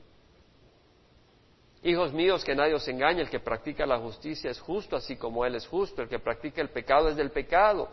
Hijos 1.82 2.12
míos, 2.12 2.44
que 2.44 2.54
nadie 2.54 2.74
os 2.74 2.86
engañe, 2.88 3.20
el 3.20 3.30
que 3.30 3.40
practica 3.40 3.86
la 3.86 3.98
justicia 3.98 4.50
es 4.50 4.60
justo, 4.60 4.96
así 4.96 5.16
como 5.16 5.44
Él 5.44 5.54
es 5.54 5.66
justo, 5.66 6.02
el 6.02 6.08
que 6.08 6.18
practica 6.18 6.60
el 6.60 6.70
pecado 6.70 7.08
es 7.08 7.16
del 7.16 7.30
pecado 7.30 7.88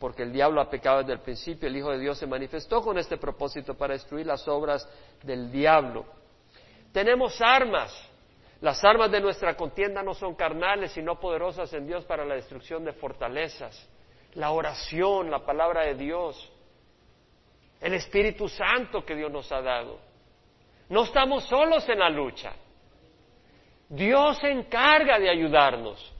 porque 0.00 0.22
el 0.22 0.32
diablo 0.32 0.62
ha 0.62 0.70
pecado 0.70 1.00
desde 1.00 1.12
el 1.12 1.20
principio, 1.20 1.68
el 1.68 1.76
Hijo 1.76 1.90
de 1.90 1.98
Dios 1.98 2.16
se 2.16 2.26
manifestó 2.26 2.80
con 2.80 2.96
este 2.96 3.18
propósito 3.18 3.74
para 3.74 3.92
destruir 3.92 4.26
las 4.26 4.48
obras 4.48 4.88
del 5.22 5.52
diablo. 5.52 6.06
Tenemos 6.90 7.38
armas. 7.42 7.92
Las 8.62 8.82
armas 8.82 9.10
de 9.10 9.20
nuestra 9.20 9.54
contienda 9.56 10.02
no 10.02 10.14
son 10.14 10.34
carnales, 10.34 10.92
sino 10.92 11.20
poderosas 11.20 11.70
en 11.74 11.86
Dios 11.86 12.06
para 12.06 12.24
la 12.24 12.34
destrucción 12.34 12.82
de 12.82 12.94
fortalezas. 12.94 13.88
La 14.34 14.52
oración, 14.52 15.30
la 15.30 15.44
palabra 15.44 15.84
de 15.84 15.94
Dios, 15.94 16.50
el 17.80 17.94
Espíritu 17.94 18.48
Santo 18.48 19.04
que 19.04 19.14
Dios 19.14 19.30
nos 19.32 19.50
ha 19.52 19.62
dado. 19.62 19.98
No 20.88 21.04
estamos 21.04 21.44
solos 21.44 21.88
en 21.88 21.98
la 21.98 22.10
lucha. 22.10 22.52
Dios 23.88 24.38
se 24.38 24.50
encarga 24.50 25.18
de 25.18 25.30
ayudarnos. 25.30 26.12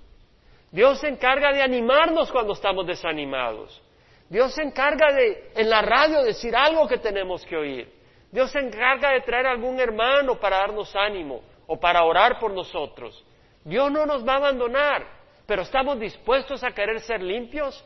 Dios 0.71 1.01
se 1.01 1.09
encarga 1.09 1.53
de 1.53 1.63
animarnos 1.63 2.31
cuando 2.31 2.53
estamos 2.53 2.87
desanimados. 2.87 3.83
Dios 4.29 4.55
se 4.55 4.63
encarga 4.63 5.13
de 5.13 5.51
en 5.57 5.69
la 5.69 5.83
radio 5.83 6.23
decir 6.23 6.55
algo 6.55 6.87
que 6.87 6.99
tenemos 6.99 7.45
que 7.45 7.57
oír. 7.57 7.93
Dios 8.31 8.53
se 8.53 8.61
encarga 8.61 9.11
de 9.11 9.23
traer 9.23 9.47
algún 9.47 9.81
hermano 9.81 10.39
para 10.39 10.59
darnos 10.59 10.95
ánimo 10.95 11.43
o 11.67 11.79
para 11.79 12.05
orar 12.05 12.39
por 12.39 12.53
nosotros. 12.53 13.25
Dios 13.65 13.91
no 13.91 14.07
nos 14.07 14.27
va 14.27 14.35
a 14.35 14.37
abandonar, 14.37 15.05
pero 15.47 15.63
estamos 15.63 15.99
dispuestos 15.99 16.63
a 16.63 16.71
querer 16.71 17.01
ser 17.01 17.21
limpios. 17.23 17.85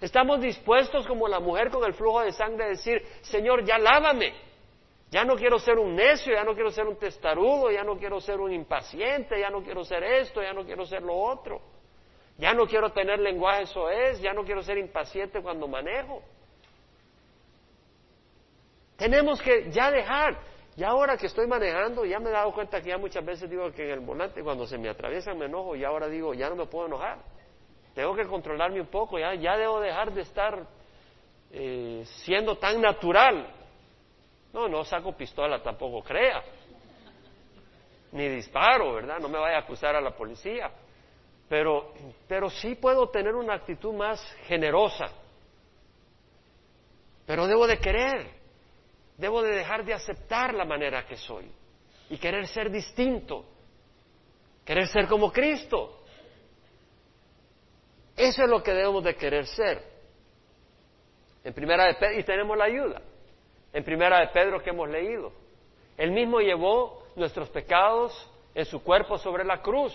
Estamos 0.00 0.40
dispuestos 0.40 1.06
como 1.06 1.28
la 1.28 1.40
mujer 1.40 1.70
con 1.70 1.84
el 1.84 1.92
flujo 1.94 2.20
de 2.22 2.32
sangre 2.32 2.64
a 2.64 2.68
decir, 2.68 3.02
Señor, 3.22 3.64
ya 3.64 3.78
lávame. 3.78 4.32
Ya 5.10 5.24
no 5.24 5.34
quiero 5.36 5.58
ser 5.58 5.78
un 5.78 5.94
necio, 5.94 6.32
ya 6.32 6.44
no 6.44 6.54
quiero 6.54 6.70
ser 6.70 6.86
un 6.86 6.96
testarudo, 6.96 7.70
ya 7.70 7.82
no 7.82 7.98
quiero 7.98 8.20
ser 8.20 8.40
un 8.40 8.52
impaciente, 8.52 9.40
ya 9.40 9.50
no 9.50 9.62
quiero 9.62 9.84
ser 9.84 10.04
esto, 10.04 10.40
ya 10.40 10.52
no 10.52 10.64
quiero 10.64 10.86
ser 10.86 11.02
lo 11.02 11.16
otro. 11.16 11.60
Ya 12.38 12.54
no 12.54 12.66
quiero 12.66 12.90
tener 12.90 13.18
lenguaje 13.18 13.64
es, 13.92 14.20
ya 14.20 14.32
no 14.32 14.44
quiero 14.44 14.62
ser 14.62 14.78
impaciente 14.78 15.42
cuando 15.42 15.68
manejo. 15.68 16.22
Tenemos 18.96 19.42
que 19.42 19.70
ya 19.70 19.90
dejar. 19.90 20.38
Ya 20.76 20.88
ahora 20.88 21.16
que 21.16 21.26
estoy 21.26 21.46
manejando, 21.46 22.06
ya 22.06 22.18
me 22.20 22.30
he 22.30 22.32
dado 22.32 22.52
cuenta 22.54 22.80
que 22.80 22.88
ya 22.88 22.96
muchas 22.96 23.24
veces 23.24 23.50
digo 23.50 23.70
que 23.72 23.84
en 23.84 23.90
el 23.90 24.00
volante 24.00 24.42
cuando 24.42 24.66
se 24.66 24.78
me 24.78 24.88
atraviesa 24.88 25.34
me 25.34 25.46
enojo 25.46 25.76
y 25.76 25.84
ahora 25.84 26.08
digo, 26.08 26.32
ya 26.32 26.48
no 26.48 26.56
me 26.56 26.66
puedo 26.66 26.86
enojar. 26.86 27.18
Tengo 27.94 28.14
que 28.14 28.26
controlarme 28.26 28.80
un 28.80 28.86
poco, 28.86 29.18
ya, 29.18 29.34
ya 29.34 29.56
debo 29.56 29.80
dejar 29.80 30.12
de 30.12 30.22
estar 30.22 30.66
eh, 31.52 32.04
siendo 32.24 32.56
tan 32.56 32.80
natural. 32.80 33.46
No, 34.52 34.68
no 34.68 34.84
saco 34.84 35.16
pistola, 35.16 35.62
tampoco 35.62 36.02
crea. 36.02 36.42
ni 38.12 38.28
disparo, 38.28 38.94
¿verdad? 38.94 39.18
No 39.20 39.28
me 39.28 39.38
vaya 39.38 39.56
a 39.56 39.60
acusar 39.60 39.94
a 39.96 40.00
la 40.00 40.10
policía. 40.12 40.70
Pero, 41.48 41.92
pero 42.28 42.48
sí 42.48 42.76
puedo 42.76 43.08
tener 43.08 43.34
una 43.34 43.54
actitud 43.54 43.92
más 43.92 44.20
generosa. 44.46 45.10
Pero 47.26 47.46
debo 47.46 47.66
de 47.66 47.78
querer, 47.78 48.28
debo 49.16 49.42
de 49.42 49.56
dejar 49.56 49.84
de 49.84 49.94
aceptar 49.94 50.54
la 50.54 50.64
manera 50.64 51.06
que 51.06 51.16
soy 51.16 51.50
y 52.08 52.18
querer 52.18 52.46
ser 52.48 52.70
distinto, 52.70 53.44
querer 54.64 54.88
ser 54.88 55.06
como 55.06 55.32
Cristo. 55.32 55.99
Eso 58.16 58.44
es 58.44 58.48
lo 58.48 58.62
que 58.62 58.72
debemos 58.72 59.04
de 59.04 59.14
querer 59.14 59.46
ser. 59.46 59.82
En 61.42 61.54
primera 61.54 61.86
de 61.86 61.94
Pedro, 61.94 62.18
y 62.20 62.24
tenemos 62.24 62.56
la 62.56 62.64
ayuda. 62.64 63.02
En 63.72 63.84
primera 63.84 64.20
de 64.20 64.28
Pedro 64.28 64.62
que 64.62 64.70
hemos 64.70 64.88
leído. 64.88 65.32
Él 65.96 66.10
mismo 66.12 66.40
llevó 66.40 67.02
nuestros 67.16 67.48
pecados 67.50 68.30
en 68.54 68.64
su 68.64 68.82
cuerpo 68.82 69.18
sobre 69.18 69.44
la 69.44 69.62
cruz, 69.62 69.92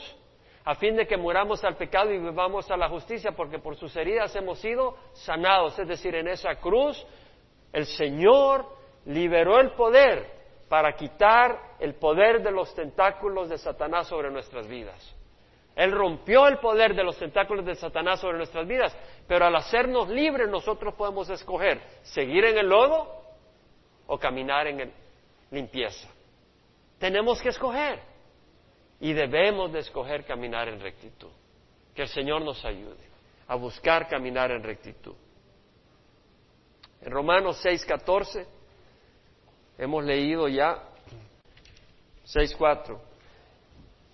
a 0.63 0.75
fin 0.75 0.95
de 0.95 1.05
que 1.05 1.17
muramos 1.17 1.63
al 1.63 1.75
pecado 1.75 2.11
y 2.11 2.17
vivamos 2.17 2.69
a 2.71 2.77
la 2.77 2.89
justicia, 2.89 3.33
porque 3.33 3.59
por 3.59 3.75
sus 3.75 3.95
heridas 3.95 4.35
hemos 4.35 4.59
sido 4.59 4.97
sanados. 5.13 5.77
Es 5.77 5.87
decir, 5.87 6.15
en 6.15 6.27
esa 6.27 6.55
cruz 6.55 7.05
el 7.71 7.85
Señor 7.85 8.65
liberó 9.05 9.59
el 9.59 9.71
poder 9.71 10.33
para 10.67 10.93
quitar 10.93 11.75
el 11.79 11.95
poder 11.95 12.41
de 12.41 12.51
los 12.51 12.73
tentáculos 12.73 13.49
de 13.49 13.57
Satanás 13.57 14.07
sobre 14.07 14.31
nuestras 14.31 14.67
vidas. 14.67 15.14
Él 15.75 15.91
rompió 15.91 16.47
el 16.47 16.57
poder 16.59 16.95
de 16.95 17.03
los 17.03 17.17
tentáculos 17.17 17.65
de 17.65 17.75
Satanás 17.75 18.21
sobre 18.21 18.37
nuestras 18.37 18.65
vidas, 18.65 18.95
pero 19.27 19.45
al 19.45 19.55
hacernos 19.55 20.07
libres 20.09 20.49
nosotros 20.49 20.93
podemos 20.93 21.29
escoger 21.29 21.81
seguir 22.03 22.45
en 22.45 22.57
el 22.57 22.67
lodo 22.67 23.11
o 24.07 24.17
caminar 24.17 24.67
en 24.67 24.91
limpieza. 25.51 26.07
Tenemos 26.97 27.41
que 27.41 27.49
escoger 27.49 27.99
y 29.01 29.11
debemos 29.11 29.73
de 29.73 29.79
escoger 29.79 30.23
caminar 30.25 30.69
en 30.69 30.79
rectitud. 30.79 31.31
Que 31.93 32.03
el 32.03 32.07
Señor 32.07 32.41
nos 32.41 32.63
ayude 32.63 33.03
a 33.47 33.55
buscar 33.55 34.07
caminar 34.07 34.51
en 34.51 34.63
rectitud. 34.63 35.15
En 37.01 37.11
Romanos 37.11 37.63
6:14 37.63 38.47
hemos 39.77 40.03
leído 40.03 40.47
ya 40.47 40.81
6:4 42.23 42.97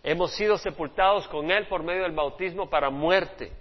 Hemos 0.04 0.32
sido 0.36 0.58
sepultados 0.58 1.28
con 1.28 1.52
Él 1.52 1.68
por 1.68 1.84
medio 1.84 2.04
del 2.04 2.14
bautismo 2.14 2.70
para 2.70 2.90
muerte, 2.90 3.52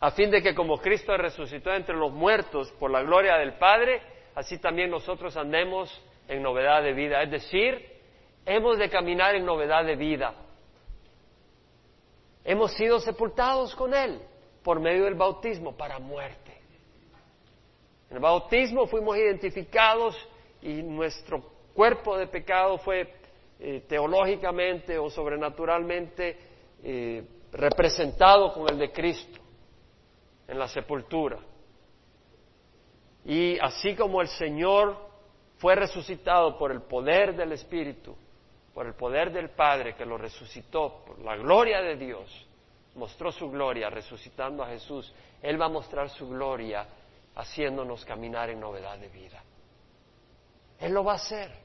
a 0.00 0.10
fin 0.10 0.30
de 0.30 0.42
que 0.42 0.54
como 0.54 0.78
Cristo 0.78 1.16
resucitó 1.16 1.72
entre 1.72 1.94
los 1.94 2.12
muertos 2.12 2.70
por 2.72 2.90
la 2.90 3.02
gloria 3.02 3.36
del 3.36 3.54
Padre, 3.54 4.02
así 4.34 4.58
también 4.58 4.90
nosotros 4.90 5.36
andemos 5.36 6.02
en 6.28 6.42
novedad 6.42 6.82
de 6.82 6.92
vida. 6.92 7.22
Es 7.22 7.30
decir, 7.30 7.94
hemos 8.44 8.76
de 8.78 8.90
caminar 8.90 9.34
en 9.34 9.46
novedad 9.46 9.84
de 9.84 9.96
vida. 9.96 10.34
Hemos 12.44 12.72
sido 12.74 13.00
sepultados 13.00 13.74
con 13.74 13.94
Él 13.94 14.20
por 14.62 14.80
medio 14.80 15.04
del 15.04 15.14
bautismo 15.14 15.76
para 15.76 15.98
muerte. 15.98 16.52
En 18.10 18.16
el 18.16 18.22
bautismo 18.22 18.86
fuimos 18.86 19.16
identificados 19.16 20.16
y 20.60 20.82
nuestro 20.82 21.40
cuerpo 21.74 22.18
de 22.18 22.26
pecado 22.26 22.78
fue 22.78 23.12
eh, 23.58 23.84
teológicamente 23.88 24.98
o 24.98 25.08
sobrenaturalmente 25.08 26.38
eh, 26.82 27.24
representado 27.52 28.52
con 28.52 28.68
el 28.68 28.78
de 28.78 28.92
Cristo 28.92 29.40
en 30.48 30.58
la 30.58 30.68
sepultura. 30.68 31.38
Y 33.24 33.58
así 33.58 33.94
como 33.94 34.20
el 34.20 34.28
Señor 34.28 34.96
fue 35.58 35.74
resucitado 35.74 36.58
por 36.58 36.72
el 36.72 36.82
poder 36.82 37.34
del 37.36 37.52
Espíritu, 37.52 38.14
por 38.74 38.86
el 38.86 38.94
poder 38.94 39.32
del 39.32 39.50
Padre 39.50 39.94
que 39.94 40.04
lo 40.04 40.18
resucitó, 40.18 41.04
por 41.06 41.20
la 41.20 41.36
gloria 41.36 41.80
de 41.80 41.96
Dios, 41.96 42.46
mostró 42.96 43.32
su 43.32 43.50
gloria 43.50 43.88
resucitando 43.88 44.62
a 44.62 44.68
Jesús, 44.68 45.12
Él 45.40 45.60
va 45.60 45.66
a 45.66 45.70
mostrar 45.70 46.10
su 46.10 46.28
gloria 46.28 46.86
haciéndonos 47.36 48.04
caminar 48.04 48.50
en 48.50 48.60
novedad 48.60 48.98
de 48.98 49.08
vida. 49.08 49.42
Él 50.78 50.92
lo 50.92 51.04
va 51.04 51.12
a 51.12 51.16
hacer. 51.16 51.63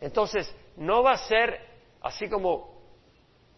Entonces, 0.00 0.54
no 0.76 1.02
va 1.02 1.12
a 1.12 1.18
ser 1.18 1.58
así 2.02 2.28
como 2.28 2.76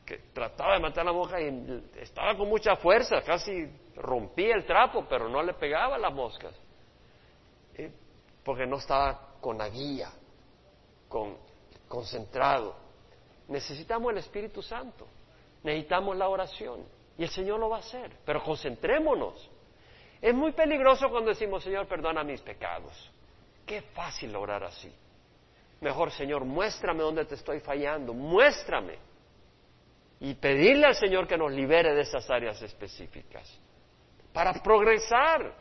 que 0.04 0.18
trataba 0.32 0.74
de 0.74 0.80
matar 0.80 1.02
a 1.02 1.04
la 1.06 1.12
mosca 1.12 1.40
y 1.40 1.90
estaba 1.96 2.34
con 2.36 2.48
mucha 2.48 2.76
fuerza, 2.76 3.20
casi 3.22 3.68
rompía 3.96 4.54
el 4.54 4.64
trapo, 4.64 5.04
pero 5.08 5.28
no 5.28 5.42
le 5.42 5.52
pegaba 5.52 5.96
a 5.96 5.98
las 5.98 6.14
moscas, 6.14 6.54
¿eh? 7.74 7.92
porque 8.42 8.66
no 8.66 8.76
estaba 8.76 9.34
con 9.38 9.58
la 9.58 9.68
guía, 9.68 10.10
con, 11.08 11.36
concentrado. 11.86 12.74
Necesitamos 13.48 14.12
el 14.12 14.18
Espíritu 14.18 14.62
Santo, 14.62 15.06
necesitamos 15.62 16.16
la 16.16 16.28
oración, 16.28 16.86
y 17.18 17.24
el 17.24 17.30
Señor 17.30 17.60
lo 17.60 17.68
va 17.68 17.76
a 17.76 17.80
hacer, 17.80 18.16
pero 18.24 18.42
concentrémonos. 18.42 19.50
Es 20.22 20.34
muy 20.34 20.52
peligroso 20.52 21.10
cuando 21.10 21.30
decimos, 21.30 21.62
Señor, 21.62 21.86
perdona 21.86 22.24
mis 22.24 22.40
pecados. 22.40 23.10
Qué 23.66 23.82
fácil 23.82 24.34
orar 24.34 24.64
así. 24.64 24.92
Mejor, 25.80 26.10
Señor, 26.10 26.44
muéstrame 26.44 27.02
dónde 27.02 27.24
te 27.24 27.36
estoy 27.36 27.60
fallando, 27.60 28.12
muéstrame. 28.12 28.98
Y 30.20 30.34
pedirle 30.34 30.86
al 30.86 30.96
Señor 30.96 31.28
que 31.28 31.38
nos 31.38 31.52
libere 31.52 31.94
de 31.94 32.02
esas 32.02 32.28
áreas 32.28 32.60
específicas 32.60 33.48
para 34.32 34.52
progresar 34.54 35.54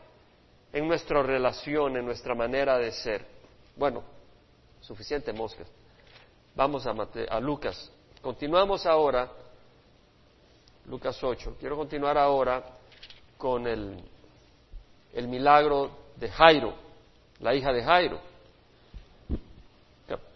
en 0.72 0.88
nuestra 0.88 1.22
relación, 1.22 1.96
en 1.96 2.04
nuestra 2.04 2.34
manera 2.34 2.76
de 2.78 2.90
ser. 2.90 3.24
Bueno, 3.76 4.02
suficiente 4.80 5.32
moscas. 5.32 5.68
Vamos 6.56 6.84
a, 6.86 7.40
Lucas. 7.40 7.92
Continuamos 8.20 8.84
ahora, 8.86 9.30
Lucas 10.86 11.22
8. 11.22 11.56
Quiero 11.60 11.76
continuar 11.76 12.18
ahora 12.18 12.64
con 13.36 13.68
el, 13.68 14.02
el 15.12 15.28
milagro 15.28 15.90
de 16.16 16.28
Jairo, 16.28 16.74
la 17.38 17.54
hija 17.54 17.72
de 17.72 17.84
Jairo 17.84 18.27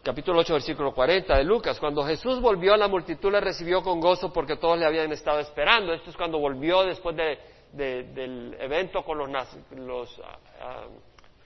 capítulo 0.03 0.41
8, 0.41 0.55
versículo 0.55 0.93
40 0.93 1.37
de 1.37 1.45
Lucas. 1.45 1.79
Cuando 1.79 2.05
Jesús 2.05 2.41
volvió, 2.41 2.77
la 2.77 2.89
multitud 2.89 3.31
le 3.31 3.41
recibió 3.41 3.83
con 3.83 4.01
gozo 4.01 4.33
porque 4.33 4.57
todos 4.57 4.79
le 4.79 4.85
habían 4.85 5.13
estado 5.13 5.39
esperando. 5.39 5.93
Esto 5.93 6.11
es 6.11 6.17
cuando 6.17 6.39
volvió 6.39 6.83
después 6.85 7.17
del 7.17 8.57
evento 8.59 9.05
con 9.05 9.19
los, 9.19 10.21
ah, 10.25 10.39
ah, 10.61 10.85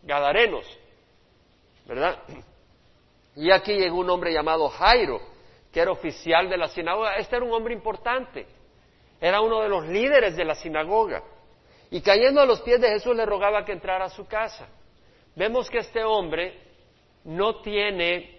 gadarenos, 0.02 0.64
¿verdad? 1.86 2.18
Y 3.38 3.50
aquí 3.50 3.74
llegó 3.74 3.98
un 3.98 4.09
hombre 4.09 4.32
llamado 4.32 4.66
Jairo, 4.70 5.20
que 5.70 5.78
era 5.78 5.90
oficial 5.90 6.48
de 6.48 6.57
la 6.57 6.68
sinagoga. 6.68 7.16
Este 7.16 7.36
era 7.36 7.44
un 7.44 7.52
hombre 7.52 7.74
importante, 7.74 8.46
era 9.20 9.42
uno 9.42 9.61
de 9.61 9.68
los 9.68 9.86
líderes 9.88 10.34
de 10.36 10.44
la 10.46 10.54
sinagoga. 10.54 11.22
Y 11.90 12.00
cayendo 12.00 12.40
a 12.40 12.46
los 12.46 12.62
pies 12.62 12.80
de 12.80 12.88
Jesús 12.88 13.14
le 13.14 13.26
rogaba 13.26 13.62
que 13.62 13.72
entrara 13.72 14.07
a 14.07 14.09
su 14.09 14.26
casa. 14.26 14.68
Vemos 15.34 15.68
que 15.68 15.80
este 15.80 16.02
hombre 16.02 16.59
no 17.24 17.61
tiene 17.61 18.36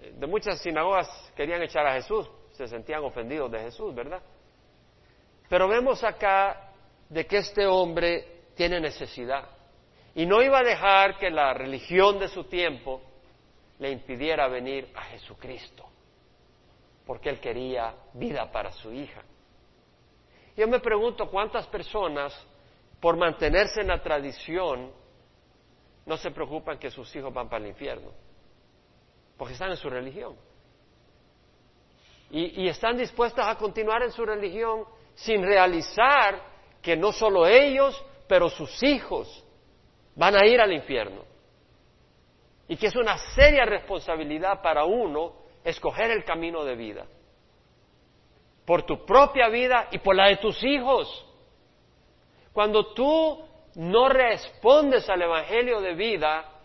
de 0.00 0.26
muchas 0.26 0.60
sinagogas 0.60 1.08
querían 1.36 1.62
echar 1.62 1.86
a 1.86 1.94
Jesús, 1.94 2.28
se 2.52 2.66
sentían 2.66 3.04
ofendidos 3.04 3.50
de 3.50 3.60
Jesús, 3.60 3.94
¿verdad? 3.94 4.22
Pero 5.48 5.68
vemos 5.68 6.02
acá 6.04 6.72
de 7.08 7.26
que 7.26 7.38
este 7.38 7.66
hombre 7.66 8.44
tiene 8.54 8.80
necesidad 8.80 9.48
y 10.14 10.26
no 10.26 10.42
iba 10.42 10.60
a 10.60 10.62
dejar 10.62 11.18
que 11.18 11.30
la 11.30 11.52
religión 11.54 12.18
de 12.18 12.28
su 12.28 12.44
tiempo 12.44 13.02
le 13.78 13.90
impidiera 13.90 14.48
venir 14.48 14.90
a 14.94 15.02
Jesucristo, 15.02 15.86
porque 17.06 17.30
él 17.30 17.40
quería 17.40 17.94
vida 18.14 18.50
para 18.50 18.70
su 18.72 18.92
hija. 18.92 19.22
Yo 20.56 20.68
me 20.68 20.80
pregunto 20.80 21.30
cuántas 21.30 21.66
personas, 21.68 22.34
por 23.00 23.16
mantenerse 23.16 23.80
en 23.80 23.88
la 23.88 24.02
tradición, 24.02 24.92
no 26.04 26.16
se 26.16 26.30
preocupan 26.30 26.78
que 26.78 26.90
sus 26.90 27.14
hijos 27.16 27.32
van 27.32 27.48
para 27.48 27.64
el 27.64 27.70
infierno 27.70 28.29
porque 29.40 29.54
están 29.54 29.70
en 29.70 29.78
su 29.78 29.88
religión. 29.88 30.36
Y, 32.30 32.68
están 32.68 32.98
dispuestas 32.98 33.46
a 33.46 33.56
continuar 33.56 34.02
en 34.02 34.12
su 34.12 34.22
religión 34.22 34.84
sin 35.14 35.42
realizar 35.42 36.42
que 36.82 36.94
no 36.94 37.10
solo 37.10 37.46
ellos, 37.46 38.04
pero 38.28 38.50
sus 38.50 38.82
hijos 38.82 39.42
van 40.14 40.36
a 40.36 40.46
ir 40.46 40.60
al 40.60 40.70
infierno. 40.74 41.22
Y 42.68 42.76
que 42.76 42.88
es 42.88 42.96
una 42.96 43.16
seria 43.34 43.64
responsabilidad 43.64 44.60
para 44.60 44.84
uno 44.84 45.32
escoger 45.64 46.10
el 46.10 46.22
camino 46.22 46.62
de 46.62 46.76
vida. 46.76 47.06
Por 48.66 48.82
tu 48.82 49.06
propia 49.06 49.48
vida 49.48 49.88
y 49.90 50.00
por 50.00 50.16
la 50.16 50.26
de 50.26 50.36
tus 50.36 50.62
hijos. 50.62 51.26
Cuando 52.52 52.92
tú 52.92 53.42
no 53.76 54.10
respondes 54.10 55.08
al 55.08 55.22
Evangelio 55.22 55.80
de 55.80 55.94
vida, 55.94 56.59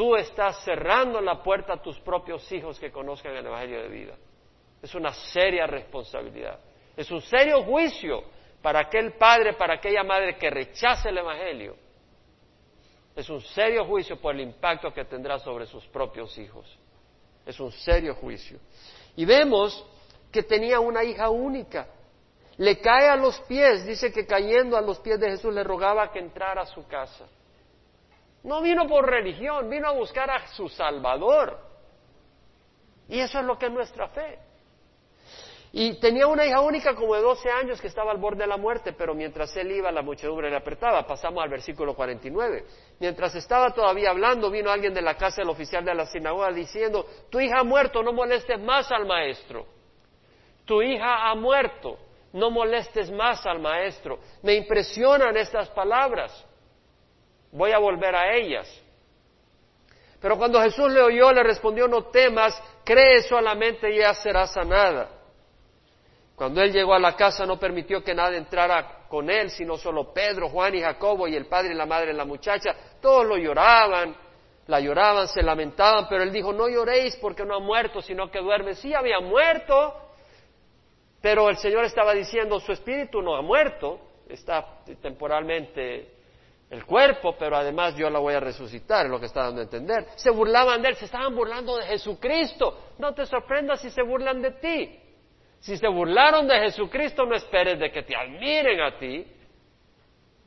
tú 0.00 0.16
estás 0.16 0.64
cerrando 0.64 1.20
la 1.20 1.42
puerta 1.42 1.74
a 1.74 1.82
tus 1.82 2.00
propios 2.00 2.50
hijos 2.52 2.80
que 2.80 2.90
conozcan 2.90 3.36
el 3.36 3.44
Evangelio 3.44 3.82
de 3.82 3.88
vida. 3.90 4.14
Es 4.80 4.94
una 4.94 5.12
seria 5.12 5.66
responsabilidad. 5.66 6.58
Es 6.96 7.10
un 7.10 7.20
serio 7.20 7.62
juicio 7.64 8.24
para 8.62 8.80
aquel 8.80 9.12
padre, 9.18 9.52
para 9.52 9.74
aquella 9.74 10.02
madre 10.02 10.38
que 10.38 10.48
rechace 10.48 11.10
el 11.10 11.18
Evangelio. 11.18 11.76
Es 13.14 13.28
un 13.28 13.42
serio 13.42 13.84
juicio 13.84 14.18
por 14.18 14.34
el 14.34 14.40
impacto 14.40 14.90
que 14.90 15.04
tendrá 15.04 15.38
sobre 15.38 15.66
sus 15.66 15.86
propios 15.88 16.38
hijos. 16.38 16.78
Es 17.44 17.60
un 17.60 17.70
serio 17.70 18.14
juicio. 18.14 18.58
Y 19.16 19.26
vemos 19.26 19.84
que 20.32 20.42
tenía 20.42 20.80
una 20.80 21.04
hija 21.04 21.28
única. 21.28 21.88
Le 22.56 22.80
cae 22.80 23.06
a 23.06 23.16
los 23.16 23.38
pies, 23.40 23.84
dice 23.84 24.10
que 24.10 24.24
cayendo 24.24 24.78
a 24.78 24.80
los 24.80 24.98
pies 24.98 25.20
de 25.20 25.28
Jesús 25.32 25.52
le 25.52 25.62
rogaba 25.62 26.10
que 26.10 26.20
entrara 26.20 26.62
a 26.62 26.66
su 26.66 26.86
casa. 26.86 27.26
No 28.42 28.62
vino 28.62 28.86
por 28.86 29.08
religión, 29.08 29.68
vino 29.68 29.88
a 29.88 29.92
buscar 29.92 30.30
a 30.30 30.46
su 30.48 30.68
Salvador. 30.68 31.58
Y 33.08 33.20
eso 33.20 33.40
es 33.40 33.44
lo 33.44 33.58
que 33.58 33.66
es 33.66 33.72
nuestra 33.72 34.08
fe. 34.08 34.38
Y 35.72 36.00
tenía 36.00 36.26
una 36.26 36.44
hija 36.44 36.60
única 36.60 36.96
como 36.96 37.14
de 37.14 37.22
12 37.22 37.48
años 37.48 37.80
que 37.80 37.86
estaba 37.86 38.10
al 38.10 38.18
borde 38.18 38.40
de 38.40 38.48
la 38.48 38.56
muerte, 38.56 38.92
pero 38.92 39.14
mientras 39.14 39.56
él 39.56 39.70
iba 39.70 39.92
la 39.92 40.02
muchedumbre 40.02 40.50
le 40.50 40.56
apretaba. 40.56 41.06
Pasamos 41.06 41.42
al 41.44 41.48
versículo 41.48 41.94
49. 41.94 42.64
Mientras 42.98 43.34
estaba 43.36 43.72
todavía 43.72 44.10
hablando, 44.10 44.50
vino 44.50 44.70
alguien 44.70 44.92
de 44.92 45.02
la 45.02 45.16
casa 45.16 45.42
del 45.42 45.50
oficial 45.50 45.84
de 45.84 45.94
la 45.94 46.06
sinagoga 46.06 46.50
diciendo, 46.50 47.06
tu 47.30 47.38
hija 47.38 47.60
ha 47.60 47.64
muerto, 47.64 48.02
no 48.02 48.12
molestes 48.12 48.58
más 48.60 48.90
al 48.90 49.06
maestro. 49.06 49.66
Tu 50.64 50.82
hija 50.82 51.30
ha 51.30 51.34
muerto, 51.36 51.98
no 52.32 52.50
molestes 52.50 53.10
más 53.12 53.46
al 53.46 53.60
maestro. 53.60 54.18
Me 54.42 54.54
impresionan 54.54 55.36
estas 55.36 55.68
palabras. 55.68 56.46
Voy 57.52 57.72
a 57.72 57.78
volver 57.78 58.14
a 58.14 58.34
ellas. 58.34 58.68
Pero 60.20 60.36
cuando 60.36 60.60
Jesús 60.60 60.92
le 60.92 61.00
oyó, 61.00 61.32
le 61.32 61.42
respondió, 61.42 61.88
no 61.88 62.04
temas, 62.04 62.60
cree 62.84 63.22
solamente 63.22 63.90
y 63.90 63.98
ya 63.98 64.14
será 64.14 64.46
sanada. 64.46 65.08
Cuando 66.36 66.62
él 66.62 66.72
llegó 66.72 66.94
a 66.94 66.98
la 66.98 67.16
casa 67.16 67.44
no 67.44 67.58
permitió 67.58 68.02
que 68.02 68.14
nadie 68.14 68.38
entrara 68.38 69.06
con 69.08 69.28
él, 69.28 69.50
sino 69.50 69.76
solo 69.76 70.12
Pedro, 70.12 70.48
Juan 70.48 70.74
y 70.74 70.80
Jacobo 70.80 71.26
y 71.26 71.36
el 71.36 71.46
padre 71.46 71.72
y 71.72 71.76
la 71.76 71.86
madre 71.86 72.08
de 72.08 72.14
la 72.14 72.24
muchacha. 72.24 72.74
Todos 73.00 73.26
lo 73.26 73.36
lloraban, 73.36 74.16
la 74.66 74.80
lloraban, 74.80 75.28
se 75.28 75.42
lamentaban, 75.42 76.06
pero 76.08 76.22
él 76.22 76.32
dijo, 76.32 76.52
no 76.52 76.68
lloréis 76.68 77.16
porque 77.16 77.44
no 77.44 77.56
ha 77.56 77.60
muerto, 77.60 78.00
sino 78.00 78.30
que 78.30 78.40
duerme. 78.40 78.74
Sí, 78.74 78.94
había 78.94 79.20
muerto, 79.20 79.94
pero 81.20 81.50
el 81.50 81.56
Señor 81.58 81.84
estaba 81.84 82.14
diciendo, 82.14 82.60
su 82.60 82.72
espíritu 82.72 83.20
no 83.20 83.36
ha 83.36 83.42
muerto, 83.42 84.00
está 84.28 84.82
temporalmente 85.02 86.19
el 86.70 86.86
cuerpo, 86.86 87.34
pero 87.36 87.56
además 87.56 87.96
yo 87.96 88.08
la 88.08 88.20
voy 88.20 88.34
a 88.34 88.40
resucitar, 88.40 89.04
es 89.04 89.10
lo 89.10 89.18
que 89.18 89.26
está 89.26 89.42
dando 89.42 89.60
a 89.60 89.64
entender. 89.64 90.06
Se 90.14 90.30
burlaban 90.30 90.80
de 90.80 90.90
él, 90.90 90.94
se 90.94 91.06
estaban 91.06 91.34
burlando 91.34 91.76
de 91.76 91.84
Jesucristo. 91.86 92.92
No 92.98 93.12
te 93.12 93.26
sorprendas 93.26 93.80
si 93.80 93.90
se 93.90 94.02
burlan 94.02 94.40
de 94.40 94.52
ti. 94.52 95.00
Si 95.58 95.76
se 95.76 95.88
burlaron 95.88 96.46
de 96.46 96.60
Jesucristo, 96.60 97.26
no 97.26 97.34
esperes 97.34 97.78
de 97.78 97.90
que 97.90 98.04
te 98.04 98.14
admiren 98.14 98.80
a 98.80 98.96
ti. 98.98 99.26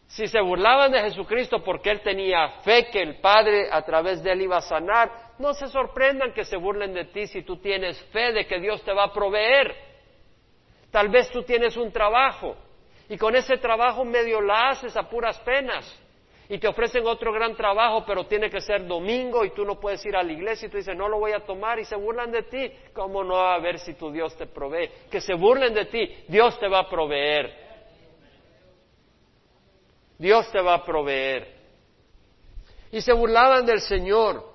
Si 0.07 0.27
se 0.27 0.39
burlaban 0.39 0.93
de 0.93 1.01
Jesucristo 1.01 1.61
porque 1.61 1.91
Él 1.91 2.01
tenía 2.01 2.61
fe 2.61 2.87
que 2.89 3.01
el 3.01 3.19
Padre 3.19 3.67
a 3.69 3.81
través 3.81 4.23
de 4.23 4.31
Él 4.31 4.43
iba 4.43 4.57
a 4.57 4.61
sanar, 4.61 5.11
no 5.39 5.53
se 5.53 5.67
sorprendan 5.67 6.33
que 6.33 6.45
se 6.45 6.55
burlen 6.55 6.93
de 6.93 7.05
ti 7.05 7.27
si 7.27 7.41
tú 7.43 7.57
tienes 7.57 8.01
fe 8.11 8.31
de 8.31 8.47
que 8.47 8.59
Dios 8.59 8.81
te 8.83 8.93
va 8.93 9.05
a 9.05 9.13
proveer. 9.13 9.75
Tal 10.89 11.09
vez 11.09 11.29
tú 11.31 11.43
tienes 11.43 11.75
un 11.75 11.91
trabajo 11.91 12.55
y 13.09 13.17
con 13.17 13.35
ese 13.35 13.57
trabajo 13.57 14.05
medio 14.05 14.39
la 14.39 14.69
haces 14.69 14.95
a 14.95 15.09
puras 15.09 15.37
penas 15.39 15.99
y 16.49 16.57
te 16.57 16.67
ofrecen 16.67 17.05
otro 17.07 17.31
gran 17.31 17.55
trabajo, 17.55 18.03
pero 18.05 18.25
tiene 18.25 18.49
que 18.49 18.59
ser 18.59 18.85
domingo 18.85 19.45
y 19.45 19.51
tú 19.51 19.63
no 19.63 19.79
puedes 19.79 20.05
ir 20.05 20.15
a 20.15 20.23
la 20.23 20.31
iglesia 20.31 20.67
y 20.67 20.69
tú 20.69 20.77
dices, 20.77 20.95
no 20.95 21.07
lo 21.07 21.19
voy 21.19 21.31
a 21.31 21.45
tomar 21.45 21.79
y 21.79 21.85
se 21.85 21.95
burlan 21.95 22.31
de 22.31 22.43
ti. 22.43 22.71
¿Cómo 22.93 23.23
no 23.23 23.35
va 23.35 23.55
a 23.55 23.59
ver 23.59 23.79
si 23.79 23.93
tu 23.93 24.11
Dios 24.11 24.35
te 24.35 24.47
provee? 24.47 24.89
Que 25.09 25.21
se 25.21 25.33
burlen 25.35 25.73
de 25.73 25.85
ti, 25.85 26.25
Dios 26.27 26.59
te 26.59 26.67
va 26.67 26.79
a 26.79 26.89
proveer. 26.89 27.63
Dios 30.17 30.51
te 30.51 30.61
va 30.61 30.75
a 30.75 30.85
proveer. 30.85 31.53
Y 32.91 33.01
se 33.01 33.13
burlaban 33.13 33.65
del 33.65 33.79
Señor. 33.81 34.51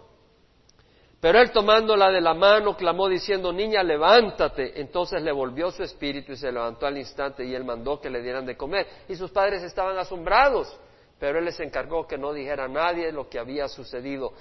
Pero 1.21 1.41
él 1.41 1.51
tomándola 1.51 2.11
de 2.11 2.21
la 2.21 2.33
mano 2.33 2.77
clamó 2.77 3.09
diciendo, 3.09 3.53
niña, 3.53 3.83
levántate. 3.83 4.81
Entonces 4.81 5.21
le 5.21 5.33
volvió 5.33 5.71
su 5.71 5.83
espíritu 5.83 6.33
y 6.33 6.37
se 6.37 6.53
levantó 6.53 6.87
al 6.87 6.97
instante 6.97 7.45
y 7.45 7.55
él 7.55 7.65
mandó 7.65 8.01
que 8.01 8.09
le 8.09 8.23
dieran 8.23 8.47
de 8.47 8.57
comer. 8.57 8.87
Y 9.09 9.17
sus 9.17 9.31
padres 9.31 9.63
estaban 9.63 9.99
asombrados 9.99 10.79
pero 11.19 11.39
él 11.39 11.47
les 11.47 11.59
encargó 11.61 12.07
que 12.07 12.17
no 12.17 12.33
dijera 12.33 12.65
a 12.65 12.69
nadie 12.69 13.11
lo 13.11 13.29
que 13.29 13.39
había 13.39 13.69
sucedido. 13.69 14.33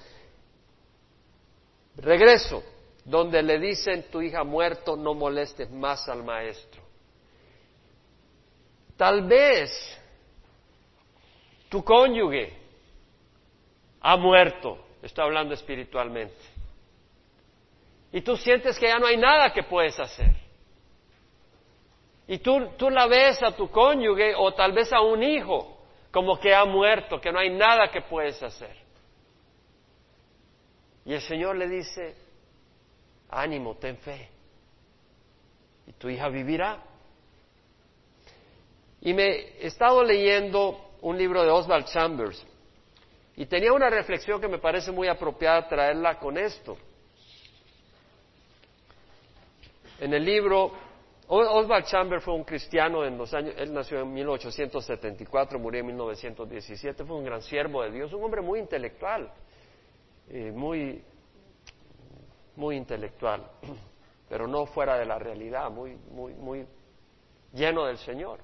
Regreso, 1.95 2.63
donde 3.03 3.41
le 3.41 3.57
dicen, 3.59 4.05
tu 4.11 4.21
hija 4.21 4.43
muerto, 4.43 4.95
no 4.95 5.13
molestes 5.13 5.71
más 5.71 6.07
al 6.07 6.23
maestro. 6.23 6.81
Tal 8.95 9.27
vez 9.27 9.71
tu 11.69 11.83
cónyuge 11.83 12.53
ha 14.01 14.15
muerto, 14.17 14.77
estoy 15.01 15.25
hablando 15.25 15.53
espiritualmente, 15.53 16.35
y 18.11 18.21
tú 18.21 18.37
sientes 18.37 18.77
que 18.77 18.87
ya 18.87 18.99
no 18.99 19.07
hay 19.07 19.17
nada 19.17 19.51
que 19.51 19.63
puedes 19.63 19.99
hacer. 19.99 20.31
Y 22.27 22.39
tú, 22.39 22.71
tú 22.77 22.89
la 22.89 23.07
ves 23.07 23.41
a 23.41 23.51
tu 23.51 23.69
cónyuge 23.69 24.33
o 24.35 24.53
tal 24.53 24.73
vez 24.73 24.91
a 24.91 25.01
un 25.01 25.23
hijo 25.23 25.76
como 26.17 26.39
que 26.39 26.51
ha 26.51 26.65
muerto, 26.65 27.21
que 27.21 27.31
no 27.31 27.37
hay 27.37 27.51
nada 27.51 27.91
que 27.91 28.01
puedes 28.01 28.41
hacer. 28.41 28.75
Y 31.05 31.13
el 31.13 31.21
Señor 31.21 31.55
le 31.55 31.67
dice, 31.67 32.15
ánimo, 33.29 33.75
ten 33.75 33.97
fe, 33.97 34.27
y 35.85 35.93
tu 35.93 36.09
hija 36.09 36.27
vivirá. 36.29 36.81
Y 38.99 39.13
me 39.13 39.27
he 39.27 39.67
estado 39.67 40.03
leyendo 40.03 40.89
un 41.01 41.19
libro 41.19 41.43
de 41.43 41.51
Oswald 41.51 41.85
Chambers 41.85 42.43
y 43.35 43.45
tenía 43.45 43.71
una 43.71 43.91
reflexión 43.91 44.41
que 44.41 44.47
me 44.47 44.57
parece 44.57 44.91
muy 44.91 45.07
apropiada 45.07 45.67
traerla 45.67 46.17
con 46.17 46.35
esto. 46.39 46.79
En 49.99 50.15
el 50.15 50.25
libro 50.25 50.71
Oswald 51.29 51.85
Chambers 51.85 52.23
fue 52.23 52.33
un 52.33 52.45
cristiano 52.45 53.03
en 53.03 53.17
los 53.17 53.33
años, 53.33 53.53
él 53.57 53.73
nació 53.73 53.99
en 53.99 54.13
1874, 54.13 55.59
murió 55.59 55.81
en 55.81 55.87
1917, 55.87 57.03
fue 57.03 57.17
un 57.17 57.25
gran 57.25 57.41
siervo 57.41 57.83
de 57.83 57.91
Dios, 57.91 58.13
un 58.13 58.23
hombre 58.23 58.41
muy 58.41 58.59
intelectual, 58.59 59.29
eh, 60.29 60.51
muy, 60.53 61.03
muy 62.55 62.77
intelectual, 62.77 63.45
pero 64.29 64.47
no 64.47 64.65
fuera 64.67 64.97
de 64.97 65.05
la 65.05 65.19
realidad, 65.19 65.69
muy, 65.69 65.97
muy, 66.11 66.33
muy 66.33 66.65
lleno 67.51 67.85
del 67.85 67.97
Señor. 67.97 68.39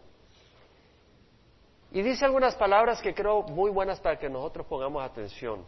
Y 1.92 2.02
dice 2.02 2.26
algunas 2.26 2.56
palabras 2.56 3.02
que 3.02 3.14
creo 3.14 3.44
muy 3.44 3.72
buenas 3.72 4.02
para 4.02 4.18
que 4.20 4.28
nosotros 4.28 4.68
pongamos 4.68 5.04
atención. 5.04 5.66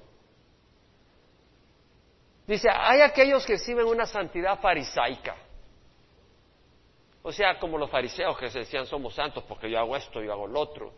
Dice, 2.46 2.68
hay 2.70 3.02
aquellos 3.02 3.46
que 3.46 3.54
exhiben 3.54 3.86
una 3.86 4.06
santidad 4.06 4.60
farisaica 4.60 5.36
o 7.28 7.32
sea, 7.32 7.58
como 7.58 7.80
los 7.80 7.90
fariseos 7.90 8.38
que 8.38 8.52
se 8.52 8.60
decían 8.60 8.86
somos 8.86 9.16
santos 9.16 9.44
porque 9.48 9.68
yo 9.68 9.80
hago 9.80 9.96
esto, 9.96 10.22
yo 10.22 10.32
hago 10.32 10.46
lo 10.46 10.60
otro, 10.60 10.94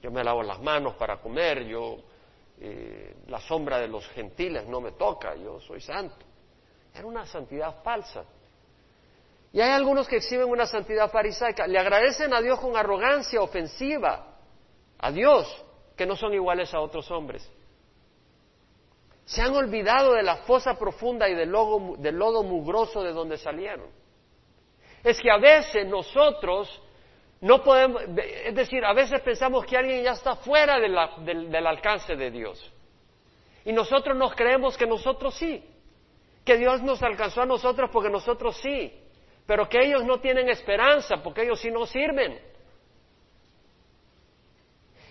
yo 0.00 0.08
me 0.12 0.22
lavo 0.22 0.40
las 0.40 0.62
manos 0.62 0.94
para 0.94 1.20
comer, 1.20 1.64
yo 1.64 1.96
eh, 2.60 3.16
la 3.26 3.40
sombra 3.40 3.80
de 3.80 3.88
los 3.88 4.06
gentiles 4.10 4.68
no 4.68 4.80
me 4.80 4.92
toca, 4.92 5.34
yo 5.34 5.58
soy 5.58 5.80
santo. 5.80 6.24
Era 6.94 7.04
una 7.04 7.26
santidad 7.26 7.82
falsa. 7.82 8.24
Y 9.52 9.60
hay 9.60 9.72
algunos 9.72 10.06
que 10.06 10.18
exhiben 10.18 10.48
una 10.48 10.64
santidad 10.64 11.10
farisaica, 11.10 11.66
le 11.66 11.76
agradecen 11.80 12.32
a 12.32 12.40
Dios 12.40 12.60
con 12.60 12.76
arrogancia 12.76 13.42
ofensiva, 13.42 14.36
a 14.96 15.10
Dios, 15.10 15.64
que 15.96 16.06
no 16.06 16.14
son 16.14 16.34
iguales 16.34 16.72
a 16.72 16.78
otros 16.78 17.10
hombres. 17.10 17.50
Se 19.24 19.42
han 19.42 19.52
olvidado 19.56 20.12
de 20.12 20.22
la 20.22 20.36
fosa 20.36 20.78
profunda 20.78 21.28
y 21.28 21.34
del 21.34 21.50
lodo 21.50 22.44
mugroso 22.44 23.02
de 23.02 23.12
donde 23.12 23.38
salieron 23.38 24.03
es 25.04 25.20
que 25.20 25.30
a 25.30 25.36
veces 25.36 25.86
nosotros 25.86 26.80
no 27.42 27.62
podemos, 27.62 28.02
es 28.44 28.54
decir, 28.54 28.82
a 28.84 28.94
veces 28.94 29.20
pensamos 29.20 29.66
que 29.66 29.76
alguien 29.76 30.02
ya 30.02 30.12
está 30.12 30.34
fuera 30.36 30.80
del, 30.80 31.66
alcance 31.66 32.16
de 32.16 32.30
Dios. 32.30 32.72
Y 33.66 33.72
nosotros 33.72 34.16
nos 34.16 34.34
creemos 34.34 34.78
que 34.78 34.86
nosotros 34.86 35.34
sí, 35.34 35.62
que 36.42 36.56
Dios 36.56 36.82
nos 36.82 37.02
alcanzó 37.02 37.42
a 37.42 37.46
nosotros 37.46 37.90
porque 37.92 38.08
nosotros 38.08 38.56
sí, 38.62 38.92
pero 39.46 39.68
que 39.68 39.84
ellos 39.84 40.04
no 40.04 40.20
tienen 40.20 40.48
esperanza 40.48 41.22
porque 41.22 41.42
ellos 41.42 41.60
sí 41.60 41.70
no 41.70 41.84
sirven. 41.84 42.40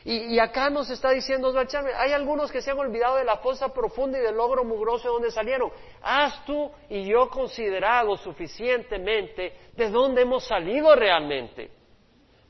Y, 0.05 0.37
acá 0.37 0.69
nos 0.69 0.89
está 0.89 1.11
diciendo 1.11 1.53
hay 1.97 2.11
algunos 2.11 2.51
que 2.51 2.61
se 2.61 2.71
han 2.71 2.79
olvidado 2.79 3.15
de 3.15 3.23
la 3.23 3.37
fosa 3.37 3.73
profunda 3.73 4.19
y 4.19 4.21
del 4.21 4.35
logro 4.35 4.65
mugroso 4.65 5.07
de 5.07 5.13
donde 5.13 5.31
salieron. 5.31 5.71
¿Has 6.01 6.43
tú 6.45 6.69
y 6.89 7.05
yo 7.05 7.29
considerado 7.29 8.17
suficientemente 8.17 9.53
de 9.73 9.89
dónde 9.89 10.23
hemos 10.23 10.45
salido 10.45 10.93
realmente? 10.93 11.71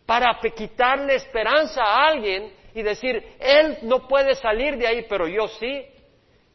Para 0.03 0.39
quitarle 0.55 1.15
esperanza 1.15 1.83
a 1.83 2.07
alguien 2.07 2.51
y 2.73 2.81
decir, 2.81 3.23
él 3.39 3.77
no 3.83 4.07
puede 4.07 4.33
salir 4.33 4.75
de 4.77 4.87
ahí, 4.87 5.05
pero 5.07 5.27
yo 5.27 5.47
sí. 5.47 5.85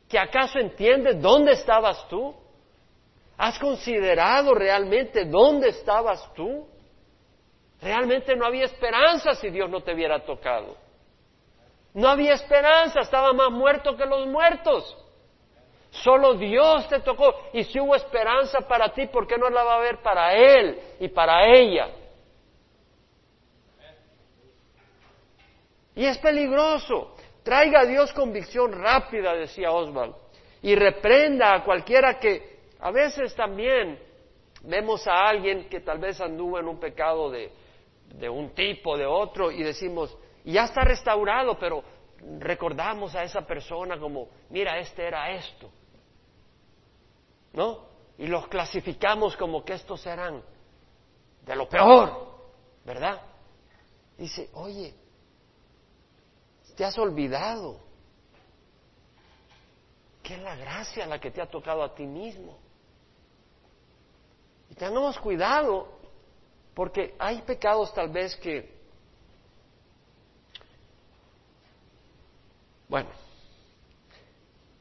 ¿Que 0.09 0.18
acaso 0.18 0.59
entiendes 0.59 1.22
dónde 1.22 1.53
estabas 1.53 2.09
tú? 2.09 2.34
¿Has 3.36 3.57
considerado 3.61 4.53
realmente 4.53 5.26
dónde 5.26 5.68
estabas 5.68 6.34
tú? 6.34 6.66
Realmente 7.80 8.34
no 8.34 8.44
había 8.44 8.64
esperanza 8.64 9.34
si 9.34 9.51
Dios 9.51 9.70
no 9.70 9.80
te 9.80 9.94
hubiera 9.94 10.24
tocado. 10.24 10.88
No 11.95 12.09
había 12.09 12.34
esperanza, 12.34 13.01
estaba 13.01 13.32
más 13.32 13.51
muerto 13.51 13.97
que 13.97 14.07
los 14.07 14.26
muertos. 14.26 14.97
Solo 15.91 16.34
Dios 16.34 16.89
te 16.89 17.01
tocó. 17.01 17.34
Y 17.53 17.64
si 17.64 17.80
hubo 17.80 17.95
esperanza 17.95 18.61
para 18.61 18.93
ti, 18.93 19.07
¿por 19.07 19.26
qué 19.26 19.39
no 19.39 19.49
la 19.49 19.64
va 19.64 19.74
a 19.74 19.78
haber 19.78 20.03
para 20.03 20.34
Él 20.34 20.78
y 21.01 21.09
para 21.09 21.47
ella? 21.47 21.89
Y 25.95 26.05
es 26.05 26.18
peligroso. 26.18 27.16
Traiga 27.43 27.80
a 27.80 27.86
Dios 27.86 28.12
convicción 28.12 28.72
rápida, 28.72 29.34
decía 29.34 29.72
Oswald, 29.72 30.14
y 30.62 30.74
reprenda 30.74 31.55
a 31.55 31.64
cualquiera 31.64 32.18
que 32.18 32.59
a 32.78 32.91
veces 32.91 33.34
también 33.34 33.99
vemos 34.62 35.07
a 35.07 35.26
alguien 35.26 35.68
que 35.68 35.80
tal 35.80 35.99
vez 35.99 36.20
anduvo 36.20 36.59
en 36.59 36.68
un 36.68 36.78
pecado 36.78 37.30
de, 37.30 37.51
de 38.14 38.28
un 38.28 38.51
tipo, 38.51 38.97
de 38.97 39.07
otro, 39.07 39.51
y 39.51 39.62
decimos, 39.62 40.16
ya 40.53 40.64
está 40.64 40.82
restaurado, 40.82 41.59
pero 41.59 41.82
recordamos 42.38 43.14
a 43.14 43.22
esa 43.22 43.42
persona 43.42 43.99
como, 43.99 44.28
mira, 44.51 44.78
este 44.78 45.07
era 45.07 45.30
esto. 45.30 45.70
¿No? 47.53 47.86
Y 48.18 48.26
los 48.26 48.49
clasificamos 48.49 49.36
como 49.36 49.64
que 49.64 49.74
estos 49.74 50.07
eran 50.07 50.42
de 51.44 51.57
lo 51.57 51.68
peor, 51.68 52.38
¿verdad? 52.84 53.20
Dice, 54.16 54.51
oye, 54.55 54.94
te 56.76 56.84
has 56.84 56.96
olvidado 56.99 57.80
que 60.22 60.34
es 60.34 60.40
la 60.42 60.57
gracia 60.57 61.07
la 61.07 61.18
que 61.18 61.30
te 61.30 61.40
ha 61.40 61.46
tocado 61.46 61.82
a 61.82 61.94
ti 61.94 62.07
mismo. 62.07 62.59
Y 64.70 64.74
tengamos 64.74 65.18
cuidado, 65.18 65.88
porque 66.74 67.14
hay 67.18 67.42
pecados 67.42 67.92
tal 67.94 68.11
vez 68.11 68.36
que 68.36 68.77
Bueno, 72.89 73.11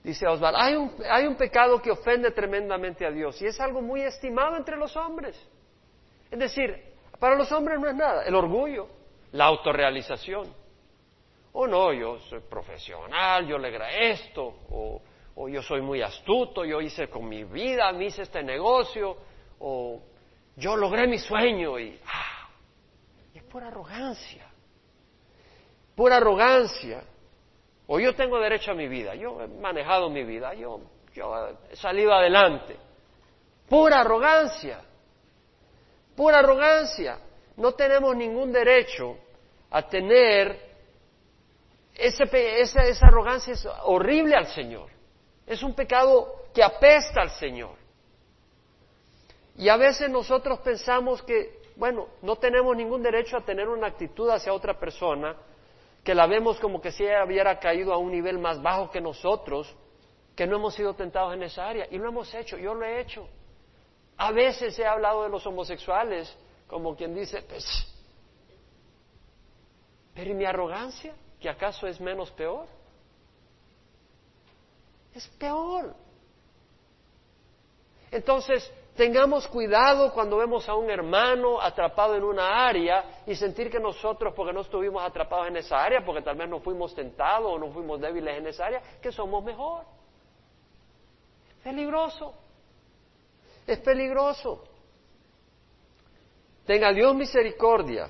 dice 0.01 0.25
Oswald, 0.25 0.55
hay 0.57 0.75
un, 0.75 0.93
hay 1.09 1.27
un 1.27 1.35
pecado 1.35 1.81
que 1.81 1.91
ofende 1.91 2.31
tremendamente 2.31 3.05
a 3.05 3.11
Dios 3.11 3.41
y 3.41 3.47
es 3.47 3.59
algo 3.59 3.81
muy 3.81 4.01
estimado 4.01 4.55
entre 4.55 4.77
los 4.77 4.95
hombres. 4.95 5.37
Es 6.31 6.39
decir, 6.39 6.93
para 7.19 7.35
los 7.35 7.51
hombres 7.51 7.79
no 7.79 7.89
es 7.89 7.95
nada, 7.95 8.23
el 8.23 8.33
orgullo, 8.33 8.87
la 9.33 9.45
autorrealización. 9.45 10.47
O 11.53 11.61
oh, 11.61 11.67
no, 11.67 11.91
yo 11.91 12.19
soy 12.19 12.39
profesional, 12.41 13.47
yo 13.47 13.57
le 13.57 14.11
esto, 14.11 14.43
o, 14.69 15.01
o, 15.35 15.49
yo 15.49 15.61
soy 15.63 15.81
muy 15.81 16.01
astuto, 16.01 16.63
yo 16.63 16.79
hice 16.81 17.09
con 17.09 17.27
mi 17.27 17.43
vida, 17.43 17.91
me 17.93 18.05
hice 18.05 18.21
este 18.21 18.43
negocio, 18.43 19.17
o 19.59 19.99
yo 20.55 20.75
logré 20.75 21.07
mi 21.07 21.17
sueño 21.17 21.79
y, 21.79 21.99
ah, 22.05 22.49
y 23.33 23.39
es 23.39 23.43
pura 23.45 23.69
arrogancia, 23.69 24.45
pura 25.95 26.17
arrogancia. 26.17 27.03
O 27.87 27.99
yo 27.99 28.13
tengo 28.15 28.39
derecho 28.39 28.71
a 28.71 28.73
mi 28.73 28.87
vida, 28.87 29.15
yo 29.15 29.41
he 29.41 29.47
manejado 29.47 30.09
mi 30.09 30.23
vida, 30.23 30.53
yo, 30.53 30.81
yo 31.13 31.49
he 31.71 31.75
salido 31.75 32.13
adelante. 32.13 32.75
Pura 33.69 34.01
arrogancia, 34.01 34.81
pura 36.15 36.39
arrogancia. 36.39 37.19
No 37.55 37.73
tenemos 37.73 38.15
ningún 38.15 38.51
derecho 38.51 39.17
a 39.71 39.87
tener 39.87 40.67
ese, 41.95 42.23
esa, 42.61 42.83
esa 42.83 43.07
arrogancia 43.07 43.53
es 43.53 43.67
horrible 43.83 44.35
al 44.35 44.47
Señor. 44.47 44.89
Es 45.45 45.63
un 45.63 45.73
pecado 45.73 46.43
que 46.53 46.61
apesta 46.61 47.21
al 47.21 47.31
Señor. 47.31 47.75
Y 49.55 49.69
a 49.69 49.77
veces 49.77 50.09
nosotros 50.09 50.59
pensamos 50.59 51.23
que, 51.23 51.71
bueno, 51.77 52.09
no 52.21 52.35
tenemos 52.35 52.75
ningún 52.75 53.01
derecho 53.01 53.37
a 53.37 53.45
tener 53.45 53.67
una 53.67 53.87
actitud 53.87 54.29
hacia 54.29 54.53
otra 54.53 54.77
persona 54.77 55.35
que 56.07 56.15
la 56.15 56.25
vemos 56.25 56.57
como 56.61 56.79
que 56.79 56.89
si 56.93 57.03
ella 57.03 57.25
hubiera 57.25 57.59
caído 57.59 57.91
a 57.91 57.97
un 57.97 58.09
nivel 58.09 58.39
más 58.39 58.61
bajo 58.61 58.89
que 58.89 59.01
nosotros, 59.01 59.75
que 60.37 60.47
no 60.47 60.55
hemos 60.55 60.73
sido 60.73 60.93
tentados 60.93 61.33
en 61.33 61.43
esa 61.43 61.67
área. 61.67 61.85
Y 61.91 61.97
lo 61.97 62.07
hemos 62.07 62.33
hecho, 62.33 62.57
yo 62.57 62.73
lo 62.73 62.85
he 62.85 63.01
hecho. 63.01 63.27
A 64.15 64.31
veces 64.31 64.79
he 64.79 64.85
hablado 64.85 65.23
de 65.23 65.29
los 65.29 65.45
homosexuales 65.45 66.33
como 66.65 66.95
quien 66.95 67.13
dice, 67.13 67.41
pues, 67.41 67.65
pero 70.13 70.31
¿y 70.31 70.33
mi 70.33 70.45
arrogancia? 70.45 71.13
¿Que 71.41 71.49
acaso 71.49 71.87
es 71.87 71.99
menos 71.99 72.31
peor? 72.31 72.67
Es 75.13 75.27
peor. 75.37 75.93
Entonces, 78.11 78.73
Tengamos 78.97 79.47
cuidado 79.47 80.11
cuando 80.11 80.37
vemos 80.37 80.67
a 80.67 80.73
un 80.73 80.89
hermano 80.89 81.61
atrapado 81.61 82.15
en 82.15 82.23
una 82.23 82.67
área 82.67 83.21
y 83.27 83.35
sentir 83.35 83.69
que 83.69 83.79
nosotros, 83.79 84.33
porque 84.35 84.51
no 84.51 84.61
estuvimos 84.61 85.03
atrapados 85.03 85.49
en 85.49 85.57
esa 85.57 85.83
área, 85.83 86.03
porque 86.03 86.23
tal 86.23 86.35
vez 86.35 86.49
no 86.49 86.59
fuimos 86.61 86.95
tentados 86.95 87.45
o 87.45 87.59
no 87.59 87.71
fuimos 87.71 88.01
débiles 88.01 88.39
en 88.39 88.47
esa 88.47 88.65
área, 88.65 88.81
que 88.99 89.11
somos 89.11 89.43
mejor. 89.43 89.85
Peligroso. 91.63 92.33
Es 93.67 93.77
peligroso. 93.81 94.63
Tenga 96.65 96.91
Dios 96.91 97.13
misericordia 97.13 98.09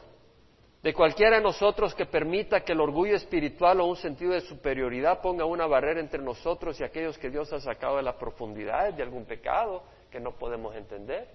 de 0.81 0.93
cualquiera 0.93 1.35
de 1.35 1.43
nosotros 1.43 1.93
que 1.93 2.05
permita 2.05 2.61
que 2.61 2.71
el 2.71 2.79
orgullo 2.79 3.17
espiritual 3.17 3.81
o 3.81 3.87
un 3.87 3.97
sentido 3.97 4.31
de 4.31 4.39
superioridad 4.39 5.19
ponga 5.21 5.43
una 5.43 5.67
barrera 5.67 5.99
entre 5.99 6.21
nosotros 6.21 6.79
y 6.79 6.85
aquellos 6.85 7.17
que 7.17 7.29
Dios 7.29 7.51
ha 7.51 7.59
sacado 7.59 7.97
de 7.97 8.03
las 8.03 8.15
profundidades 8.15 8.95
de 8.95 9.03
algún 9.03 9.25
pecado 9.25 9.83
que 10.17 10.23
no 10.23 10.31
podemos 10.31 10.75
entender. 10.75 11.27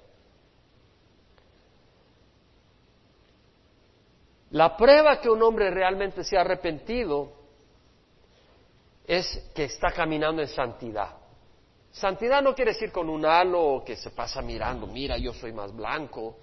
La 4.51 4.77
prueba 4.77 5.21
que 5.21 5.31
un 5.31 5.41
hombre 5.41 5.71
realmente 5.71 6.25
se 6.25 6.37
ha 6.37 6.41
arrepentido 6.41 7.33
es 9.07 9.53
que 9.55 9.65
está 9.65 9.93
caminando 9.93 10.43
en 10.43 10.49
santidad. 10.49 11.11
Santidad 11.93 12.43
no 12.43 12.57
quiere 12.57 12.73
decir 12.73 12.91
con 12.91 13.09
un 13.09 13.25
halo 13.25 13.85
que 13.87 13.95
se 13.95 14.11
pasa 14.11 14.43
mirando, 14.43 14.89
mira, 14.89 15.17
yo 15.17 15.33
soy 15.33 15.53
más 15.53 15.73
blanco. 15.73 16.39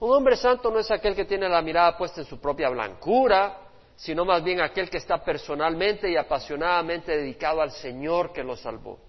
Un 0.00 0.10
hombre 0.10 0.36
santo 0.36 0.70
no 0.70 0.78
es 0.78 0.90
aquel 0.90 1.14
que 1.14 1.26
tiene 1.26 1.50
la 1.50 1.60
mirada 1.60 1.98
puesta 1.98 2.22
en 2.22 2.26
su 2.26 2.40
propia 2.40 2.70
blancura, 2.70 3.58
sino 3.94 4.24
más 4.24 4.42
bien 4.42 4.62
aquel 4.62 4.88
que 4.88 4.96
está 4.96 5.22
personalmente 5.22 6.10
y 6.10 6.16
apasionadamente 6.16 7.14
dedicado 7.14 7.60
al 7.60 7.72
Señor 7.72 8.32
que 8.32 8.42
lo 8.42 8.56
salvó. 8.56 9.00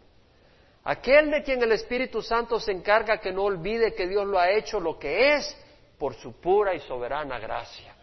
Aquel 0.90 1.30
de 1.30 1.44
quien 1.44 1.62
el 1.62 1.74
Espíritu 1.74 2.22
Santo 2.22 2.62
se 2.62 2.72
encarga 2.72 3.18
que 3.18 3.34
no 3.34 3.44
olvide 3.44 3.94
que 3.94 4.08
Dios 4.08 4.26
lo 4.26 4.40
ha 4.40 4.50
hecho 4.52 4.80
lo 4.80 4.98
que 4.98 5.34
es 5.34 5.58
por 5.98 6.14
su 6.14 6.40
pura 6.40 6.74
y 6.74 6.80
soberana 6.80 7.38
gracia. 7.40 7.94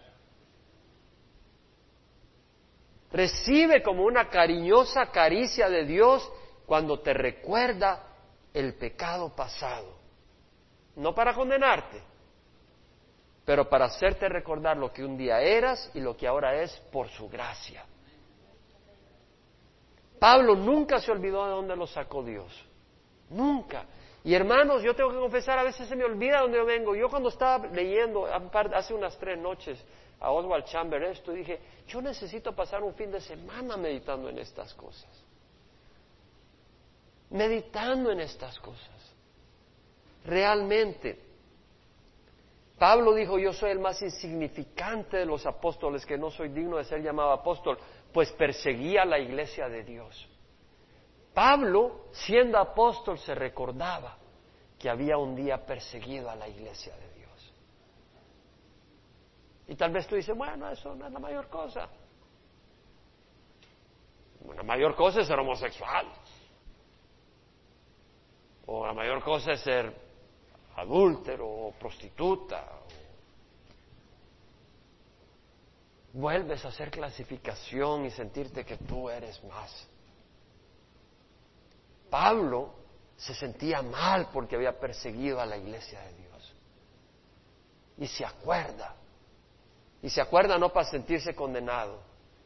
Recibe 3.11 3.83
como 3.83 4.05
una 4.05 4.29
cariñosa 4.29 5.07
caricia 5.07 5.71
de 5.71 5.87
Dios 5.87 6.31
cuando 6.67 7.01
te 7.01 7.15
recuerda 7.15 8.05
el 8.53 8.75
pecado 8.75 9.35
pasado. 9.35 9.97
No 10.97 11.15
para 11.15 11.33
condenarte, 11.33 12.03
pero 13.47 13.67
para 13.67 13.87
hacerte 13.87 14.29
recordar 14.29 14.77
lo 14.77 14.93
que 14.93 15.03
un 15.03 15.17
día 15.17 15.41
eras 15.41 15.91
y 15.95 16.01
lo 16.01 16.19
que 16.19 16.27
ahora 16.27 16.61
es 16.61 16.77
por 16.93 17.09
su 17.09 17.31
gracia. 17.31 17.87
Pablo 20.19 20.55
nunca 20.55 21.01
se 21.01 21.11
olvidó 21.11 21.47
de 21.47 21.51
dónde 21.53 21.77
lo 21.77 21.87
sacó 21.87 22.23
Dios. 22.23 22.74
Nunca. 23.35 23.85
Y 24.23 24.35
hermanos, 24.35 24.83
yo 24.83 24.95
tengo 24.95 25.11
que 25.11 25.19
confesar, 25.19 25.59
a 25.59 25.65
veces 25.65 25.89
se 25.89 25.97
me 25.97 26.05
olvida 26.05 26.41
dónde 26.41 26.57
yo 26.57 26.65
vengo. 26.65 26.95
Yo 26.95 27.11
cuando 27.11 27.29
estaba 27.29 27.67
leyendo 27.67 28.27
hace 28.27 28.95
unas 28.95 29.19
tres 29.19 29.39
noches 29.39 29.79
a 30.21 30.31
Oswald 30.31 30.65
Chamber 30.65 31.03
esto, 31.03 31.33
dije, 31.33 31.61
yo 31.89 32.01
necesito 32.01 32.55
pasar 32.55 32.83
un 32.83 32.95
fin 32.95 33.11
de 33.11 33.21
semana 33.21 33.77
meditando 33.77 34.31
en 34.31 34.39
estas 34.39 34.73
cosas. 34.75 35.11
Meditando 37.31 38.13
en 38.13 38.21
estas 38.21 38.59
cosas. 38.61 39.15
Realmente. 40.25 41.21
Pablo 42.79 43.15
dijo, 43.15 43.39
yo 43.39 43.53
soy 43.53 43.73
el 43.73 43.79
más 43.79 44.01
insignificante 44.01 45.19
de 45.19 45.27
los 45.27 45.45
apóstoles, 45.45 46.07
que 46.07 46.17
no 46.17 46.31
soy 46.31 46.49
digno 46.49 46.77
de 46.77 46.85
ser 46.85 47.03
llamado 47.03 47.33
apóstol, 47.33 47.79
pues 48.13 48.33
perseguía 48.33 49.05
la 49.05 49.19
iglesia 49.19 49.69
de 49.69 49.85
Dios. 49.85 50.29
Pablo, 51.35 52.07
siendo 52.13 52.59
apóstol, 52.59 53.19
se 53.19 53.35
recordaba 53.35 54.17
que 54.79 54.89
había 54.89 55.19
un 55.19 55.35
día 55.35 55.67
perseguido 55.67 56.31
a 56.31 56.37
la 56.37 56.49
iglesia 56.49 56.97
de 56.97 57.15
Dios. 57.15 57.53
Y 59.67 59.75
tal 59.75 59.91
vez 59.91 60.07
tú 60.07 60.15
dices, 60.15 60.37
bueno, 60.37 60.71
eso 60.71 60.95
no 60.95 61.07
es 61.07 61.13
la 61.13 61.19
mayor 61.19 61.49
cosa. 61.49 61.89
La 64.55 64.63
mayor 64.63 64.95
cosa 64.95 65.23
es 65.23 65.27
ser 65.27 65.39
homosexual. 65.39 66.07
O 68.67 68.87
la 68.87 68.93
mayor 68.93 69.23
cosa 69.23 69.53
es 69.53 69.61
ser 69.61 69.93
adúltero 70.77 71.49
o 71.49 71.73
prostituta. 71.73 72.65
Vuelves 76.13 76.65
a 76.65 76.69
hacer 76.69 76.91
clasificación 76.91 78.07
y 78.07 78.11
sentirte 78.11 78.65
que 78.65 78.77
tú 78.77 79.11
eres 79.11 79.43
más. 79.45 79.89
Pablo 82.15 82.71
se 83.17 83.35
sentía 83.35 83.83
mal 83.83 84.29
porque 84.33 84.55
había 84.55 84.79
perseguido 84.79 85.41
a 85.41 85.47
la 85.47 85.57
iglesia 85.57 86.01
de 86.01 86.13
Dios. 86.15 86.55
Y 87.99 88.07
se 88.07 88.25
acuerda. 88.25 88.95
Y 90.01 90.09
se 90.09 90.21
acuerda 90.21 90.57
no 90.57 90.73
para 90.73 90.89
sentirse 90.89 91.35
condenado, 91.35 91.99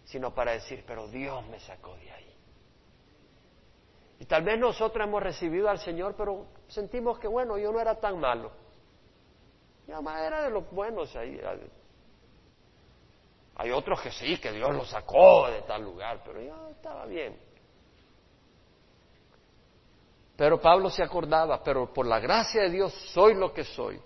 sino 0.07 0.35
para 0.35 0.53
decir, 0.53 0.85
pero 0.87 1.07
Dios 1.09 1.47
me 1.49 1.61
sacó 1.61 1.95
de 1.97 2.11
ahí. 2.11 2.35
Y 4.21 4.25
tal 4.25 4.43
vez 4.43 4.59
nosotros 4.59 5.07
hemos 5.07 5.23
recibido 5.23 5.69
al 5.69 5.81
Señor, 5.81 6.15
pero 6.17 6.47
sentimos 6.69 7.19
que, 7.19 7.29
bueno, 7.29 7.59
yo 7.59 7.71
no 7.71 7.79
era 7.79 8.01
tan 8.01 8.19
malo. 8.19 8.51
Yo 9.87 10.01
era 10.01 10.45
de 10.45 10.49
los 10.51 10.71
buenos 10.71 11.15
ahí. 11.15 11.39
Hay 13.57 13.71
otros 13.71 14.01
que 14.01 14.13
sí, 14.13 14.39
que 14.39 14.51
Dios 14.51 14.75
los 14.75 14.89
sacó 14.89 15.51
de 15.51 15.61
tal 15.61 15.83
lugar, 15.83 16.23
pero 16.25 16.41
yo 16.41 16.71
estaba 16.71 17.05
bien. 17.05 17.48
Pero 20.39 20.61
Pablo 20.61 20.89
se 20.89 21.03
acordaba, 21.03 21.61
pero 21.65 21.93
por 21.93 22.07
la 22.07 22.21
gracia 22.21 22.63
de 22.63 22.71
Dios 22.71 22.95
soy 23.13 23.35
lo 23.35 23.53
que 23.53 23.65
soy. 23.65 24.01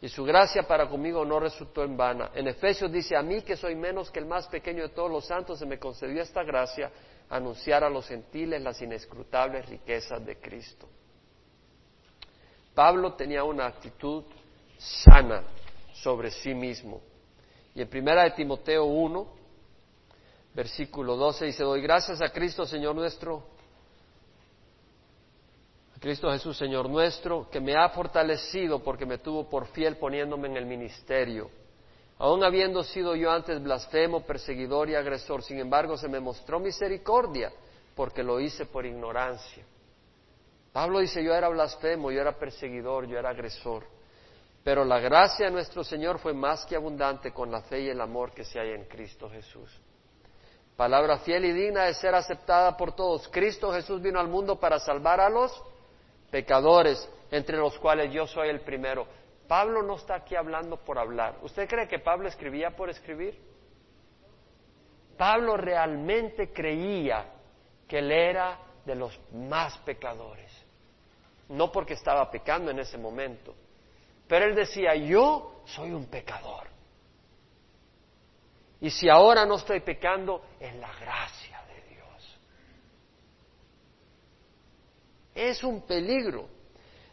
Y 0.00 0.08
su 0.08 0.24
gracia 0.24 0.62
para 0.62 0.88
conmigo 0.88 1.26
no 1.26 1.38
resultó 1.38 1.84
en 1.84 1.94
vana. 1.94 2.30
En 2.34 2.48
Efesios 2.48 2.90
dice, 2.90 3.14
a 3.14 3.22
mí 3.22 3.42
que 3.42 3.54
soy 3.54 3.74
menos 3.74 4.10
que 4.10 4.18
el 4.18 4.24
más 4.24 4.48
pequeño 4.48 4.84
de 4.84 4.88
todos 4.94 5.10
los 5.10 5.26
santos, 5.26 5.58
se 5.58 5.66
me 5.66 5.78
concedió 5.78 6.22
esta 6.22 6.42
gracia, 6.42 6.90
anunciar 7.28 7.84
a 7.84 7.90
los 7.90 8.08
gentiles 8.08 8.62
las 8.62 8.80
inescrutables 8.80 9.68
riquezas 9.68 10.24
de 10.24 10.40
Cristo. 10.40 10.88
Pablo 12.74 13.12
tenía 13.12 13.44
una 13.44 13.66
actitud 13.66 14.24
sana 14.78 15.42
sobre 15.92 16.30
sí 16.30 16.54
mismo. 16.54 17.02
Y 17.74 17.82
en 17.82 17.88
primera 17.88 18.22
de 18.22 18.30
Timoteo 18.30 18.86
1, 18.86 19.28
versículo 20.54 21.14
12 21.14 21.44
dice, 21.44 21.62
doy 21.62 21.82
gracias 21.82 22.22
a 22.22 22.30
Cristo 22.30 22.64
Señor 22.64 22.94
nuestro, 22.94 23.52
Cristo 26.02 26.32
Jesús 26.32 26.58
Señor 26.58 26.90
nuestro, 26.90 27.48
que 27.48 27.60
me 27.60 27.76
ha 27.76 27.88
fortalecido 27.90 28.82
porque 28.82 29.06
me 29.06 29.18
tuvo 29.18 29.48
por 29.48 29.66
fiel 29.66 29.98
poniéndome 29.98 30.48
en 30.48 30.56
el 30.56 30.66
ministerio. 30.66 31.48
Aun 32.18 32.42
habiendo 32.42 32.82
sido 32.82 33.14
yo 33.14 33.30
antes 33.30 33.62
blasfemo, 33.62 34.26
perseguidor 34.26 34.90
y 34.90 34.96
agresor, 34.96 35.44
sin 35.44 35.60
embargo 35.60 35.96
se 35.96 36.08
me 36.08 36.18
mostró 36.18 36.58
misericordia 36.58 37.52
porque 37.94 38.24
lo 38.24 38.40
hice 38.40 38.66
por 38.66 38.84
ignorancia. 38.84 39.64
Pablo 40.72 40.98
dice, 40.98 41.22
yo 41.22 41.34
era 41.34 41.48
blasfemo, 41.48 42.10
yo 42.10 42.20
era 42.20 42.36
perseguidor, 42.36 43.06
yo 43.06 43.16
era 43.16 43.30
agresor. 43.30 43.84
Pero 44.64 44.84
la 44.84 44.98
gracia 44.98 45.46
de 45.46 45.52
nuestro 45.52 45.84
Señor 45.84 46.18
fue 46.18 46.34
más 46.34 46.66
que 46.66 46.74
abundante 46.74 47.32
con 47.32 47.48
la 47.52 47.62
fe 47.62 47.82
y 47.82 47.90
el 47.90 48.00
amor 48.00 48.32
que 48.32 48.42
se 48.42 48.58
hay 48.58 48.70
en 48.70 48.86
Cristo 48.86 49.30
Jesús. 49.30 49.70
Palabra 50.76 51.18
fiel 51.18 51.44
y 51.44 51.52
digna 51.52 51.84
de 51.84 51.94
ser 51.94 52.12
aceptada 52.12 52.76
por 52.76 52.92
todos. 52.96 53.28
Cristo 53.28 53.72
Jesús 53.72 54.02
vino 54.02 54.18
al 54.18 54.26
mundo 54.26 54.58
para 54.58 54.80
salvar 54.80 55.20
a 55.20 55.30
los 55.30 55.62
pecadores, 56.32 57.08
entre 57.30 57.58
los 57.58 57.78
cuales 57.78 58.12
yo 58.12 58.26
soy 58.26 58.48
el 58.48 58.62
primero. 58.62 59.06
Pablo 59.46 59.82
no 59.82 59.96
está 59.96 60.16
aquí 60.16 60.34
hablando 60.34 60.78
por 60.78 60.98
hablar. 60.98 61.36
¿Usted 61.42 61.68
cree 61.68 61.86
que 61.86 62.00
Pablo 62.00 62.26
escribía 62.26 62.70
por 62.70 62.90
escribir? 62.90 63.38
Pablo 65.16 65.56
realmente 65.56 66.52
creía 66.52 67.26
que 67.86 67.98
él 67.98 68.10
era 68.10 68.58
de 68.84 68.94
los 68.94 69.20
más 69.32 69.76
pecadores. 69.78 70.50
No 71.50 71.70
porque 71.70 71.94
estaba 71.94 72.30
pecando 72.30 72.70
en 72.70 72.78
ese 72.78 72.96
momento, 72.96 73.54
pero 74.26 74.46
él 74.46 74.54
decía, 74.54 74.94
yo 74.94 75.62
soy 75.66 75.90
un 75.90 76.06
pecador. 76.06 76.66
Y 78.80 78.90
si 78.90 79.08
ahora 79.08 79.44
no 79.44 79.56
estoy 79.56 79.80
pecando, 79.80 80.42
es 80.58 80.74
la 80.76 80.92
gracia 80.94 81.62
de 81.68 81.94
Dios. 81.94 82.38
Es 85.34 85.62
un 85.64 85.82
peligro. 85.82 86.46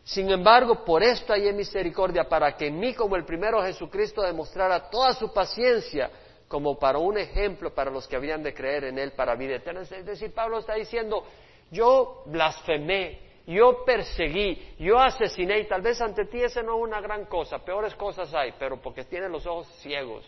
Sin 0.04 0.30
embargo, 0.30 0.84
por 0.84 1.04
esto 1.04 1.34
hay 1.34 1.52
misericordia, 1.54 2.24
para 2.28 2.56
que 2.58 2.68
en 2.68 2.80
mí, 2.80 2.94
como 2.94 3.16
el 3.16 3.26
primero 3.26 3.62
Jesucristo, 3.62 4.22
demostrara 4.22 4.90
toda 4.90 5.14
su 5.14 5.32
paciencia, 5.32 6.10
como 6.48 6.80
para 6.80 6.98
un 6.98 7.18
ejemplo 7.18 7.74
para 7.74 7.92
los 7.92 8.08
que 8.08 8.16
habían 8.16 8.42
de 8.42 8.54
creer 8.54 8.86
en 8.86 8.98
Él 8.98 9.12
para 9.12 9.36
vida 9.36 9.56
eterna. 9.56 9.82
Es 9.82 10.06
decir, 10.06 10.34
Pablo 10.34 10.58
está 10.58 10.74
diciendo, 10.74 11.24
yo 11.70 12.24
blasfemé, 12.26 13.20
yo 13.46 13.84
perseguí, 13.86 14.76
yo 14.80 14.98
asesiné, 14.98 15.60
y 15.60 15.68
tal 15.68 15.82
vez 15.82 16.02
ante 16.02 16.26
ti 16.26 16.42
ese 16.42 16.64
no 16.64 16.78
es 16.78 16.84
una 16.84 17.02
gran 17.02 17.26
cosa, 17.26 17.60
peores 17.60 17.94
cosas 17.94 18.34
hay, 18.34 18.54
pero 18.58 18.82
porque 18.82 19.04
tiene 19.04 19.30
los 19.30 19.46
ojos 19.46 19.68
ciegos. 19.82 20.26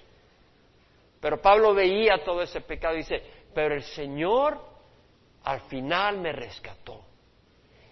Pero 1.19 1.41
Pablo 1.41 1.73
veía 1.73 2.23
todo 2.23 2.41
ese 2.41 2.61
pecado 2.61 2.95
y 2.95 2.99
dice, 2.99 3.21
pero 3.53 3.75
el 3.75 3.83
Señor 3.83 4.59
al 5.43 5.61
final 5.61 6.19
me 6.19 6.31
rescató. 6.31 7.10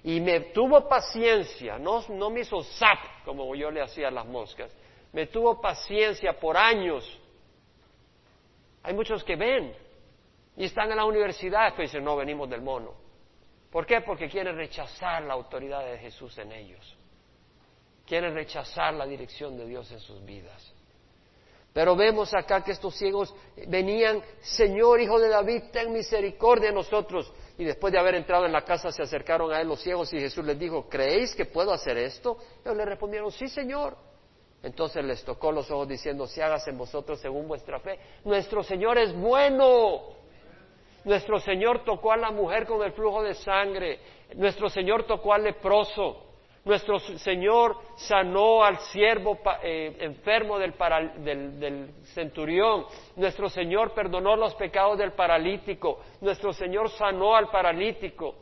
Y 0.03 0.21
me 0.21 0.39
tuvo 0.39 0.87
paciencia, 0.87 1.77
no, 1.77 2.03
no 2.09 2.29
me 2.29 2.41
hizo 2.41 2.63
zap 2.63 3.23
como 3.25 3.53
yo 3.55 3.69
le 3.69 3.81
hacía 3.81 4.07
a 4.07 4.11
las 4.11 4.25
moscas, 4.25 4.75
me 5.11 5.27
tuvo 5.27 5.59
paciencia 5.59 6.39
por 6.39 6.55
años. 6.55 7.19
Hay 8.83 8.93
muchos 8.93 9.23
que 9.23 9.35
ven 9.35 9.73
y 10.55 10.65
están 10.65 10.89
en 10.91 10.97
la 10.97 11.05
universidad, 11.05 11.71
pero 11.71 11.83
dicen, 11.83 12.03
no, 12.03 12.15
venimos 12.15 12.49
del 12.49 12.61
mono. 12.61 12.93
¿Por 13.71 13.85
qué? 13.85 14.01
Porque 14.01 14.29
quieren 14.29 14.55
rechazar 14.55 15.23
la 15.23 15.33
autoridad 15.33 15.85
de 15.85 15.97
Jesús 15.97 16.37
en 16.37 16.51
ellos. 16.51 16.97
Quieren 18.05 18.33
rechazar 18.33 18.93
la 18.93 19.05
dirección 19.05 19.57
de 19.57 19.67
Dios 19.67 19.91
en 19.91 19.99
sus 19.99 20.23
vidas. 20.25 20.73
Pero 21.73 21.95
vemos 21.95 22.33
acá 22.33 22.63
que 22.63 22.71
estos 22.71 22.95
ciegos 22.95 23.33
venían, 23.67 24.23
Señor, 24.41 24.99
Hijo 24.99 25.19
de 25.19 25.29
David, 25.29 25.63
ten 25.71 25.93
misericordia 25.93 26.69
de 26.69 26.75
nosotros. 26.75 27.31
Y 27.57 27.63
después 27.63 27.93
de 27.93 27.99
haber 27.99 28.15
entrado 28.15 28.45
en 28.45 28.51
la 28.51 28.63
casa 28.63 28.91
se 28.91 29.03
acercaron 29.03 29.51
a 29.53 29.61
él 29.61 29.67
los 29.67 29.81
ciegos 29.81 30.11
y 30.13 30.19
Jesús 30.19 30.43
les 30.45 30.57
dijo, 30.57 30.87
¿creéis 30.89 31.35
que 31.35 31.45
puedo 31.45 31.71
hacer 31.71 31.97
esto? 31.97 32.37
Ellos 32.63 32.77
le 32.77 32.85
respondieron, 32.85 33.31
sí, 33.31 33.47
Señor. 33.47 33.97
Entonces 34.63 35.03
les 35.05 35.23
tocó 35.23 35.51
los 35.51 35.69
ojos 35.69 35.87
diciendo, 35.87 36.25
si 36.25 36.41
hagas 36.41 36.67
en 36.67 36.77
vosotros 36.77 37.19
según 37.19 37.47
vuestra 37.47 37.79
fe. 37.79 37.99
Nuestro 38.25 38.63
Señor 38.63 38.97
es 38.97 39.13
bueno. 39.15 40.01
Nuestro 41.05 41.39
Señor 41.39 41.83
tocó 41.85 42.11
a 42.11 42.17
la 42.17 42.31
mujer 42.31 42.65
con 42.65 42.81
el 42.83 42.91
flujo 42.93 43.23
de 43.23 43.35
sangre. 43.35 43.99
Nuestro 44.35 44.69
Señor 44.69 45.05
tocó 45.05 45.33
al 45.33 45.43
leproso. 45.43 46.28
Nuestro 46.69 46.99
Señor 46.99 47.77
sanó 47.95 48.63
al 48.63 48.77
siervo 48.77 49.39
eh, 49.63 49.97
enfermo 50.01 50.59
del, 50.59 50.71
del, 51.23 51.93
centurión. 52.13 52.85
Nuestro 53.15 53.49
Señor 53.49 53.95
perdonó 53.95 54.35
los 54.35 54.53
pecados 54.53 54.99
del 54.99 55.13
paralítico. 55.13 55.99
Nuestro 56.21 56.53
Señor 56.53 56.91
sanó 56.91 57.35
al 57.35 57.49
paralítico. 57.49 58.35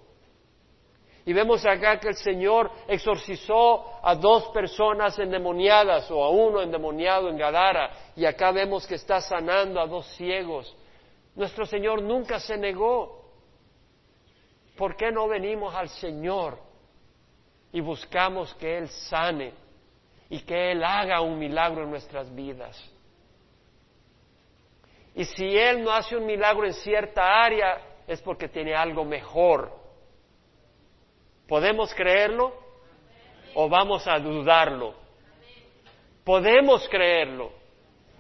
Y 1.26 1.32
vemos 1.32 1.66
acá 1.66 2.02
que 2.02 2.10
el 2.10 2.16
Señor 2.16 2.70
exorcizó 2.90 3.86
a 4.04 4.14
dos 4.16 4.50
personas 4.50 5.18
endemoniadas 5.18 6.12
o 6.12 6.22
a 6.22 6.30
uno 6.30 6.62
endemoniado 6.62 7.30
en 7.30 7.38
Gadara. 7.38 7.92
Y 8.14 8.26
acá 8.26 8.52
vemos 8.52 8.86
que 8.86 8.96
está 8.96 9.22
sanando 9.22 9.80
a 9.80 9.88
dos 9.88 10.06
ciegos. 10.18 10.76
Nuestro 11.34 11.66
Señor 11.66 12.02
nunca 12.02 12.42
se 12.42 12.58
negó. 12.58 13.22
¿Por 14.76 14.98
qué 14.98 15.14
no 15.14 15.30
venimos 15.30 15.74
al 15.74 15.88
Señor 15.88 16.67
y 17.78 17.80
buscamos 17.80 18.56
que 18.56 18.76
Él 18.76 18.90
sane 18.90 19.54
y 20.32 20.40
que 20.40 20.72
Él 20.72 20.84
haga 20.84 21.22
un 21.22 21.38
milagro 21.38 21.84
en 21.84 21.92
nuestras 21.92 22.34
vidas? 22.34 22.76
Y 25.14 25.24
si 25.26 25.56
Él 25.56 25.84
no 25.84 25.92
hace 25.92 26.18
un 26.18 26.26
milagro 26.26 26.66
en 26.66 26.74
cierta 26.74 27.44
área, 27.44 27.80
es 28.08 28.20
porque 28.20 28.48
tiene 28.48 28.74
algo 28.74 29.06
mejor. 29.06 29.72
¿Podemos 31.48 31.94
creerlo 31.94 32.52
o 33.54 33.70
vamos 33.70 34.08
a 34.08 34.18
dudarlo? 34.18 34.96
Podemos 36.24 36.90
creerlo. 36.90 37.52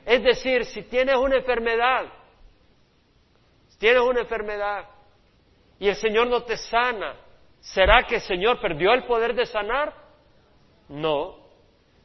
Es 0.06 0.24
decir, 0.24 0.66
si 0.66 0.84
tienes 0.84 1.16
una 1.16 1.38
enfermedad, 1.38 2.06
tienes 3.80 4.04
una 4.04 4.20
enfermedad 4.20 4.86
y 5.80 5.90
el 5.90 5.96
Señor 5.96 6.28
no 6.28 6.44
te 6.44 6.58
sana, 6.58 7.16
¿será 7.74 8.04
que 8.04 8.16
el 8.16 8.22
Señor 8.22 8.60
perdió 8.60 8.94
el 8.94 9.04
poder 9.06 9.34
de 9.34 9.46
sanar? 9.46 9.94
No. 10.90 11.36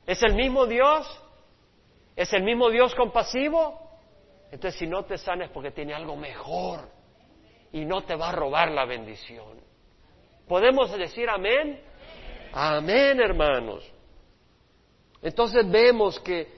¿Es 0.06 0.22
el 0.22 0.34
mismo 0.34 0.66
Dios? 0.66 1.06
¿Es 2.16 2.32
el 2.32 2.42
mismo 2.42 2.70
Dios 2.70 2.94
compasivo? 2.94 3.80
Entonces 4.50 4.78
si 4.78 4.86
no 4.86 5.04
te 5.04 5.16
sana 5.16 5.46
es 5.46 5.50
porque 5.50 5.70
tiene 5.70 5.94
algo 5.94 6.16
mejor 6.16 6.80
y 7.72 7.84
no 7.84 8.02
te 8.02 8.14
va 8.16 8.30
a 8.30 8.32
robar 8.32 8.70
la 8.70 8.84
bendición. 8.84 9.60
¿Podemos 10.46 10.96
decir 10.96 11.28
amén? 11.30 11.80
Amén, 12.52 13.20
hermanos. 13.20 13.90
Entonces 15.22 15.70
vemos 15.70 16.20
que 16.20 16.48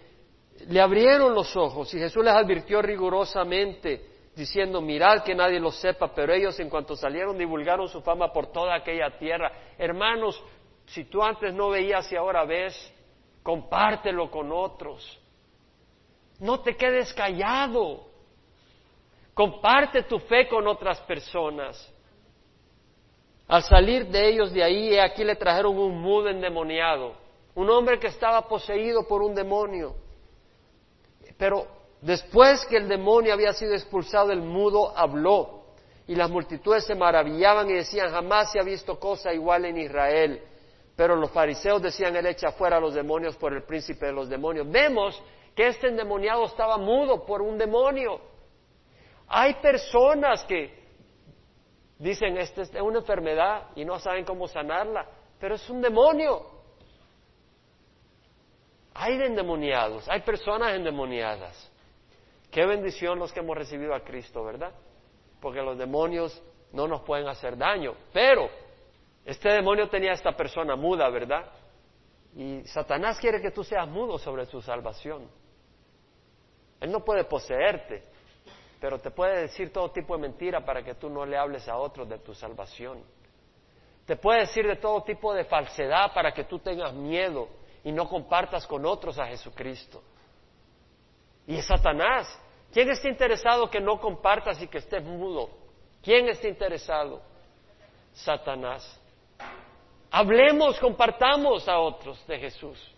le 0.67 0.81
abrieron 0.81 1.35
los 1.35 1.55
ojos 1.57 1.93
y 1.95 1.99
Jesús 1.99 2.25
les 2.25 2.35
advirtió 2.35 2.83
rigurosamente 2.83 4.14
diciendo, 4.35 4.81
mirad 4.81 5.23
que 5.23 5.35
nadie 5.35 5.61
lo 5.61 5.71
sepa, 5.71 6.13
pero 6.15 6.33
ellos 6.33 6.59
en 6.61 6.69
cuanto 6.69 6.97
salieron 6.97 7.39
divulgaron 7.39 7.89
su 7.89 8.01
fama 8.03 8.33
por 8.33 8.49
toda 8.49 8.75
aquella 8.75 9.17
tierra. 9.19 9.53
Hermanos, 9.79 10.43
si 10.87 11.05
tú 11.05 11.23
antes 11.23 11.55
no 11.55 11.71
veías 11.71 12.11
y 12.13 12.17
ahora 12.17 12.45
ves, 12.45 12.93
compártelo 13.43 14.31
con 14.31 14.51
otros. 14.53 15.21
No 16.41 16.61
te 16.61 16.77
quedes 16.77 17.13
callado. 17.15 18.07
Comparte 19.33 20.03
tu 20.05 20.19
fe 20.19 20.49
con 20.49 20.67
otras 20.67 21.01
personas. 21.03 21.93
Al 23.47 23.63
salir 23.63 24.07
de 24.07 24.29
ellos 24.29 24.53
de 24.53 24.63
ahí, 24.63 24.99
aquí 24.99 25.23
le 25.23 25.37
trajeron 25.37 25.77
un 25.77 26.01
mudo 26.01 26.29
endemoniado, 26.29 27.15
un 27.55 27.69
hombre 27.69 27.99
que 27.99 28.07
estaba 28.07 28.49
poseído 28.49 29.07
por 29.07 29.23
un 29.23 29.35
demonio. 29.35 29.97
Pero 31.37 31.67
Después 32.05 32.67
que 32.67 32.77
el 32.77 32.87
demonio 32.87 33.33
había 33.33 33.55
sido 33.55 33.73
expulsado, 33.73 34.31
el 34.31 34.43
mudo 34.43 34.93
habló. 34.95 35.65
Y 36.07 36.15
las 36.15 36.29
multitudes 36.29 36.85
se 36.85 36.95
maravillaban 36.95 37.71
y 37.71 37.73
decían, 37.73 38.11
jamás 38.11 38.53
se 38.53 38.61
ha 38.61 38.63
visto 38.63 39.01
cosa 39.01 39.33
igual 39.33 39.65
en 39.65 39.79
Israel. 39.79 40.43
Pero 40.95 41.17
los 41.17 41.31
fariseos 41.31 41.81
decían, 41.81 42.15
él 42.15 42.27
echa 42.27 42.53
fuera 42.53 42.77
a 42.77 42.81
los 42.81 42.93
demonios 42.93 43.37
por 43.37 43.55
el 43.55 43.63
príncipe 43.63 44.05
de 44.05 44.13
los 44.13 44.29
demonios. 44.29 44.71
Vemos 44.71 45.21
que 45.57 45.67
este 45.67 45.89
endemoniado 45.89 46.45
estaba 46.45 46.77
mudo 46.77 47.25
por 47.25 47.41
un 47.41 47.57
demonio. 47.57 48.21
Hay 49.27 49.55
personas 49.55 50.45
que 50.45 50.79
dicen, 51.99 52.37
esta 52.37 52.61
es 52.61 52.71
una 52.83 52.99
enfermedad 52.99 53.71
y 53.77 53.87
no 53.87 53.99
saben 53.99 54.27
cómo 54.27 54.47
sanarla, 54.47 55.09
pero 55.41 55.55
es 55.55 55.71
un 55.71 55.81
demonio. 55.81 56.43
Hay 58.93 59.15
endemoniados, 59.15 60.07
hay 60.07 60.21
personas 60.21 60.75
endemoniadas. 60.75 61.71
Qué 62.55 62.65
bendición 62.67 63.19
los 63.19 63.33
que 63.33 63.41
hemos 63.41 63.59
recibido 63.59 63.93
a 63.97 64.05
Cristo, 64.05 64.45
¿verdad? 64.45 64.73
Porque 65.41 65.61
los 65.61 65.77
demonios 65.77 66.41
no 66.71 66.87
nos 66.87 67.01
pueden 67.01 67.27
hacer 67.27 67.59
daño. 67.59 67.97
Pero 68.13 68.49
este 69.25 69.49
demonio 69.49 69.89
tenía 69.89 70.13
a 70.13 70.15
esta 70.15 70.37
persona 70.37 70.77
muda, 70.77 71.11
¿verdad? 71.11 71.51
Y 72.37 72.63
Satanás 72.67 73.19
quiere 73.19 73.41
que 73.41 73.51
tú 73.51 73.65
seas 73.65 73.89
mudo 73.89 74.19
sobre 74.19 74.47
su 74.47 74.63
salvación. 74.63 75.29
Él 76.79 76.93
no 76.93 77.05
puede 77.05 77.25
poseerte, 77.25 78.05
pero 78.79 79.01
te 79.01 79.11
puede 79.11 79.41
decir 79.41 79.73
todo 79.73 79.91
tipo 79.91 80.15
de 80.15 80.23
mentira 80.23 80.65
para 80.65 80.85
que 80.85 80.95
tú 80.95 81.11
no 81.11 81.27
le 81.27 81.37
hables 81.37 81.67
a 81.69 81.77
otros 81.77 82.09
de 82.09 82.21
tu 82.21 82.37
salvación. 82.37 83.03
Te 84.07 84.15
puede 84.15 84.43
decir 84.43 84.65
de 84.65 84.77
todo 84.77 85.03
tipo 85.03 85.35
de 85.35 85.45
falsedad 85.45 86.15
para 86.15 86.33
que 86.33 86.45
tú 86.45 86.61
tengas 86.61 86.93
miedo 86.93 87.49
y 87.83 87.91
no 87.91 88.09
compartas 88.09 88.65
con 88.65 88.87
otros 88.87 89.19
a 89.19 89.27
Jesucristo. 89.27 90.05
Y 91.49 91.57
es 91.57 91.67
Satanás. 91.67 92.43
¿Quién 92.75 92.91
está 92.91 93.09
interesado 93.09 93.71
que 93.71 93.81
no 93.81 94.01
compartas 94.01 94.61
y 94.61 94.67
que 94.67 94.79
estés 94.79 95.01
mudo? 95.05 95.49
¿Quién 96.03 96.27
está 96.29 96.49
interesado? 96.49 97.23
Satanás. 98.13 99.01
Hablemos, 100.11 100.81
compartamos 100.81 101.69
a 101.69 101.79
otros 101.79 102.27
de 102.27 102.37
Jesús. 102.37 102.93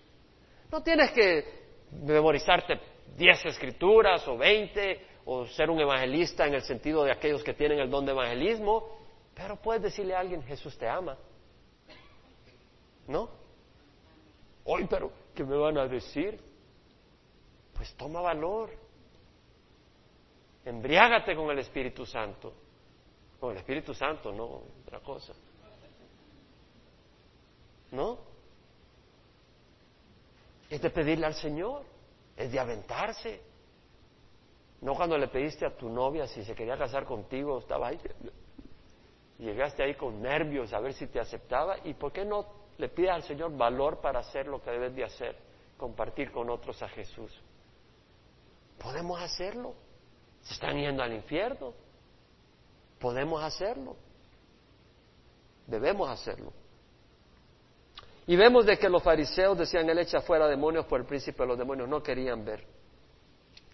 No 0.72 0.83
tienes 0.83 1.11
que 1.11 1.45
memorizarte 1.93 2.81
diez 3.18 3.45
escrituras 3.45 4.27
o 4.27 4.39
veinte 4.39 5.07
o 5.27 5.47
ser 5.47 5.68
un 5.68 5.79
evangelista 5.79 6.47
en 6.47 6.55
el 6.55 6.62
sentido 6.62 7.05
de 7.05 7.12
aquellos 7.12 7.45
que 7.45 7.53
tienen 7.53 7.79
el 7.79 7.91
don 7.91 8.07
de 8.07 8.12
evangelismo, 8.12 8.97
pero 9.35 9.57
puedes 9.57 9.83
decirle 9.83 10.14
a 10.14 10.20
alguien, 10.20 10.43
Jesús 10.43 10.79
te 10.79 10.89
ama. 10.89 11.18
¿No? 13.07 13.29
Hoy, 14.64 14.87
pero, 14.89 15.12
¿qué 15.35 15.45
me 15.45 15.55
van 15.55 15.77
a 15.77 15.87
decir? 15.87 16.41
Pues 17.74 17.95
toma 17.95 18.22
valor. 18.22 18.86
Embriágate 20.67 21.37
con 21.37 21.49
el 21.51 21.61
Espíritu 21.61 22.05
Santo. 22.05 22.53
Con 23.39 23.53
el 23.53 23.59
Espíritu 23.59 23.95
Santo, 23.95 24.33
no 24.33 24.62
otra 24.83 24.99
cosa. 24.99 25.33
¿No? 27.93 28.19
Es 30.69 30.83
de 30.83 30.91
pedirle 30.91 31.27
al 31.27 31.35
Señor, 31.35 31.85
es 32.37 32.51
de 32.51 32.59
aventarse. 32.59 33.41
No 34.81 34.97
cuando 34.97 35.17
le 35.17 35.29
pediste 35.29 35.64
a 35.64 35.77
tu 35.77 35.89
novia 35.89 36.27
si 36.27 36.43
se 36.45 36.57
quería 36.57 36.77
casar 36.77 37.05
contigo, 37.05 37.61
estaba 37.61 37.89
ahí. 37.89 38.01
Llegaste 39.39 39.85
ahí 39.85 39.95
con 39.95 40.21
nervios 40.21 40.73
a 40.73 40.81
ver 40.81 40.95
si 40.95 41.07
te 41.07 41.21
aceptaba. 41.21 41.77
¿Y 41.85 41.95
por 41.95 42.11
qué 42.11 42.25
no 42.25 42.45
le 42.79 42.89
pides 42.89 43.11
al 43.12 43.23
Señor 43.23 43.57
valor 43.57 44.01
para 44.01 44.19
hacer 44.19 44.49
lo 44.49 44.61
que 44.61 44.73
debes 44.73 44.97
de 44.97 45.05
hacer? 45.05 45.37
Compartir 45.77 46.33
con 46.33 46.51
otros 46.51 46.83
a 46.83 46.89
Jesús. 46.89 47.41
Podemos 48.81 49.21
hacerlo. 49.23 49.86
Se 50.47 50.55
están 50.55 50.76
yendo 50.76 51.03
al 51.03 51.12
infierno. 51.12 51.74
Podemos 53.01 53.42
hacerlo. 53.42 53.97
Debemos 55.66 56.09
hacerlo. 56.09 56.53
Y 58.28 58.36
vemos 58.36 58.64
de 58.64 58.78
que 58.78 58.88
los 58.88 59.03
fariseos 59.03 59.59
decían, 59.59 59.88
él 59.88 59.99
echa 59.99 60.20
fuera 60.20 60.47
demonios 60.47 60.86
por 60.86 61.01
el 61.01 61.07
príncipe 61.07 61.42
de 61.42 61.49
los 61.49 61.59
demonios. 61.59 61.88
No 61.88 62.03
querían 62.03 62.44
ver. 62.44 62.64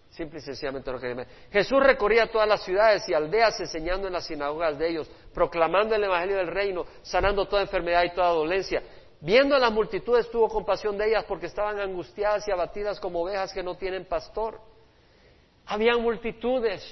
Simple 0.09 0.39
y 0.39 0.41
sencillamente 0.41 0.91
no 0.91 0.99
querían 0.99 1.17
ver. 1.17 1.27
Jesús 1.51 1.79
recorría 1.79 2.31
todas 2.31 2.47
las 2.47 2.63
ciudades 2.63 3.07
y 3.07 3.13
aldeas 3.13 3.59
enseñando 3.59 4.07
en 4.07 4.13
las 4.13 4.25
sinagogas 4.25 4.77
de 4.77 4.89
ellos, 4.89 5.11
proclamando 5.33 5.95
el 5.95 6.03
evangelio 6.03 6.37
del 6.37 6.47
reino, 6.47 6.85
sanando 7.01 7.47
toda 7.47 7.63
enfermedad 7.63 8.03
y 8.03 8.13
toda 8.13 8.29
dolencia. 8.29 8.83
Viendo 9.21 9.55
a 9.55 9.59
las 9.59 9.71
multitudes 9.71 10.29
tuvo 10.29 10.49
compasión 10.49 10.97
de 10.97 11.09
ellas 11.09 11.25
porque 11.27 11.45
estaban 11.45 11.79
angustiadas 11.79 12.47
y 12.47 12.51
abatidas 12.51 12.99
como 12.99 13.21
ovejas 13.21 13.53
que 13.53 13.63
no 13.63 13.75
tienen 13.75 14.05
pastor. 14.05 14.59
Habían 15.65 16.01
multitudes, 16.01 16.83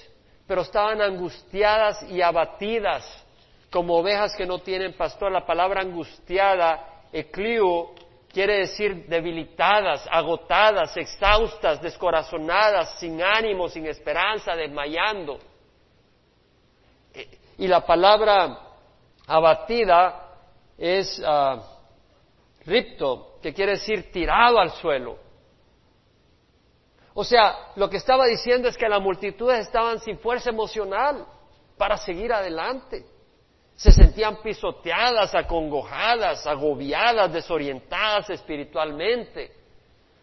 pero 0.47 0.61
estaban 0.61 1.01
angustiadas 1.01 2.03
y 2.09 2.22
abatidas 2.22 3.05
como 3.72 3.95
ovejas 3.95 4.36
que 4.36 4.45
no 4.45 4.59
tienen 4.59 4.93
pastor. 4.93 5.32
La 5.32 5.45
palabra 5.45 5.82
angustiada, 5.82 7.05
eclio, 7.11 7.91
quiere 8.32 8.59
decir 8.59 9.07
debilitadas, 9.07 10.07
agotadas, 10.09 10.95
exhaustas, 10.97 11.82
descorazonadas, 11.82 12.99
sin 12.99 13.22
ánimo, 13.22 13.67
sin 13.69 13.86
esperanza, 13.86 14.55
desmayando. 14.55 15.39
Y 17.57 17.67
la 17.67 17.86
palabra 17.86 18.57
abatida 19.28 20.30
es 20.78 21.19
uh, 21.19 21.61
ripto, 22.65 23.38
que 23.41 23.53
quiere 23.53 23.74
decir 23.74 24.11
tirado 24.11 24.59
al 24.59 24.72
suelo. 24.72 25.17
O 27.14 27.24
sea, 27.24 27.72
lo 27.76 27.89
que 27.89 27.97
estaba 27.97 28.26
diciendo 28.26 28.70
es 28.70 28.78
que 28.78 28.88
las 28.88 29.01
multitudes 29.01 29.59
estaban 29.59 29.99
sin 29.99 30.18
fuerza 30.20 30.49
emocional 30.49 31.26
para 31.78 31.97
seguir 31.97 32.32
adelante. 32.32 33.05
Se 33.76 33.91
sentían 33.91 34.41
pisoteadas, 34.41 35.34
acongojadas, 35.36 36.45
agobiadas, 36.47 37.34
desorientadas 37.34 38.30
espiritualmente. 38.30 39.51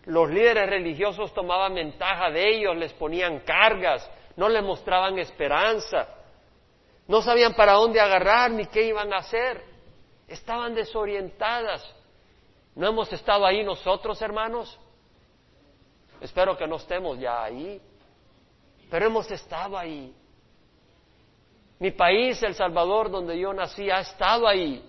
Los 0.04 0.30
líderes 0.30 0.70
religiosos 0.70 1.34
tomaban 1.34 1.74
ventaja 1.74 2.30
de 2.30 2.48
ellos, 2.48 2.76
les 2.76 2.92
ponían 2.94 3.40
cargas, 3.40 4.08
no 4.36 4.48
les 4.48 4.62
mostraban 4.62 5.18
esperanza. 5.18 6.08
No 7.06 7.20
sabían 7.20 7.54
para 7.54 7.72
dónde 7.72 8.00
agarrar 8.00 8.50
ni 8.50 8.66
qué 8.66 8.84
iban 8.84 9.12
a 9.12 9.18
hacer. 9.18 9.62
Estaban 10.26 10.74
desorientadas. 10.74 11.84
¿No 12.74 12.86
hemos 12.86 13.12
estado 13.12 13.44
ahí 13.44 13.64
nosotros, 13.64 14.22
hermanos? 14.22 14.78
Espero 16.20 16.56
que 16.56 16.66
no 16.66 16.76
estemos 16.76 17.18
ya 17.18 17.44
ahí, 17.44 17.80
pero 18.90 19.06
hemos 19.06 19.30
estado 19.30 19.78
ahí. 19.78 20.14
Mi 21.78 21.92
país, 21.92 22.42
El 22.42 22.54
Salvador, 22.54 23.10
donde 23.10 23.38
yo 23.38 23.52
nací, 23.52 23.88
ha 23.88 24.00
estado 24.00 24.48
ahí, 24.48 24.84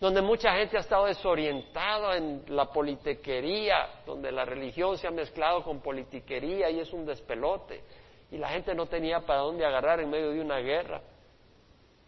donde 0.00 0.20
mucha 0.20 0.52
gente 0.54 0.76
ha 0.76 0.80
estado 0.80 1.06
desorientada 1.06 2.16
en 2.16 2.44
la 2.48 2.72
politiquería, 2.72 4.02
donde 4.04 4.32
la 4.32 4.44
religión 4.44 4.98
se 4.98 5.06
ha 5.06 5.12
mezclado 5.12 5.62
con 5.62 5.80
politiquería 5.80 6.70
y 6.70 6.80
es 6.80 6.92
un 6.92 7.06
despelote, 7.06 7.84
y 8.32 8.38
la 8.38 8.48
gente 8.48 8.74
no 8.74 8.86
tenía 8.86 9.20
para 9.20 9.40
dónde 9.40 9.64
agarrar 9.64 10.00
en 10.00 10.10
medio 10.10 10.30
de 10.30 10.40
una 10.40 10.58
guerra, 10.58 11.00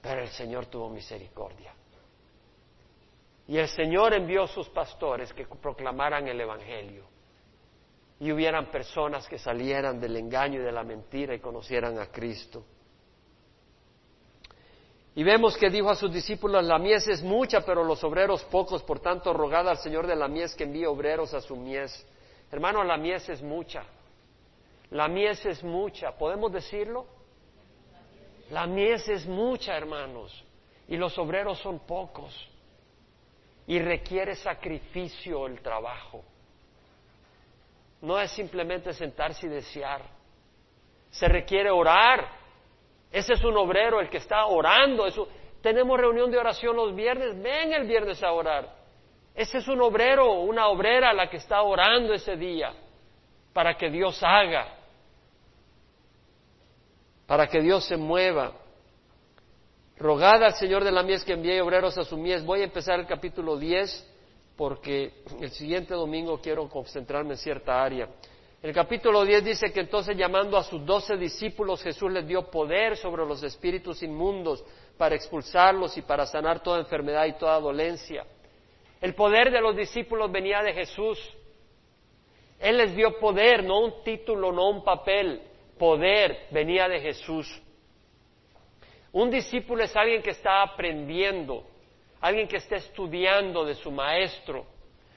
pero 0.02 0.22
el 0.22 0.28
Señor 0.28 0.66
tuvo 0.66 0.88
misericordia. 0.88 1.72
Y 3.46 3.58
el 3.58 3.68
Señor 3.68 4.14
envió 4.14 4.46
sus 4.48 4.68
pastores 4.70 5.32
que 5.32 5.44
proclamaran 5.46 6.26
el 6.26 6.40
Evangelio 6.40 7.13
y 8.20 8.30
hubieran 8.30 8.70
personas 8.70 9.26
que 9.26 9.38
salieran 9.38 10.00
del 10.00 10.16
engaño 10.16 10.60
y 10.60 10.64
de 10.64 10.72
la 10.72 10.84
mentira 10.84 11.34
y 11.34 11.40
conocieran 11.40 11.98
a 11.98 12.06
Cristo. 12.06 12.64
Y 15.16 15.22
vemos 15.22 15.56
que 15.56 15.70
dijo 15.70 15.90
a 15.90 15.94
sus 15.94 16.12
discípulos, 16.12 16.64
la 16.64 16.78
mies 16.78 17.06
es 17.06 17.22
mucha, 17.22 17.60
pero 17.60 17.84
los 17.84 18.02
obreros 18.02 18.42
pocos, 18.44 18.82
por 18.82 19.00
tanto 19.00 19.32
rogad 19.32 19.68
al 19.68 19.78
Señor 19.78 20.06
de 20.06 20.16
la 20.16 20.26
mies 20.26 20.54
que 20.54 20.64
envíe 20.64 20.86
obreros 20.86 21.34
a 21.34 21.40
su 21.40 21.54
mies. 21.56 22.04
Hermano, 22.50 22.82
la 22.82 22.96
mies 22.96 23.28
es 23.28 23.40
mucha. 23.40 23.84
La 24.90 25.08
mies 25.08 25.44
es 25.46 25.62
mucha, 25.62 26.12
¿podemos 26.16 26.52
decirlo? 26.52 27.06
La 28.50 28.66
mies 28.66 29.08
es 29.08 29.26
mucha, 29.26 29.76
hermanos, 29.76 30.44
y 30.88 30.96
los 30.96 31.16
obreros 31.18 31.58
son 31.60 31.80
pocos. 31.80 32.48
Y 33.66 33.78
requiere 33.78 34.34
sacrificio 34.34 35.46
el 35.46 35.60
trabajo 35.60 36.24
no 38.04 38.20
es 38.20 38.30
simplemente 38.32 38.92
sentarse 38.92 39.46
y 39.46 39.50
desear. 39.50 40.02
Se 41.10 41.26
requiere 41.26 41.70
orar. 41.70 42.28
Ese 43.10 43.32
es 43.32 43.44
un 43.44 43.56
obrero, 43.56 44.00
el 44.00 44.10
que 44.10 44.18
está 44.18 44.46
orando. 44.46 45.06
Tenemos 45.62 45.98
reunión 45.98 46.30
de 46.30 46.38
oración 46.38 46.76
los 46.76 46.94
viernes. 46.94 47.40
Ven 47.42 47.72
el 47.72 47.86
viernes 47.86 48.22
a 48.22 48.32
orar. 48.32 48.68
Ese 49.34 49.58
es 49.58 49.68
un 49.68 49.80
obrero, 49.80 50.32
una 50.40 50.68
obrera 50.68 51.12
la 51.12 51.28
que 51.28 51.38
está 51.38 51.62
orando 51.62 52.12
ese 52.12 52.36
día 52.36 52.72
para 53.52 53.76
que 53.76 53.90
Dios 53.90 54.22
haga, 54.22 54.74
para 57.26 57.46
que 57.48 57.60
Dios 57.60 57.84
se 57.86 57.96
mueva. 57.96 58.52
Rogad 59.96 60.42
al 60.42 60.54
Señor 60.54 60.84
de 60.84 60.92
la 60.92 61.02
mies 61.02 61.24
que 61.24 61.32
envíe 61.32 61.60
obreros 61.60 61.96
a 61.96 62.04
su 62.04 62.16
mies. 62.16 62.44
Voy 62.44 62.60
a 62.60 62.64
empezar 62.64 63.00
el 63.00 63.06
capítulo 63.06 63.56
10 63.56 64.13
porque 64.56 65.12
el 65.40 65.50
siguiente 65.50 65.94
domingo 65.94 66.40
quiero 66.40 66.68
concentrarme 66.68 67.32
en 67.32 67.38
cierta 67.38 67.82
área. 67.82 68.08
El 68.62 68.72
capítulo 68.72 69.24
10 69.24 69.44
dice 69.44 69.72
que 69.72 69.80
entonces 69.80 70.16
llamando 70.16 70.56
a 70.56 70.62
sus 70.62 70.84
doce 70.86 71.16
discípulos 71.16 71.82
Jesús 71.82 72.10
les 72.10 72.26
dio 72.26 72.50
poder 72.50 72.96
sobre 72.96 73.26
los 73.26 73.42
espíritus 73.42 74.02
inmundos 74.02 74.64
para 74.96 75.14
expulsarlos 75.14 75.96
y 75.98 76.02
para 76.02 76.24
sanar 76.24 76.62
toda 76.62 76.80
enfermedad 76.80 77.26
y 77.26 77.34
toda 77.34 77.60
dolencia. 77.60 78.24
El 79.00 79.14
poder 79.14 79.50
de 79.50 79.60
los 79.60 79.76
discípulos 79.76 80.32
venía 80.32 80.62
de 80.62 80.72
Jesús. 80.72 81.18
Él 82.58 82.78
les 82.78 82.96
dio 82.96 83.18
poder, 83.18 83.62
no 83.62 83.80
un 83.80 84.02
título, 84.02 84.50
no 84.50 84.70
un 84.70 84.82
papel. 84.82 85.42
Poder 85.78 86.46
venía 86.50 86.88
de 86.88 87.00
Jesús. 87.00 87.46
Un 89.12 89.30
discípulo 89.30 89.84
es 89.84 89.94
alguien 89.94 90.22
que 90.22 90.30
está 90.30 90.62
aprendiendo, 90.62 91.66
alguien 92.24 92.48
que 92.48 92.56
está 92.56 92.76
estudiando 92.76 93.66
de 93.66 93.74
su 93.74 93.90
maestro. 93.90 94.64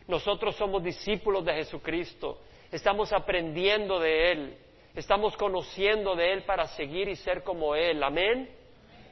Nosotros 0.10 0.58
somos 0.58 0.84
discípulos 0.84 1.46
de 1.46 1.54
Jesucristo, 1.54 2.42
estamos 2.70 3.14
aprendiendo 3.14 3.98
de 3.98 4.32
Él, 4.34 4.58
estamos 4.94 5.38
conociendo 5.38 6.18
de 6.18 6.34
Él 6.34 6.44
para 6.44 6.68
seguir 6.68 7.08
y 7.08 7.16
ser 7.16 7.44
como 7.44 7.76
Él. 7.76 8.04
Amén. 8.04 8.50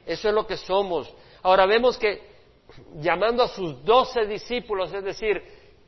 Eso 0.04 0.28
es 0.28 0.34
lo 0.34 0.46
que 0.46 0.58
somos. 0.58 1.10
Ahora 1.42 1.64
vemos 1.64 1.96
que 1.96 2.20
llamando 2.96 3.42
a 3.42 3.48
sus 3.48 3.82
doce 3.82 4.26
discípulos, 4.26 4.92
es 4.92 5.02
decir, 5.02 5.42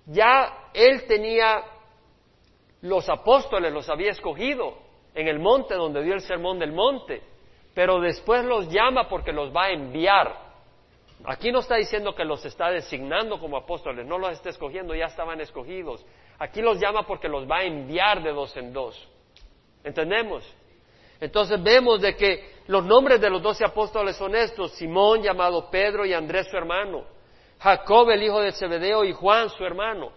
ya 0.06 0.70
Él 0.72 1.06
tenía 1.06 1.62
los 2.80 3.06
apóstoles, 3.11 3.70
los 3.70 3.86
había 3.90 4.12
escogido 4.12 4.78
en 5.14 5.28
el 5.28 5.40
monte 5.40 5.74
donde 5.74 6.02
dio 6.02 6.14
el 6.14 6.22
sermón 6.22 6.59
del 6.59 6.72
monte, 6.72 7.22
pero 7.74 8.00
después 8.00 8.46
los 8.46 8.66
llama 8.70 9.11
porque 9.11 9.30
los 9.30 9.54
va 9.54 9.64
a 9.64 9.72
enviar. 9.72 10.47
Aquí 11.24 11.50
no 11.50 11.60
está 11.60 11.76
diciendo 11.76 12.14
que 12.14 12.24
los 12.24 12.44
está 12.44 12.70
designando 12.70 13.40
como 13.40 13.56
apóstoles, 13.56 14.06
no 14.06 14.18
los 14.18 14.32
está 14.32 14.50
escogiendo, 14.50 14.94
ya 14.94 15.06
estaban 15.06 15.40
escogidos. 15.40 16.04
Aquí 16.38 16.62
los 16.62 16.78
llama 16.78 17.06
porque 17.06 17.28
los 17.28 17.48
va 17.50 17.58
a 17.58 17.64
enviar 17.64 18.22
de 18.22 18.32
dos 18.32 18.56
en 18.56 18.72
dos. 18.72 19.08
¿Entendemos? 19.82 20.44
Entonces 21.20 21.60
vemos 21.62 22.00
de 22.00 22.14
que 22.14 22.58
los 22.68 22.84
nombres 22.84 23.20
de 23.20 23.30
los 23.30 23.42
doce 23.42 23.64
apóstoles 23.64 24.16
son 24.16 24.36
estos, 24.36 24.72
Simón 24.72 25.22
llamado 25.22 25.68
Pedro 25.70 26.06
y 26.06 26.12
Andrés 26.12 26.46
su 26.48 26.56
hermano, 26.56 27.04
Jacob 27.58 28.10
el 28.10 28.22
hijo 28.22 28.40
de 28.40 28.52
Zebedeo 28.52 29.04
y 29.04 29.12
Juan 29.12 29.50
su 29.50 29.64
hermano, 29.64 30.12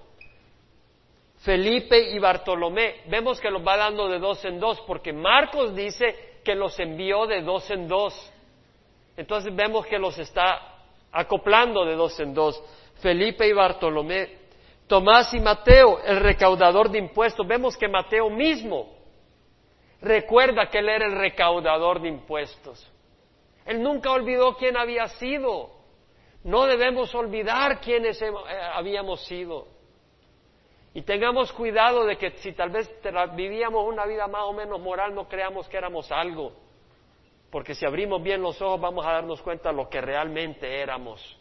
Felipe 1.40 2.12
y 2.12 2.20
Bartolomé. 2.20 3.02
Vemos 3.08 3.42
que 3.42 3.50
los 3.50 3.66
va 3.66 3.78
dando 3.78 4.08
de 4.08 4.20
dos 4.20 4.46
en 4.46 4.60
dos 4.60 4.80
porque 4.82 5.12
Marcos 5.12 5.74
dice 5.76 6.40
que 6.44 6.54
los 6.54 6.80
envió 6.80 7.26
de 7.26 7.42
dos 7.42 7.70
en 7.72 7.88
dos. 7.88 8.14
Entonces 9.18 9.56
vemos 9.56 9.88
que 9.88 9.98
los 9.98 10.18
está 10.20 10.71
acoplando 11.12 11.86
de 11.86 11.96
dos 11.96 12.20
en 12.20 12.34
dos. 12.34 12.62
Felipe 13.02 13.48
y 13.48 13.54
Bartolomé, 13.54 14.42
Tomás 14.88 15.34
y 15.34 15.40
Mateo, 15.40 16.00
el 16.04 16.20
recaudador 16.20 16.90
de 16.90 17.00
impuestos. 17.00 17.48
Vemos 17.48 17.78
que 17.78 17.88
Mateo 17.88 18.30
mismo 18.30 18.94
recuerda 20.02 20.70
que 20.70 20.80
él 20.80 20.90
era 20.90 21.06
el 21.06 21.18
recaudador 21.18 22.02
de 22.02 22.10
impuestos. 22.10 22.92
Él 23.66 23.82
nunca 23.82 24.12
olvidó 24.12 24.56
quién 24.56 24.76
había 24.78 25.08
sido. 25.08 25.70
No 26.44 26.66
debemos 26.66 27.14
olvidar 27.14 27.80
quiénes 27.80 28.22
eh, 28.22 28.32
habíamos 28.74 29.24
sido. 29.26 29.68
Y 30.94 31.04
tengamos 31.04 31.54
cuidado 31.54 32.06
de 32.06 32.18
que 32.18 32.32
si 32.38 32.52
tal 32.52 32.70
vez 32.70 32.92
vivíamos 33.36 33.88
una 33.88 34.06
vida 34.06 34.28
más 34.28 34.44
o 34.44 34.54
menos 34.54 34.80
moral, 34.82 35.16
no 35.16 35.28
creamos 35.28 35.70
que 35.70 35.78
éramos 35.78 36.12
algo. 36.12 36.52
Porque 37.52 37.76
si 37.76 37.86
abrimos 37.86 38.24
bien 38.24 38.42
los 38.42 38.62
ojos 38.62 38.80
vamos 38.80 39.06
a 39.06 39.12
darnos 39.12 39.42
cuenta 39.42 39.70
de 39.70 39.76
lo 39.76 39.90
que 39.90 40.00
realmente 40.00 40.82
éramos. 40.82 41.38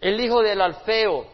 El 0.00 0.20
hijo 0.20 0.42
del 0.42 0.60
Alfeo, 0.60 1.26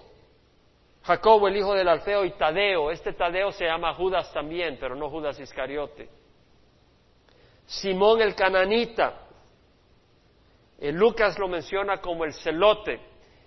Jacobo, 1.02 1.48
el 1.48 1.56
hijo 1.56 1.74
del 1.74 1.88
Alfeo, 1.88 2.24
y 2.24 2.32
Tadeo. 2.32 2.90
Este 2.90 3.12
Tadeo 3.12 3.52
se 3.52 3.64
llama 3.66 3.94
Judas 3.94 4.32
también, 4.32 4.78
pero 4.80 4.94
no 4.94 5.10
Judas 5.10 5.38
Iscariote. 5.40 6.08
Simón 7.66 8.22
el 8.22 8.34
cananita. 8.34 9.26
Eh, 10.78 10.92
Lucas 10.92 11.38
lo 11.38 11.48
menciona 11.48 12.00
como 12.00 12.24
el 12.24 12.32
celote. 12.32 13.00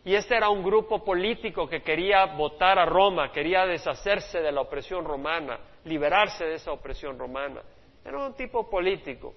Y 0.06 0.16
este 0.16 0.36
era 0.36 0.50
un 0.50 0.64
grupo 0.64 1.04
político 1.04 1.68
que 1.68 1.82
quería 1.82 2.26
votar 2.26 2.78
a 2.78 2.86
Roma, 2.86 3.32
quería 3.32 3.66
deshacerse 3.66 4.42
de 4.42 4.52
la 4.52 4.62
opresión 4.62 5.06
romana, 5.06 5.60
liberarse 5.86 6.44
de 6.44 6.56
esa 6.56 6.74
opresión 6.74 7.18
romana. 7.18 7.62
Era 8.06 8.26
un 8.26 8.34
tipo 8.34 8.70
político. 8.70 9.34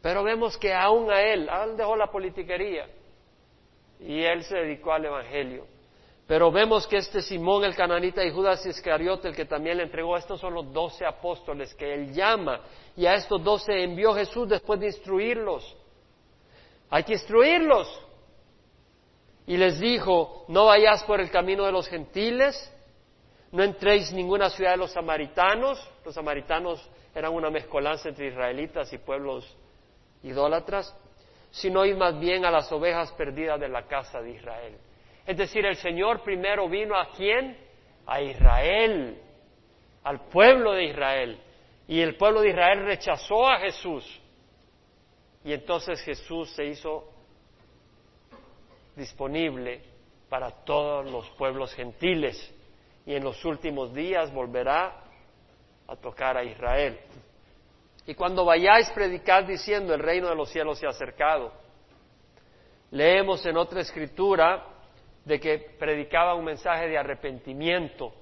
Pero 0.00 0.22
vemos 0.22 0.56
que 0.56 0.72
aún 0.72 1.10
a 1.10 1.20
él, 1.20 1.48
él 1.48 1.76
dejó 1.76 1.96
la 1.96 2.10
politiquería 2.10 2.86
y 4.00 4.22
él 4.22 4.44
se 4.44 4.56
dedicó 4.56 4.92
al 4.92 5.04
Evangelio. 5.04 5.66
Pero 6.26 6.52
vemos 6.52 6.86
que 6.86 6.98
este 6.98 7.22
Simón 7.22 7.64
el 7.64 7.74
cananita 7.74 8.22
y 8.22 8.30
Judas 8.30 8.64
Iscariote, 8.66 9.28
el 9.28 9.34
que 9.34 9.46
también 9.46 9.78
le 9.78 9.84
entregó, 9.84 10.16
estos 10.16 10.38
son 10.38 10.52
los 10.52 10.70
doce 10.72 11.06
apóstoles 11.06 11.74
que 11.74 11.94
él 11.94 12.12
llama. 12.12 12.60
Y 12.96 13.06
a 13.06 13.14
estos 13.14 13.42
doce 13.42 13.82
envió 13.82 14.12
Jesús 14.12 14.46
después 14.46 14.78
de 14.78 14.88
instruirlos. 14.88 15.74
Hay 16.90 17.04
que 17.04 17.14
instruirlos. 17.14 17.88
Y 19.46 19.56
les 19.56 19.80
dijo, 19.80 20.44
no 20.48 20.66
vayáis 20.66 21.02
por 21.04 21.18
el 21.18 21.30
camino 21.30 21.64
de 21.64 21.72
los 21.72 21.88
gentiles, 21.88 22.70
no 23.50 23.62
entréis 23.62 24.10
en 24.10 24.16
ninguna 24.16 24.50
ciudad 24.50 24.72
de 24.72 24.76
los 24.76 24.92
samaritanos. 24.92 25.82
Los 26.04 26.14
samaritanos 26.14 26.86
eran 27.18 27.32
una 27.34 27.50
mezcolanza 27.50 28.08
entre 28.08 28.28
israelitas 28.28 28.92
y 28.92 28.98
pueblos 28.98 29.44
idólatras, 30.22 30.96
sino 31.50 31.84
ir 31.84 31.96
más 31.96 32.18
bien 32.20 32.44
a 32.44 32.50
las 32.50 32.70
ovejas 32.70 33.10
perdidas 33.12 33.58
de 33.58 33.68
la 33.68 33.86
casa 33.86 34.20
de 34.20 34.30
Israel. 34.30 34.76
Es 35.26 35.36
decir, 35.36 35.66
el 35.66 35.76
Señor 35.76 36.22
primero 36.22 36.68
vino 36.68 36.96
a 36.96 37.10
quién? 37.16 37.58
A 38.06 38.22
Israel, 38.22 39.20
al 40.04 40.28
pueblo 40.28 40.72
de 40.72 40.84
Israel. 40.84 41.40
Y 41.88 42.00
el 42.00 42.16
pueblo 42.16 42.40
de 42.40 42.50
Israel 42.50 42.84
rechazó 42.84 43.48
a 43.48 43.58
Jesús. 43.58 44.04
Y 45.44 45.52
entonces 45.52 46.00
Jesús 46.02 46.50
se 46.50 46.66
hizo 46.66 47.10
disponible 48.94 49.82
para 50.28 50.50
todos 50.50 51.10
los 51.10 51.28
pueblos 51.30 51.74
gentiles. 51.74 52.54
Y 53.04 53.14
en 53.14 53.24
los 53.24 53.44
últimos 53.44 53.92
días 53.92 54.32
volverá 54.32 55.07
a 55.88 55.96
tocar 55.96 56.36
a 56.36 56.44
Israel. 56.44 56.98
Y 58.06 58.14
cuando 58.14 58.44
vayáis 58.44 58.88
predicar 58.90 59.46
diciendo 59.46 59.92
el 59.94 60.00
reino 60.00 60.28
de 60.28 60.34
los 60.34 60.50
cielos 60.50 60.78
se 60.78 60.86
ha 60.86 60.90
acercado, 60.90 61.52
leemos 62.90 63.44
en 63.44 63.56
otra 63.56 63.80
escritura 63.80 64.64
de 65.24 65.38
que 65.38 65.58
predicaba 65.78 66.34
un 66.34 66.44
mensaje 66.44 66.88
de 66.88 66.96
arrepentimiento. 66.96 68.14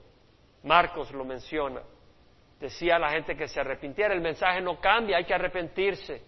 Marcos 0.64 1.12
lo 1.12 1.24
menciona. 1.24 1.82
Decía 2.58 2.96
a 2.96 2.98
la 2.98 3.10
gente 3.10 3.36
que 3.36 3.46
se 3.46 3.60
arrepintiera. 3.60 4.14
El 4.14 4.20
mensaje 4.20 4.60
no 4.60 4.80
cambia, 4.80 5.18
hay 5.18 5.24
que 5.24 5.34
arrepentirse. 5.34 6.22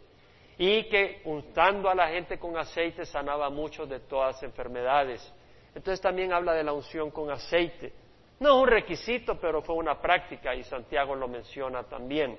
Y 0.56 0.84
que 0.88 1.22
untando 1.24 1.88
a 1.88 1.94
la 1.94 2.08
gente 2.08 2.38
con 2.38 2.56
aceite 2.56 3.04
sanaba 3.06 3.50
muchos 3.50 3.88
de 3.88 4.00
todas 4.00 4.34
las 4.34 4.42
enfermedades. 4.42 5.32
Entonces 5.74 6.00
también 6.00 6.32
habla 6.32 6.52
de 6.54 6.62
la 6.62 6.72
unción 6.72 7.10
con 7.10 7.30
aceite. 7.30 7.92
No 8.40 8.48
es 8.48 8.62
un 8.62 8.68
requisito, 8.68 9.38
pero 9.40 9.62
fue 9.62 9.74
una 9.74 10.00
práctica 10.00 10.54
y 10.54 10.62
Santiago 10.62 11.14
lo 11.14 11.28
menciona 11.28 11.84
también. 11.84 12.38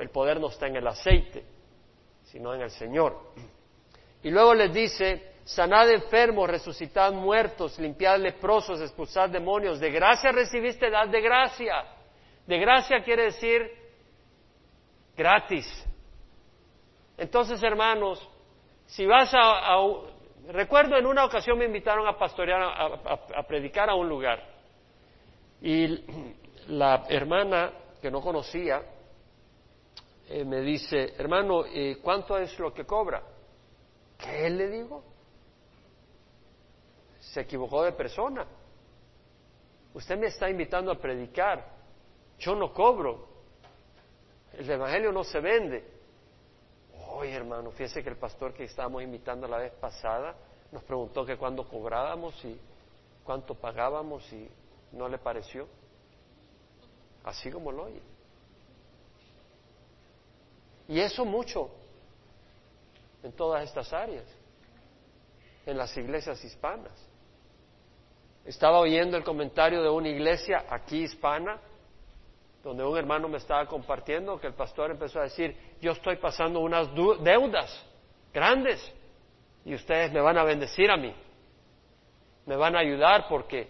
el 0.00 0.10
poder 0.10 0.40
no 0.40 0.48
está 0.48 0.66
en 0.66 0.76
el 0.76 0.86
aceite, 0.86 1.44
sino 2.24 2.54
en 2.54 2.62
el 2.62 2.70
Señor. 2.70 3.16
Y 4.22 4.30
luego 4.30 4.54
les 4.54 4.72
dice, 4.72 5.34
sanad 5.44 5.88
enfermos, 5.90 6.50
resucitad 6.50 7.12
muertos, 7.12 7.78
limpiad 7.78 8.18
leprosos, 8.18 8.80
expulsad 8.80 9.30
demonios. 9.30 9.78
De 9.78 9.90
gracia 9.90 10.32
recibiste, 10.32 10.90
dad 10.90 11.08
de 11.08 11.20
gracia. 11.20 11.84
De 12.46 12.58
gracia 12.58 13.02
quiere 13.04 13.24
decir 13.24 13.70
gratis. 15.16 15.66
Entonces, 17.16 17.62
hermanos, 17.62 18.28
si 18.86 19.06
vas 19.06 19.32
a... 19.34 19.78
recuerdo 20.48 20.96
en 20.96 21.06
una 21.06 21.24
ocasión 21.24 21.58
me 21.58 21.64
invitaron 21.64 22.06
a 22.06 22.18
pastorear, 22.18 22.62
a, 22.62 23.42
predicar 23.46 23.88
a 23.88 23.94
un 23.94 24.08
lugar. 24.08 24.55
Y 25.60 26.04
la 26.68 27.06
hermana 27.08 27.72
que 28.00 28.10
no 28.10 28.20
conocía 28.20 28.82
eh, 30.28 30.44
me 30.44 30.60
dice, 30.60 31.14
hermano, 31.18 31.64
¿cuánto 32.02 32.36
es 32.38 32.58
lo 32.58 32.72
que 32.72 32.84
cobra? 32.84 33.22
¿Qué 34.18 34.50
le 34.50 34.68
digo? 34.68 35.02
Se 37.20 37.40
equivocó 37.42 37.82
de 37.82 37.92
persona. 37.92 38.46
Usted 39.94 40.18
me 40.18 40.26
está 40.26 40.50
invitando 40.50 40.92
a 40.92 40.98
predicar. 40.98 41.64
Yo 42.38 42.54
no 42.54 42.72
cobro. 42.72 43.28
El 44.52 44.70
Evangelio 44.70 45.12
no 45.12 45.24
se 45.24 45.40
vende. 45.40 45.84
Oye, 47.10 47.32
hermano, 47.32 47.70
fíjese 47.70 48.02
que 48.02 48.10
el 48.10 48.16
pastor 48.16 48.52
que 48.52 48.64
estábamos 48.64 49.02
invitando 49.02 49.46
la 49.48 49.58
vez 49.58 49.72
pasada 49.72 50.34
nos 50.70 50.82
preguntó 50.82 51.24
que 51.24 51.36
cuándo 51.36 51.66
cobrábamos 51.66 52.44
y 52.44 52.58
cuánto 53.24 53.54
pagábamos 53.54 54.30
y 54.32 54.48
no 54.92 55.08
le 55.08 55.18
pareció. 55.18 55.68
Así 57.24 57.50
como 57.50 57.72
lo 57.72 57.84
oye. 57.84 58.02
Y 60.88 61.00
eso 61.00 61.24
mucho 61.24 61.70
en 63.22 63.32
todas 63.32 63.64
estas 63.64 63.92
áreas, 63.92 64.24
en 65.64 65.76
las 65.76 65.96
iglesias 65.96 66.42
hispanas. 66.44 66.92
estaba 68.44 68.78
oyendo 68.78 69.16
el 69.16 69.24
comentario 69.24 69.82
de 69.82 69.88
una 69.88 70.08
iglesia 70.08 70.64
aquí 70.70 71.02
hispana, 71.02 71.58
donde 72.62 72.84
un 72.84 72.96
hermano 72.96 73.28
me 73.28 73.38
estaba 73.38 73.66
compartiendo 73.66 74.40
que 74.40 74.46
el 74.46 74.54
pastor 74.54 74.92
empezó 74.92 75.18
a 75.18 75.24
decir, 75.24 75.56
yo 75.80 75.92
estoy 75.92 76.16
pasando 76.16 76.60
unas 76.60 76.88
deudas 76.94 77.84
grandes 78.32 78.80
y 79.64 79.74
ustedes 79.74 80.12
me 80.12 80.20
van 80.20 80.38
a 80.38 80.44
bendecir 80.44 80.88
a 80.90 80.96
mí, 80.96 81.12
me 82.44 82.54
van 82.54 82.76
a 82.76 82.80
ayudar 82.80 83.26
porque 83.28 83.68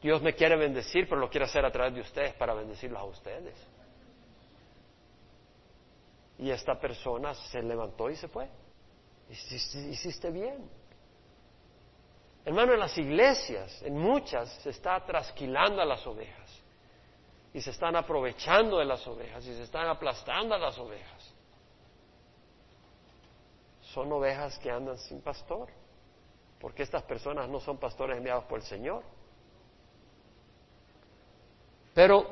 Dios 0.00 0.22
me 0.22 0.34
quiere 0.34 0.56
bendecir, 0.56 1.08
pero 1.08 1.20
lo 1.20 1.28
quiere 1.28 1.46
hacer 1.46 1.64
a 1.64 1.72
través 1.72 1.94
de 1.94 2.00
ustedes 2.00 2.34
para 2.34 2.54
bendecirlos 2.54 3.00
a 3.00 3.04
ustedes. 3.04 3.56
Y 6.38 6.50
esta 6.50 6.78
persona 6.78 7.34
se 7.34 7.60
levantó 7.62 8.08
y 8.08 8.14
se 8.16 8.28
fue. 8.28 8.48
Hiciste, 9.28 10.30
bien. 10.30 10.70
Hermano, 12.44 12.74
en 12.74 12.80
las 12.80 12.96
iglesias, 12.96 13.82
en 13.82 13.98
muchas, 13.98 14.48
se 14.62 14.70
está 14.70 15.04
trasquilando 15.04 15.82
a 15.82 15.84
las 15.84 16.06
ovejas. 16.06 16.48
Y 17.52 17.60
se 17.60 17.70
están 17.70 17.96
aprovechando 17.96 18.78
de 18.78 18.84
las 18.84 19.04
ovejas 19.06 19.44
y 19.46 19.54
se 19.54 19.62
están 19.62 19.88
aplastando 19.88 20.54
a 20.54 20.58
las 20.58 20.78
ovejas. 20.78 21.34
Son 23.82 24.10
ovejas 24.12 24.58
que 24.58 24.70
andan 24.70 24.96
sin 24.98 25.20
pastor. 25.20 25.68
Porque 26.60 26.84
estas 26.84 27.02
personas 27.02 27.48
no 27.48 27.58
son 27.60 27.78
pastores 27.78 28.16
enviados 28.16 28.44
por 28.44 28.60
el 28.60 28.64
Señor. 28.64 29.02
Pero 31.98 32.28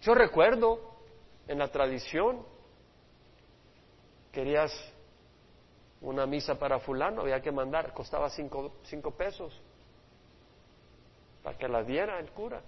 yo 0.00 0.14
recuerdo 0.14 0.80
en 1.46 1.58
la 1.58 1.68
tradición, 1.68 2.42
querías 4.32 4.72
una 6.00 6.24
misa 6.24 6.58
para 6.58 6.78
fulano, 6.78 7.20
había 7.20 7.42
que 7.42 7.52
mandar, 7.52 7.92
costaba 7.92 8.30
cinco, 8.30 8.76
cinco 8.84 9.10
pesos 9.10 9.52
para 11.42 11.58
que 11.58 11.68
la 11.68 11.82
diera 11.82 12.18
el 12.18 12.30
cura. 12.30 12.62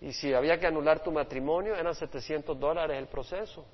Y 0.00 0.12
si 0.14 0.34
había 0.34 0.58
que 0.58 0.66
anular 0.66 1.00
tu 1.00 1.12
matrimonio, 1.12 1.76
eran 1.76 1.94
700 1.94 2.58
dólares 2.58 2.98
el 2.98 3.06
proceso. 3.06 3.64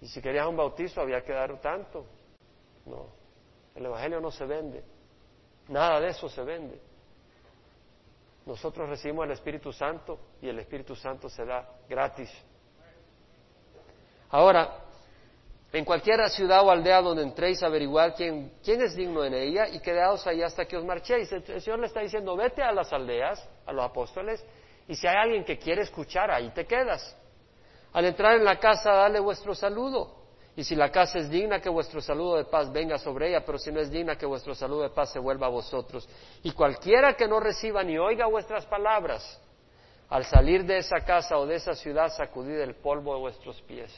Y 0.00 0.06
si 0.06 0.22
querías 0.22 0.46
un 0.46 0.56
bautizo, 0.56 1.00
había 1.00 1.24
que 1.24 1.32
dar 1.32 1.60
tanto. 1.60 2.06
No, 2.86 3.06
el 3.74 3.86
Evangelio 3.86 4.20
no 4.20 4.30
se 4.30 4.46
vende. 4.46 4.84
Nada 5.66 5.98
de 5.98 6.10
eso 6.10 6.28
se 6.28 6.44
vende. 6.44 6.89
Nosotros 8.46 8.88
recibimos 8.88 9.26
el 9.26 9.32
Espíritu 9.32 9.72
Santo 9.72 10.18
y 10.40 10.48
el 10.48 10.58
Espíritu 10.58 10.96
Santo 10.96 11.28
se 11.28 11.44
da 11.44 11.68
gratis. 11.88 12.30
Ahora, 14.30 14.84
en 15.72 15.84
cualquier 15.84 16.28
ciudad 16.30 16.64
o 16.64 16.70
aldea 16.70 17.00
donde 17.00 17.22
entréis, 17.22 17.62
averiguar 17.62 18.14
quién, 18.14 18.54
quién 18.62 18.82
es 18.82 18.96
digno 18.96 19.24
en 19.24 19.34
ella 19.34 19.68
y 19.68 19.80
quedaos 19.80 20.26
ahí 20.26 20.42
hasta 20.42 20.64
que 20.64 20.76
os 20.76 20.84
marchéis. 20.84 21.30
El 21.30 21.60
Señor 21.60 21.78
le 21.78 21.86
está 21.86 22.00
diciendo, 22.00 22.34
vete 22.36 22.62
a 22.62 22.72
las 22.72 22.92
aldeas, 22.92 23.46
a 23.66 23.72
los 23.72 23.84
apóstoles, 23.84 24.44
y 24.88 24.96
si 24.96 25.06
hay 25.06 25.16
alguien 25.16 25.44
que 25.44 25.58
quiere 25.58 25.82
escuchar, 25.82 26.30
ahí 26.30 26.50
te 26.50 26.66
quedas. 26.66 27.16
Al 27.92 28.04
entrar 28.04 28.36
en 28.36 28.44
la 28.44 28.58
casa, 28.58 28.92
dale 28.92 29.20
vuestro 29.20 29.54
saludo. 29.54 30.19
Y 30.60 30.64
si 30.64 30.76
la 30.76 30.90
casa 30.90 31.18
es 31.18 31.30
digna, 31.30 31.58
que 31.58 31.70
vuestro 31.70 32.02
saludo 32.02 32.36
de 32.36 32.44
paz 32.44 32.70
venga 32.70 32.98
sobre 32.98 33.30
ella, 33.30 33.42
pero 33.46 33.56
si 33.56 33.72
no 33.72 33.80
es 33.80 33.90
digna, 33.90 34.16
que 34.16 34.26
vuestro 34.26 34.54
saludo 34.54 34.82
de 34.82 34.90
paz 34.90 35.10
se 35.10 35.18
vuelva 35.18 35.46
a 35.46 35.48
vosotros. 35.48 36.06
Y 36.42 36.52
cualquiera 36.52 37.14
que 37.14 37.26
no 37.26 37.40
reciba 37.40 37.82
ni 37.82 37.96
oiga 37.96 38.26
vuestras 38.26 38.66
palabras, 38.66 39.40
al 40.10 40.22
salir 40.26 40.66
de 40.66 40.76
esa 40.76 41.00
casa 41.00 41.38
o 41.38 41.46
de 41.46 41.54
esa 41.54 41.72
ciudad, 41.72 42.10
sacudid 42.14 42.60
el 42.60 42.74
polvo 42.74 43.14
de 43.14 43.20
vuestros 43.20 43.58
pies. 43.62 43.90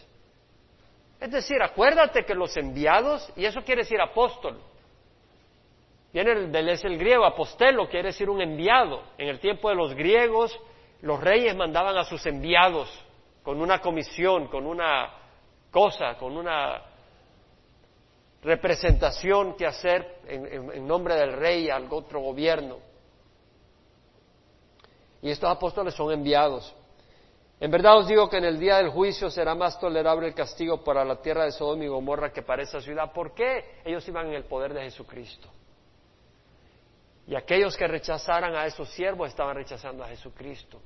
Es 1.18 1.32
decir, 1.32 1.60
acuérdate 1.60 2.24
que 2.24 2.32
los 2.32 2.56
enviados, 2.56 3.28
y 3.34 3.44
eso 3.44 3.62
quiere 3.64 3.82
decir 3.82 4.00
apóstol, 4.00 4.60
viene 6.12 6.46
del 6.46 6.68
es 6.68 6.84
el 6.84 6.96
griego, 6.96 7.24
apostelo, 7.24 7.88
quiere 7.88 8.10
decir 8.10 8.30
un 8.30 8.40
enviado. 8.40 9.02
En 9.18 9.26
el 9.26 9.40
tiempo 9.40 9.68
de 9.68 9.74
los 9.74 9.94
griegos, 9.94 10.56
los 11.00 11.20
reyes 11.20 11.56
mandaban 11.56 11.96
a 11.96 12.04
sus 12.04 12.24
enviados 12.24 12.88
con 13.42 13.60
una 13.60 13.80
comisión, 13.80 14.46
con 14.46 14.64
una 14.64 15.21
cosa, 15.72 16.14
con 16.16 16.36
una 16.36 16.80
representación 18.42 19.56
que 19.56 19.66
hacer 19.66 20.20
en, 20.26 20.86
nombre 20.86 21.16
del 21.16 21.32
rey 21.32 21.70
al 21.70 21.88
otro 21.90 22.20
gobierno. 22.20 22.78
Y 25.22 25.30
estos 25.30 25.50
apóstoles 25.50 25.94
son 25.94 26.12
enviados. 26.12 26.74
En 27.60 27.70
verdad 27.70 27.98
os 27.98 28.08
digo 28.08 28.28
que 28.28 28.38
en 28.38 28.44
el 28.44 28.58
día 28.58 28.76
del 28.76 28.90
juicio 28.90 29.30
será 29.30 29.54
más 29.54 29.78
tolerable 29.78 30.26
el 30.26 30.34
castigo 30.34 30.82
para 30.82 31.04
la 31.04 31.22
tierra 31.22 31.44
de 31.44 31.52
Sodoma 31.52 31.84
y 31.84 31.88
Gomorra 31.88 32.32
que 32.32 32.42
para 32.42 32.62
esa 32.62 32.80
ciudad. 32.80 33.12
¿Por 33.12 33.32
qué? 33.34 33.80
Ellos 33.84 34.06
iban 34.08 34.26
en 34.26 34.34
el 34.34 34.44
poder 34.44 34.74
de 34.74 34.82
Jesucristo. 34.82 35.48
Y 37.28 37.36
aquellos 37.36 37.76
que 37.76 37.86
rechazaran 37.86 38.56
a 38.56 38.66
esos 38.66 38.88
siervos 38.90 39.28
estaban 39.28 39.54
rechazando 39.54 40.02
a 40.02 40.08
Jesucristo. 40.08 40.80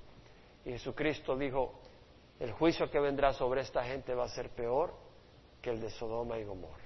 Y 0.66 0.72
Jesucristo 0.72 1.34
dijo, 1.34 1.80
el 2.40 2.52
juicio 2.52 2.90
que 2.90 3.00
vendrá 3.00 3.32
sobre 3.32 3.62
esta 3.62 3.84
gente 3.84 4.14
va 4.14 4.24
a 4.24 4.28
ser 4.28 4.50
peor 4.50 4.94
que 5.62 5.70
el 5.70 5.80
de 5.80 5.90
Sodoma 5.90 6.38
y 6.38 6.44
Gomorra. 6.44 6.85